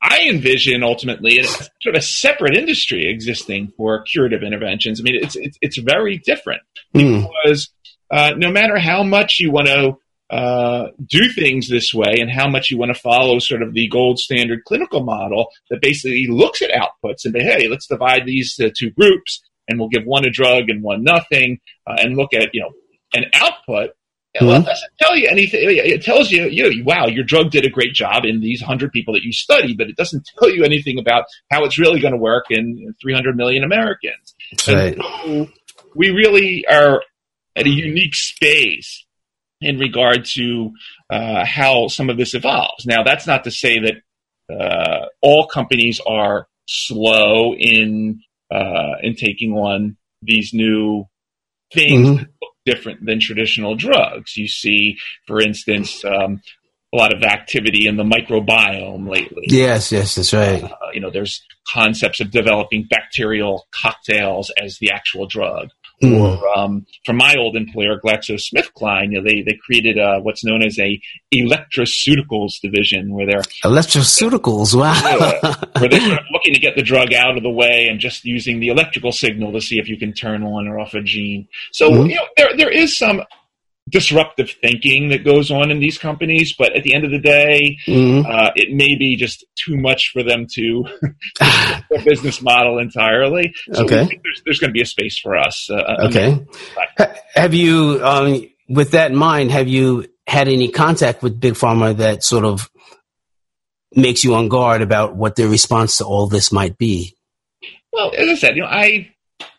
I 0.00 0.22
envision 0.28 0.82
ultimately 0.82 1.38
a, 1.38 1.44
sort 1.44 1.70
of 1.86 1.94
a 1.96 2.02
separate 2.02 2.56
industry 2.56 3.08
existing 3.08 3.72
for 3.76 4.02
curative 4.02 4.42
interventions. 4.42 5.00
I 5.00 5.02
mean, 5.02 5.16
it's 5.22 5.36
it's, 5.36 5.58
it's 5.60 5.78
very 5.78 6.18
different 6.18 6.62
mm. 6.94 7.26
because 7.26 7.70
uh, 8.10 8.32
no 8.36 8.50
matter 8.50 8.78
how 8.78 9.02
much 9.02 9.38
you 9.40 9.50
want 9.50 9.66
to 9.66 9.96
uh, 10.30 10.88
do 11.06 11.30
things 11.30 11.68
this 11.68 11.92
way 11.94 12.16
and 12.18 12.30
how 12.30 12.48
much 12.48 12.70
you 12.70 12.78
want 12.78 12.94
to 12.94 13.00
follow 13.00 13.38
sort 13.38 13.62
of 13.62 13.72
the 13.74 13.88
gold 13.88 14.18
standard 14.18 14.64
clinical 14.64 15.02
model 15.02 15.48
that 15.70 15.80
basically 15.80 16.26
looks 16.28 16.62
at 16.62 16.70
outputs 16.70 17.24
and 17.24 17.34
say, 17.34 17.42
hey, 17.42 17.68
let's 17.68 17.86
divide 17.86 18.26
these 18.26 18.58
uh, 18.58 18.68
two 18.76 18.90
groups 18.90 19.42
and 19.68 19.78
we'll 19.78 19.88
give 19.88 20.04
one 20.04 20.24
a 20.24 20.30
drug 20.30 20.68
and 20.68 20.82
one 20.82 21.02
nothing 21.02 21.60
uh, 21.86 21.96
and 21.98 22.16
look 22.16 22.34
at 22.34 22.50
you 22.52 22.60
know 22.60 22.70
an 23.14 23.24
output 23.34 23.90
Mm-hmm. 24.36 24.46
Well, 24.46 24.60
it 24.62 24.64
doesn't 24.64 24.90
tell 24.98 25.16
you 25.16 25.28
anything. 25.28 25.60
It 25.62 26.02
tells 26.02 26.30
you, 26.30 26.48
you 26.48 26.64
know, 26.64 26.84
wow, 26.84 27.06
your 27.06 27.22
drug 27.22 27.50
did 27.50 27.64
a 27.64 27.70
great 27.70 27.94
job 27.94 28.24
in 28.24 28.40
these 28.40 28.60
100 28.60 28.90
people 28.90 29.14
that 29.14 29.22
you 29.22 29.32
study, 29.32 29.74
but 29.74 29.88
it 29.88 29.96
doesn't 29.96 30.28
tell 30.38 30.50
you 30.50 30.64
anything 30.64 30.98
about 30.98 31.26
how 31.50 31.64
it's 31.64 31.78
really 31.78 32.00
going 32.00 32.14
to 32.14 32.18
work 32.18 32.46
in 32.50 32.94
300 33.00 33.36
million 33.36 33.62
Americans. 33.62 34.34
Right. 34.66 34.96
So 34.96 35.48
we 35.94 36.10
really 36.10 36.66
are 36.68 37.02
at 37.54 37.66
a 37.66 37.70
unique 37.70 38.16
space 38.16 39.06
in 39.60 39.78
regard 39.78 40.24
to 40.24 40.72
uh, 41.10 41.44
how 41.44 41.86
some 41.86 42.10
of 42.10 42.16
this 42.16 42.34
evolves. 42.34 42.86
Now, 42.86 43.04
that's 43.04 43.28
not 43.28 43.44
to 43.44 43.52
say 43.52 43.78
that 43.78 44.52
uh, 44.52 45.06
all 45.22 45.46
companies 45.46 46.00
are 46.04 46.48
slow 46.66 47.54
in 47.54 48.20
uh, 48.50 48.96
in 49.00 49.14
taking 49.14 49.52
on 49.52 49.96
these 50.22 50.52
new 50.52 51.04
things 51.72 52.08
mm-hmm 52.08 52.24
different 52.64 53.04
than 53.04 53.20
traditional 53.20 53.74
drugs. 53.74 54.36
You 54.36 54.48
see, 54.48 54.98
for 55.26 55.40
instance, 55.40 56.04
um, 56.04 56.40
a 56.92 56.96
lot 56.96 57.12
of 57.12 57.22
activity 57.22 57.86
in 57.86 57.96
the 57.96 58.04
microbiome 58.04 59.08
lately. 59.08 59.44
Yes, 59.48 59.90
yes, 59.90 60.14
that's 60.14 60.32
right. 60.32 60.62
Uh, 60.62 60.76
you 60.92 61.00
know, 61.00 61.10
there's 61.10 61.44
concepts 61.68 62.20
of 62.20 62.30
developing 62.30 62.86
bacterial 62.88 63.66
cocktails 63.72 64.52
as 64.62 64.78
the 64.78 64.92
actual 64.92 65.26
drug. 65.26 65.70
Mm. 66.02 66.20
Or 66.20 66.58
um, 66.58 66.86
from 67.06 67.16
my 67.16 67.36
old 67.38 67.56
employer, 67.56 68.00
GlaxoSmithKline, 68.04 69.12
you 69.12 69.20
know, 69.20 69.24
they 69.24 69.42
they 69.42 69.58
created 69.64 69.96
a, 69.96 70.20
what's 70.20 70.44
known 70.44 70.62
as 70.62 70.78
a 70.78 71.00
electroceuticals 71.32 72.60
division, 72.60 73.12
where 73.12 73.26
they're 73.26 73.42
electroceuticals. 73.64 74.74
Wow, 74.74 74.92
yeah, 75.04 75.54
where 75.78 75.88
they're 75.88 76.00
looking 76.32 76.52
to 76.52 76.60
get 76.60 76.74
the 76.76 76.82
drug 76.82 77.12
out 77.12 77.36
of 77.36 77.42
the 77.42 77.50
way 77.50 77.86
and 77.88 78.00
just 78.00 78.24
using 78.24 78.60
the 78.60 78.68
electrical 78.68 79.12
signal 79.12 79.52
to 79.52 79.60
see 79.60 79.78
if 79.78 79.88
you 79.88 79.96
can 79.96 80.12
turn 80.12 80.42
on 80.42 80.66
or 80.66 80.80
off 80.80 80.94
a 80.94 81.00
gene. 81.00 81.46
So 81.70 81.90
mm. 81.90 82.10
you 82.10 82.16
know, 82.16 82.26
there 82.36 82.56
there 82.56 82.70
is 82.70 82.98
some 82.98 83.22
disruptive 83.94 84.50
thinking 84.60 85.10
that 85.10 85.24
goes 85.24 85.52
on 85.52 85.70
in 85.70 85.78
these 85.78 85.98
companies, 85.98 86.52
but 86.52 86.74
at 86.74 86.82
the 86.82 86.92
end 86.92 87.04
of 87.04 87.12
the 87.12 87.18
day, 87.20 87.78
mm-hmm. 87.86 88.28
uh, 88.28 88.50
it 88.56 88.74
may 88.74 88.96
be 88.96 89.14
just 89.14 89.44
too 89.54 89.76
much 89.76 90.10
for 90.12 90.24
them 90.24 90.48
to 90.52 90.84
their 91.40 92.04
business 92.04 92.42
model 92.42 92.80
entirely. 92.80 93.54
So 93.72 93.84
okay, 93.84 94.02
there's, 94.02 94.42
there's 94.44 94.58
going 94.58 94.70
to 94.70 94.74
be 94.74 94.82
a 94.82 94.86
space 94.86 95.16
for 95.16 95.36
us. 95.36 95.70
Uh, 95.70 95.76
uh 95.76 96.08
okay, 96.08 96.44
have 97.36 97.54
you, 97.54 98.00
um, 98.02 98.50
with 98.68 98.90
that 98.90 99.12
in 99.12 99.16
mind, 99.16 99.52
have 99.52 99.68
you 99.68 100.06
had 100.26 100.48
any 100.48 100.72
contact 100.72 101.22
with 101.22 101.38
big 101.38 101.54
pharma 101.54 101.96
that 101.96 102.24
sort 102.24 102.44
of 102.44 102.68
makes 103.94 104.24
you 104.24 104.34
on 104.34 104.48
guard 104.48 104.82
about 104.82 105.14
what 105.14 105.36
their 105.36 105.48
response 105.48 105.98
to 105.98 106.04
all 106.04 106.26
this 106.26 106.50
might 106.50 106.76
be? 106.78 107.14
Well, 107.92 108.10
as 108.18 108.28
I 108.28 108.34
said, 108.34 108.56
you 108.56 108.62
know, 108.62 108.68
I 108.68 109.13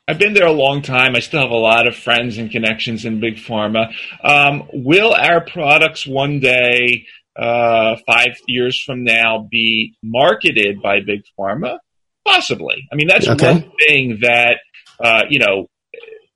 I've 0.08 0.20
been 0.20 0.34
there 0.34 0.46
a 0.46 0.52
long 0.52 0.84
time. 0.84 1.16
I 1.16 1.20
still 1.20 1.42
have 1.42 1.50
a 1.52 1.56
lot 1.56 1.88
of 1.88 1.96
friends 1.96 2.38
and 2.38 2.52
connections 2.52 3.06
in 3.06 3.20
big 3.20 3.38
pharma. 3.38 3.92
Um, 4.24 4.70
will 4.72 5.14
our 5.14 5.42
products 5.42 6.06
one 6.06 6.40
day, 6.40 7.08
uh, 7.36 7.96
five 8.06 8.38
years 8.48 8.80
from 8.80 9.04
now, 9.04 9.48
be 9.50 9.96
marketed 10.04 10.82
by 10.82 11.00
big 11.00 11.24
pharma? 11.38 11.80
Possibly. 12.24 12.88
I 12.92 12.96
mean, 12.96 13.08
that's 13.08 13.28
okay. 13.28 13.52
one 13.52 13.72
thing 13.80 14.20
that 14.22 14.58
uh, 15.00 15.24
you 15.30 15.40
know. 15.40 15.68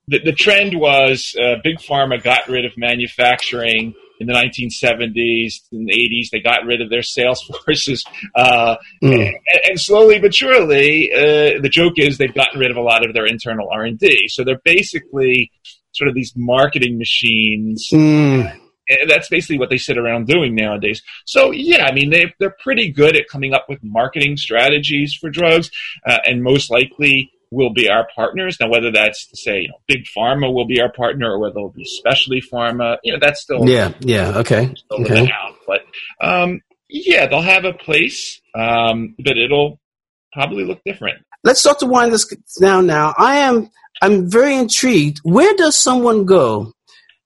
The, 0.08 0.18
the 0.18 0.32
trend 0.32 0.74
was 0.74 1.36
uh, 1.40 1.58
big 1.64 1.78
pharma 1.78 2.20
got 2.24 2.48
rid 2.48 2.66
of 2.66 2.72
manufacturing 2.76 3.94
in 4.20 4.28
the 4.28 4.34
1970s 4.34 5.62
and 5.72 5.90
80s. 5.90 6.30
They 6.32 6.40
got 6.40 6.66
rid 6.66 6.82
of 6.82 6.90
their 6.90 7.04
sales 7.04 7.42
forces, 7.66 8.04
uh, 8.36 8.76
mm. 9.04 9.28
and, 9.28 9.38
and, 9.70 9.80
slowly 9.80 10.20
but 10.20 10.34
surely, 10.34 11.12
uh, 11.14 11.62
the 11.62 11.70
joke 11.72 11.94
is 11.98 12.18
they've 12.18 12.34
gotten 12.34 12.60
rid 12.60 12.72
of 12.72 12.78
a 12.78 12.82
lot 12.82 13.06
of 13.06 13.14
their 13.14 13.26
internal 13.26 13.70
R 13.72 13.84
and 13.86 13.98
D. 13.98 14.28
So 14.28 14.44
they're 14.44 14.62
basically 14.64 15.52
sort 15.92 16.10
of 16.10 16.16
these 16.16 16.34
marketing 16.36 16.98
machines. 16.98 17.90
Mm. 17.92 18.56
And 18.92 19.10
that's 19.10 19.30
basically 19.30 19.60
what 19.60 19.70
they 19.70 19.78
sit 19.78 20.00
around 20.00 20.26
doing 20.26 20.56
nowadays. 20.56 21.04
So 21.26 21.52
yeah, 21.52 21.86
I 21.86 21.94
mean 21.94 22.10
they 22.10 22.34
they're 22.40 22.56
pretty 22.64 22.92
good 22.92 23.16
at 23.16 23.28
coming 23.30 23.54
up 23.54 23.68
with 23.70 23.80
marketing 23.84 24.36
strategies 24.36 25.14
for 25.14 25.30
drugs, 25.30 25.70
uh, 26.08 26.18
and 26.26 26.42
most 26.44 26.72
likely 26.72 27.32
will 27.52 27.74
be 27.74 27.90
our 27.90 28.08
partners. 28.16 28.58
Now, 28.60 28.70
whether 28.70 28.92
that's 28.92 29.28
to 29.28 29.38
say, 29.38 29.62
you 29.62 29.70
know, 29.70 29.80
big 29.88 30.06
pharma 30.16 30.54
will 30.54 30.68
be 30.68 30.82
our 30.82 30.92
partner, 30.92 31.32
or 31.32 31.40
whether 31.40 31.58
it'll 31.58 31.70
be 31.70 31.86
specialty 31.86 32.42
pharma, 32.42 32.98
you 33.04 33.14
know, 33.14 33.20
that's 33.22 33.42
still 33.42 33.68
yeah, 33.68 33.94
yeah, 34.00 34.38
okay, 34.38 34.74
okay. 34.92 35.32
Out. 35.32 35.56
But 35.66 35.82
um, 36.22 36.62
yeah, 36.90 37.28
they'll 37.28 37.42
have 37.42 37.66
a 37.66 37.74
place, 37.74 38.42
um, 38.56 39.16
but 39.20 39.38
it'll 39.38 39.80
probably 40.34 40.66
look 40.66 40.82
different. 40.86 41.24
Let's 41.44 41.62
start 41.62 41.80
to 41.80 41.86
wind 41.86 42.12
this 42.12 42.26
down. 42.60 42.86
Now, 42.86 43.14
I 43.18 43.38
am 43.40 43.70
I'm 44.02 44.30
very 44.30 44.56
intrigued. 44.56 45.20
Where 45.24 45.54
does 45.56 45.76
someone 45.76 46.26
go 46.26 46.74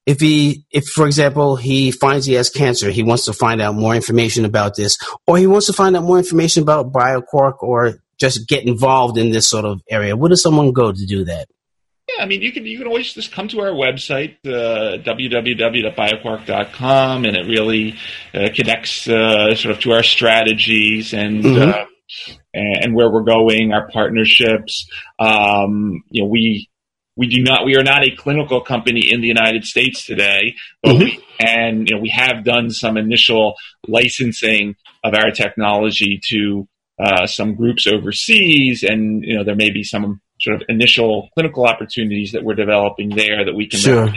if 0.06 0.20
he 0.20 0.66
if 0.72 0.86
for 0.86 1.06
example 1.06 1.56
he 1.56 1.92
finds 1.92 2.26
he 2.26 2.34
has 2.34 2.50
cancer 2.50 2.90
he 2.90 3.04
wants 3.04 3.26
to 3.26 3.34
find 3.34 3.62
out 3.62 3.76
more 3.76 3.96
information 3.96 4.44
about 4.44 4.76
this 4.76 4.98
or 5.28 5.38
he 5.38 5.48
wants 5.48 5.68
to 5.68 5.74
find 5.74 5.96
out 5.96 6.04
more 6.04 6.18
information 6.18 6.62
about 6.62 6.92
bioquark 6.92 7.56
or 7.62 8.03
just 8.24 8.48
get 8.48 8.66
involved 8.66 9.18
in 9.18 9.32
this 9.32 9.50
sort 9.50 9.66
of 9.66 9.82
area? 9.90 10.16
Where 10.16 10.30
does 10.30 10.42
someone 10.42 10.72
go 10.72 10.94
to 10.94 11.06
do 11.06 11.26
that? 11.26 11.50
Yeah, 12.10 12.24
I 12.24 12.26
mean, 12.26 12.42
you 12.42 12.52
can 12.52 12.66
you 12.66 12.78
can 12.78 12.88
always 12.88 13.14
just 13.14 13.32
come 13.32 13.48
to 13.50 13.62
our 13.62 13.72
website, 13.72 14.36
uh, 14.46 14.98
www.bioquark.com, 15.04 17.26
and 17.26 17.38
it 17.38 17.48
really 17.48 17.96
uh, 18.34 18.50
connects 18.54 19.08
uh, 19.08 19.56
sort 19.56 19.74
of 19.76 19.82
to 19.82 19.94
our 19.94 20.04
strategies 20.04 21.14
and. 21.14 21.44
Mm-hmm. 21.44 21.70
Uh, 21.70 21.86
and 22.54 22.94
where 22.94 23.10
we're 23.10 23.24
going, 23.24 23.74
our 23.74 23.90
partnerships. 23.90 24.88
Um, 25.18 26.04
you 26.12 26.22
know, 26.22 26.30
we 26.30 26.70
we 27.16 27.28
do 27.28 27.42
not 27.42 27.66
we 27.66 27.76
are 27.76 27.84
not 27.84 28.04
a 28.04 28.16
clinical 28.16 28.62
company 28.62 29.12
in 29.12 29.22
the 29.22 29.28
United 29.28 29.64
States 29.64 30.06
today, 30.06 30.54
but 30.84 30.92
mm-hmm. 30.92 31.06
we 31.06 31.20
and 31.40 31.90
you 31.90 31.96
know 31.96 32.02
we 32.02 32.10
have 32.10 32.44
done 32.44 32.70
some 32.70 32.98
initial 32.98 33.56
licensing 33.88 34.76
of 35.04 35.16
our 35.16 35.32
technology 35.32 36.20
to 36.30 36.68
uh, 37.04 37.28
some 37.28 37.56
groups 37.56 37.86
overseas, 37.88 38.84
and 38.84 39.24
you 39.24 39.36
know 39.36 39.44
there 39.44 39.56
may 39.56 39.70
be 39.70 39.84
some 39.84 40.22
sort 40.40 40.56
of 40.56 40.64
initial 40.70 41.30
clinical 41.34 41.66
opportunities 41.66 42.32
that 42.32 42.44
we're 42.44 42.56
developing 42.56 43.10
there 43.10 43.46
that 43.46 43.56
we 43.56 43.68
can 43.68 43.80
sure. 43.80 44.14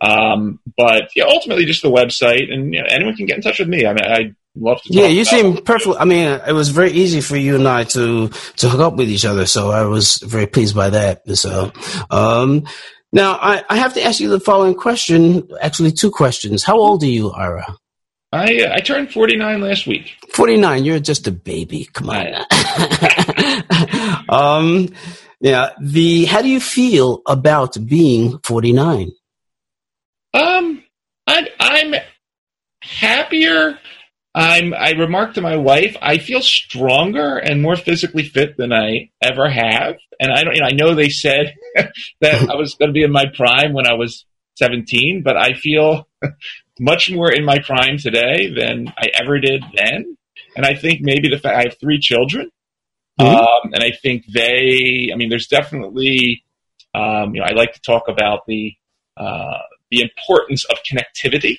Um, 0.00 0.60
but 0.76 1.08
yeah, 1.16 1.24
ultimately 1.24 1.64
just 1.64 1.82
the 1.82 1.90
website, 1.90 2.52
and 2.52 2.72
you 2.72 2.80
know, 2.80 2.86
anyone 2.88 3.16
can 3.16 3.26
get 3.26 3.36
in 3.36 3.42
touch 3.42 3.58
with 3.58 3.68
me. 3.68 3.86
I 3.86 3.92
mean, 3.92 4.04
I 4.04 4.34
love 4.54 4.80
to. 4.82 4.94
yeah, 4.94 5.06
you 5.06 5.24
seem 5.24 5.56
perfect. 5.62 5.96
I 5.98 6.04
mean, 6.04 6.40
it 6.46 6.52
was 6.52 6.68
very 6.68 6.92
easy 6.92 7.20
for 7.20 7.36
you 7.36 7.56
and 7.56 7.66
I 7.66 7.84
to 7.84 8.28
to 8.28 8.68
hook 8.68 8.80
up 8.80 8.94
with 8.94 9.10
each 9.10 9.24
other, 9.24 9.46
so 9.46 9.70
I 9.70 9.82
was 9.82 10.18
very 10.18 10.46
pleased 10.46 10.76
by 10.76 10.90
that. 10.90 11.22
So, 11.36 11.72
um, 12.10 12.66
Now, 13.12 13.38
I, 13.40 13.62
I 13.68 13.76
have 13.76 13.94
to 13.94 14.02
ask 14.02 14.18
you 14.18 14.28
the 14.28 14.40
following 14.40 14.74
question. 14.74 15.48
Actually, 15.60 15.92
two 15.92 16.10
questions. 16.10 16.64
How 16.64 16.78
old 16.78 17.02
are 17.04 17.06
you, 17.06 17.30
Ira? 17.30 17.76
I 18.34 18.74
I 18.74 18.80
turned 18.80 19.12
49 19.12 19.60
last 19.60 19.86
week. 19.86 20.12
49. 20.32 20.84
You're 20.84 20.98
just 20.98 21.26
a 21.28 21.32
baby. 21.32 21.88
Come 21.92 22.10
on. 22.10 22.44
um, 24.28 24.88
yeah. 25.40 25.70
The 25.80 26.24
how 26.24 26.42
do 26.42 26.48
you 26.48 26.60
feel 26.60 27.22
about 27.26 27.76
being 27.86 28.38
49? 28.40 29.12
Um, 30.32 30.82
I, 31.26 31.48
I'm 31.60 31.94
happier. 32.82 33.78
I'm. 34.34 34.74
I 34.74 34.90
remarked 34.90 35.36
to 35.36 35.40
my 35.40 35.56
wife, 35.56 35.96
I 36.02 36.18
feel 36.18 36.42
stronger 36.42 37.38
and 37.38 37.62
more 37.62 37.76
physically 37.76 38.24
fit 38.24 38.56
than 38.56 38.72
I 38.72 39.10
ever 39.22 39.48
have. 39.48 39.94
And 40.18 40.32
I 40.32 40.42
don't. 40.42 40.54
You 40.54 40.60
know, 40.60 40.66
I 40.66 40.72
know 40.72 40.94
they 40.94 41.08
said 41.08 41.54
that 42.20 42.50
I 42.50 42.56
was 42.56 42.74
going 42.74 42.88
to 42.88 42.92
be 42.92 43.04
in 43.04 43.12
my 43.12 43.26
prime 43.32 43.72
when 43.74 43.86
I 43.86 43.94
was 43.94 44.26
17, 44.56 45.22
but 45.24 45.36
I 45.36 45.54
feel 45.54 46.08
much 46.78 47.10
more 47.10 47.32
in 47.32 47.44
my 47.44 47.58
prime 47.58 47.98
today 47.98 48.52
than 48.52 48.92
I 48.98 49.08
ever 49.20 49.38
did 49.38 49.62
then. 49.74 50.16
And 50.56 50.64
I 50.66 50.74
think 50.74 51.00
maybe 51.00 51.28
the 51.28 51.38
fact 51.38 51.56
I 51.56 51.62
have 51.62 51.78
three 51.80 51.98
children, 51.98 52.50
mm-hmm. 53.20 53.34
um, 53.34 53.72
and 53.72 53.82
I 53.82 53.92
think 53.92 54.24
they. 54.32 55.10
I 55.12 55.16
mean, 55.16 55.28
there's 55.28 55.48
definitely. 55.48 56.44
Um, 56.94 57.34
you 57.34 57.40
know, 57.40 57.46
I 57.46 57.54
like 57.54 57.72
to 57.72 57.80
talk 57.80 58.04
about 58.08 58.46
the 58.46 58.72
uh, 59.16 59.58
the 59.90 60.00
importance 60.00 60.64
of 60.64 60.78
connectivity. 60.88 61.58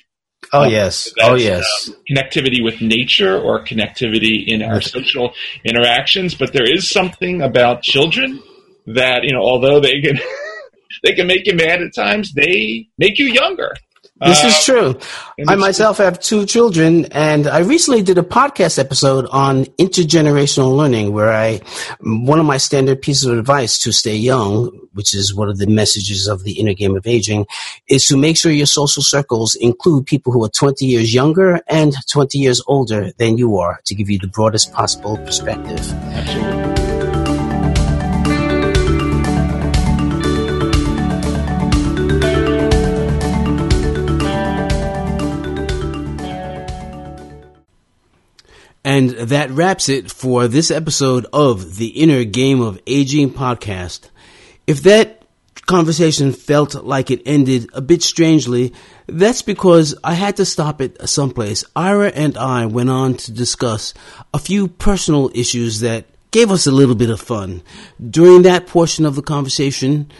Oh 0.52 0.64
um, 0.64 0.70
yes. 0.70 1.12
Oh 1.20 1.34
yes. 1.34 1.90
Connectivity 2.10 2.62
with 2.62 2.80
nature 2.80 3.38
or 3.38 3.64
connectivity 3.64 4.46
in 4.46 4.62
our 4.62 4.80
social 4.80 5.32
interactions, 5.64 6.34
but 6.34 6.52
there 6.52 6.70
is 6.70 6.88
something 6.88 7.42
about 7.42 7.82
children 7.82 8.42
that 8.86 9.24
you 9.24 9.32
know, 9.32 9.40
although 9.40 9.80
they 9.80 10.00
can 10.00 10.18
they 11.02 11.14
can 11.14 11.26
make 11.26 11.46
you 11.46 11.54
mad 11.54 11.82
at 11.82 11.94
times, 11.94 12.32
they 12.32 12.88
make 12.98 13.18
you 13.18 13.26
younger. 13.26 13.74
This 14.20 14.44
uh, 14.44 14.46
is 14.46 14.64
true. 14.64 14.98
I 15.46 15.56
myself 15.56 15.98
have 15.98 16.18
two 16.18 16.46
children, 16.46 17.04
and 17.06 17.46
I 17.46 17.58
recently 17.58 18.00
did 18.00 18.16
a 18.16 18.22
podcast 18.22 18.78
episode 18.78 19.26
on 19.30 19.66
intergenerational 19.76 20.74
learning, 20.74 21.12
where 21.12 21.30
I 21.30 21.60
one 22.00 22.40
of 22.40 22.46
my 22.46 22.56
standard 22.56 23.02
pieces 23.02 23.26
of 23.26 23.38
advice 23.38 23.78
to 23.80 23.92
stay 23.92 24.16
young, 24.16 24.70
which 24.94 25.14
is 25.14 25.34
one 25.34 25.50
of 25.50 25.58
the 25.58 25.66
messages 25.66 26.28
of 26.28 26.44
the 26.44 26.58
inner 26.58 26.72
game 26.72 26.96
of 26.96 27.06
aging, 27.06 27.46
is 27.88 28.06
to 28.06 28.16
make 28.16 28.38
sure 28.38 28.50
your 28.50 28.64
social 28.64 29.02
circles 29.02 29.54
include 29.54 30.06
people 30.06 30.32
who 30.32 30.42
are 30.44 30.48
20 30.48 30.86
years 30.86 31.12
younger 31.12 31.60
and 31.68 31.94
20 32.10 32.38
years 32.38 32.62
older 32.66 33.12
than 33.18 33.36
you 33.36 33.58
are, 33.58 33.80
to 33.84 33.94
give 33.94 34.08
you 34.08 34.18
the 34.18 34.28
broadest 34.28 34.72
possible 34.72 35.18
perspective. 35.18 35.92
Absolutely. 35.92 37.05
And 48.96 49.10
that 49.10 49.50
wraps 49.50 49.90
it 49.90 50.10
for 50.10 50.48
this 50.48 50.70
episode 50.70 51.26
of 51.30 51.76
the 51.76 51.88
Inner 51.88 52.24
Game 52.24 52.62
of 52.62 52.80
Aging 52.86 53.34
podcast. 53.34 54.08
If 54.66 54.84
that 54.84 55.20
conversation 55.66 56.32
felt 56.32 56.74
like 56.82 57.10
it 57.10 57.20
ended 57.26 57.68
a 57.74 57.82
bit 57.82 58.02
strangely, 58.02 58.72
that's 59.06 59.42
because 59.42 59.94
I 60.02 60.14
had 60.14 60.36
to 60.36 60.46
stop 60.46 60.80
it 60.80 60.96
someplace. 61.06 61.62
Ira 61.76 62.08
and 62.08 62.38
I 62.38 62.64
went 62.64 62.88
on 62.88 63.18
to 63.18 63.32
discuss 63.32 63.92
a 64.32 64.38
few 64.38 64.66
personal 64.66 65.30
issues 65.34 65.80
that 65.80 66.06
gave 66.30 66.50
us 66.50 66.66
a 66.66 66.72
little 66.72 66.94
bit 66.94 67.10
of 67.10 67.20
fun. 67.20 67.62
During 68.00 68.44
that 68.44 68.66
portion 68.66 69.04
of 69.04 69.14
the 69.14 69.20
conversation, 69.20 70.10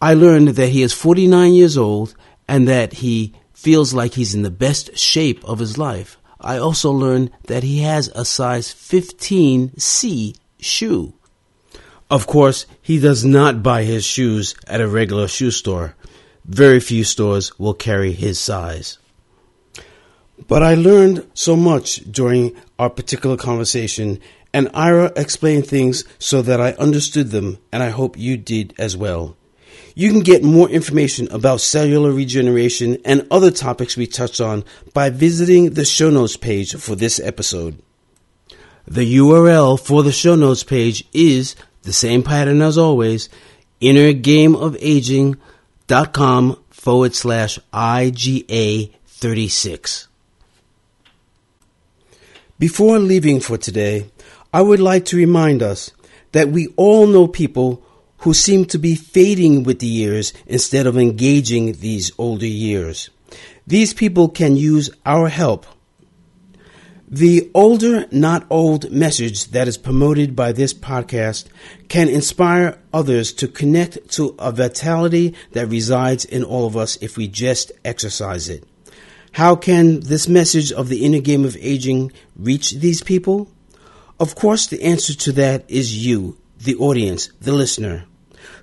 I 0.00 0.14
learned 0.14 0.50
that 0.50 0.68
he 0.68 0.82
is 0.82 0.92
49 0.92 1.52
years 1.52 1.76
old 1.76 2.14
and 2.46 2.68
that 2.68 2.92
he 2.92 3.34
feels 3.54 3.92
like 3.92 4.14
he's 4.14 4.36
in 4.36 4.42
the 4.42 4.52
best 4.52 4.96
shape 4.96 5.44
of 5.44 5.58
his 5.58 5.76
life. 5.76 6.16
I 6.44 6.58
also 6.58 6.92
learned 6.92 7.30
that 7.44 7.62
he 7.62 7.80
has 7.80 8.08
a 8.08 8.24
size 8.24 8.68
15C 8.68 10.36
shoe. 10.60 11.14
Of 12.10 12.26
course, 12.26 12.66
he 12.82 13.00
does 13.00 13.24
not 13.24 13.62
buy 13.62 13.84
his 13.84 14.04
shoes 14.04 14.54
at 14.66 14.82
a 14.82 14.86
regular 14.86 15.26
shoe 15.26 15.50
store. 15.50 15.96
Very 16.44 16.80
few 16.80 17.02
stores 17.02 17.58
will 17.58 17.72
carry 17.72 18.12
his 18.12 18.38
size. 18.38 18.98
But 20.46 20.62
I 20.62 20.74
learned 20.74 21.26
so 21.32 21.56
much 21.56 21.96
during 22.12 22.54
our 22.78 22.90
particular 22.90 23.38
conversation, 23.38 24.20
and 24.52 24.70
Ira 24.74 25.12
explained 25.16 25.66
things 25.66 26.04
so 26.18 26.42
that 26.42 26.60
I 26.60 26.72
understood 26.72 27.30
them, 27.30 27.58
and 27.72 27.82
I 27.82 27.88
hope 27.88 28.18
you 28.18 28.36
did 28.36 28.74
as 28.78 28.96
well. 28.96 29.36
You 29.94 30.10
can 30.10 30.20
get 30.20 30.42
more 30.42 30.68
information 30.68 31.28
about 31.30 31.60
cellular 31.60 32.10
regeneration 32.10 32.98
and 33.04 33.28
other 33.30 33.52
topics 33.52 33.96
we 33.96 34.08
touched 34.08 34.40
on 34.40 34.64
by 34.92 35.10
visiting 35.10 35.74
the 35.74 35.84
show 35.84 36.10
notes 36.10 36.36
page 36.36 36.74
for 36.74 36.96
this 36.96 37.20
episode. 37.20 37.80
The 38.86 39.16
URL 39.16 39.80
for 39.80 40.02
the 40.02 40.10
show 40.10 40.34
notes 40.34 40.64
page 40.64 41.06
is 41.12 41.54
the 41.82 41.92
same 41.92 42.24
pattern 42.24 42.60
as 42.60 42.76
always 42.76 43.28
innergameofaging.com 43.80 46.58
forward 46.70 47.14
slash 47.14 47.60
IGA 47.72 48.90
36. 49.06 50.08
Before 52.58 52.98
leaving 52.98 53.38
for 53.40 53.56
today, 53.56 54.10
I 54.52 54.62
would 54.62 54.80
like 54.80 55.04
to 55.06 55.16
remind 55.16 55.62
us 55.62 55.92
that 56.32 56.48
we 56.48 56.66
all 56.76 57.06
know 57.06 57.28
people 57.28 57.80
who 58.24 58.32
seem 58.32 58.64
to 58.64 58.78
be 58.78 58.94
fading 58.94 59.62
with 59.64 59.80
the 59.80 59.86
years 59.86 60.32
instead 60.46 60.86
of 60.86 60.96
engaging 60.96 61.72
these 61.74 62.10
older 62.16 62.46
years. 62.46 63.10
These 63.66 63.92
people 63.92 64.30
can 64.30 64.56
use 64.56 64.88
our 65.04 65.28
help. 65.28 65.66
The 67.06 67.50
older, 67.52 68.06
not 68.10 68.46
old 68.48 68.90
message 68.90 69.48
that 69.48 69.68
is 69.68 69.76
promoted 69.76 70.34
by 70.34 70.52
this 70.52 70.72
podcast 70.72 71.44
can 71.88 72.08
inspire 72.08 72.78
others 72.94 73.30
to 73.34 73.46
connect 73.46 74.10
to 74.12 74.34
a 74.38 74.50
vitality 74.52 75.34
that 75.52 75.68
resides 75.68 76.24
in 76.24 76.44
all 76.44 76.66
of 76.66 76.78
us 76.78 76.96
if 77.02 77.18
we 77.18 77.28
just 77.28 77.72
exercise 77.84 78.48
it. 78.48 78.64
How 79.32 79.54
can 79.54 80.00
this 80.00 80.28
message 80.28 80.72
of 80.72 80.88
the 80.88 81.04
inner 81.04 81.20
game 81.20 81.44
of 81.44 81.58
aging 81.60 82.10
reach 82.36 82.70
these 82.70 83.02
people? 83.02 83.50
Of 84.18 84.34
course, 84.34 84.66
the 84.66 84.82
answer 84.82 85.12
to 85.14 85.32
that 85.32 85.66
is 85.68 86.06
you, 86.06 86.38
the 86.56 86.76
audience, 86.76 87.28
the 87.38 87.52
listener. 87.52 88.06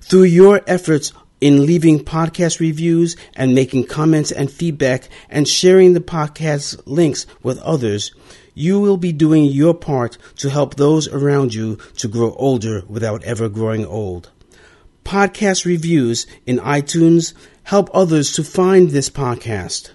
Through 0.00 0.24
your 0.24 0.60
efforts 0.66 1.12
in 1.40 1.66
leaving 1.66 2.04
podcast 2.04 2.60
reviews 2.60 3.16
and 3.34 3.54
making 3.54 3.84
comments 3.84 4.30
and 4.30 4.50
feedback 4.50 5.08
and 5.28 5.48
sharing 5.48 5.92
the 5.92 6.00
podcast 6.00 6.80
links 6.86 7.26
with 7.42 7.58
others, 7.62 8.12
you 8.54 8.78
will 8.78 8.96
be 8.96 9.12
doing 9.12 9.44
your 9.44 9.74
part 9.74 10.18
to 10.36 10.50
help 10.50 10.76
those 10.76 11.08
around 11.08 11.54
you 11.54 11.76
to 11.96 12.06
grow 12.06 12.32
older 12.34 12.82
without 12.88 13.24
ever 13.24 13.48
growing 13.48 13.84
old. 13.84 14.30
Podcast 15.04 15.64
reviews 15.64 16.26
in 16.46 16.58
iTunes 16.58 17.34
help 17.64 17.90
others 17.92 18.32
to 18.32 18.44
find 18.44 18.90
this 18.90 19.10
podcast. 19.10 19.90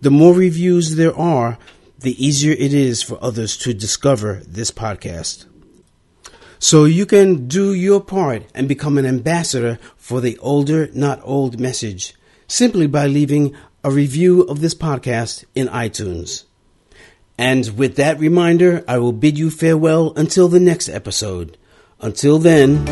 The 0.00 0.10
more 0.10 0.34
reviews 0.34 0.96
there 0.96 1.16
are, 1.16 1.58
the 1.98 2.24
easier 2.24 2.52
it 2.52 2.72
is 2.72 3.02
for 3.02 3.22
others 3.22 3.56
to 3.58 3.74
discover 3.74 4.42
this 4.46 4.70
podcast. 4.70 5.44
So 6.62 6.84
you 6.84 7.06
can 7.06 7.48
do 7.48 7.72
your 7.72 8.02
part 8.02 8.42
and 8.54 8.68
become 8.68 8.98
an 8.98 9.06
ambassador 9.06 9.78
for 9.96 10.20
the 10.20 10.36
older, 10.38 10.90
not 10.92 11.18
old 11.24 11.58
message 11.58 12.14
simply 12.46 12.86
by 12.86 13.06
leaving 13.06 13.54
a 13.82 13.90
review 13.90 14.42
of 14.42 14.60
this 14.60 14.74
podcast 14.74 15.46
in 15.54 15.68
iTunes. 15.68 16.44
And 17.38 17.78
with 17.78 17.96
that 17.96 18.18
reminder, 18.18 18.84
I 18.86 18.98
will 18.98 19.12
bid 19.12 19.38
you 19.38 19.48
farewell 19.50 20.12
until 20.16 20.48
the 20.48 20.60
next 20.60 20.90
episode. 20.90 21.56
Until 21.98 22.38
then. 22.38 22.84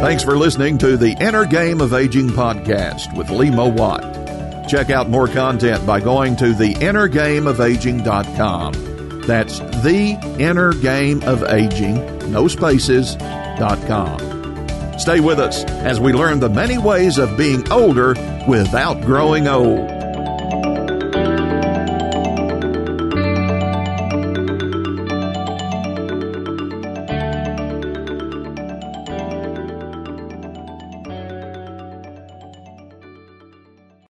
Thanks 0.00 0.24
for 0.24 0.36
listening 0.36 0.76
to 0.78 0.96
the 0.96 1.16
Inner 1.20 1.44
Game 1.44 1.80
of 1.80 1.94
Aging 1.94 2.30
podcast 2.30 3.16
with 3.16 3.30
Lee 3.30 3.50
Mowat. 3.50 4.68
Check 4.68 4.90
out 4.90 5.08
more 5.08 5.28
content 5.28 5.86
by 5.86 6.00
going 6.00 6.34
to 6.36 6.46
theinnergameofaging.com. 6.46 8.95
That's 9.26 9.58
the 9.58 10.16
inner 10.38 10.72
game 10.72 11.22
of 11.24 11.42
aging, 11.44 12.30
no 12.30 12.48
spaces, 12.48 13.16
dot 13.16 13.78
com. 13.86 14.18
Stay 14.98 15.20
with 15.20 15.38
us 15.38 15.64
as 15.64 16.00
we 16.00 16.12
learn 16.12 16.40
the 16.40 16.48
many 16.48 16.78
ways 16.78 17.18
of 17.18 17.36
being 17.36 17.70
older 17.70 18.14
without 18.48 19.02
growing 19.02 19.48
old. 19.48 19.95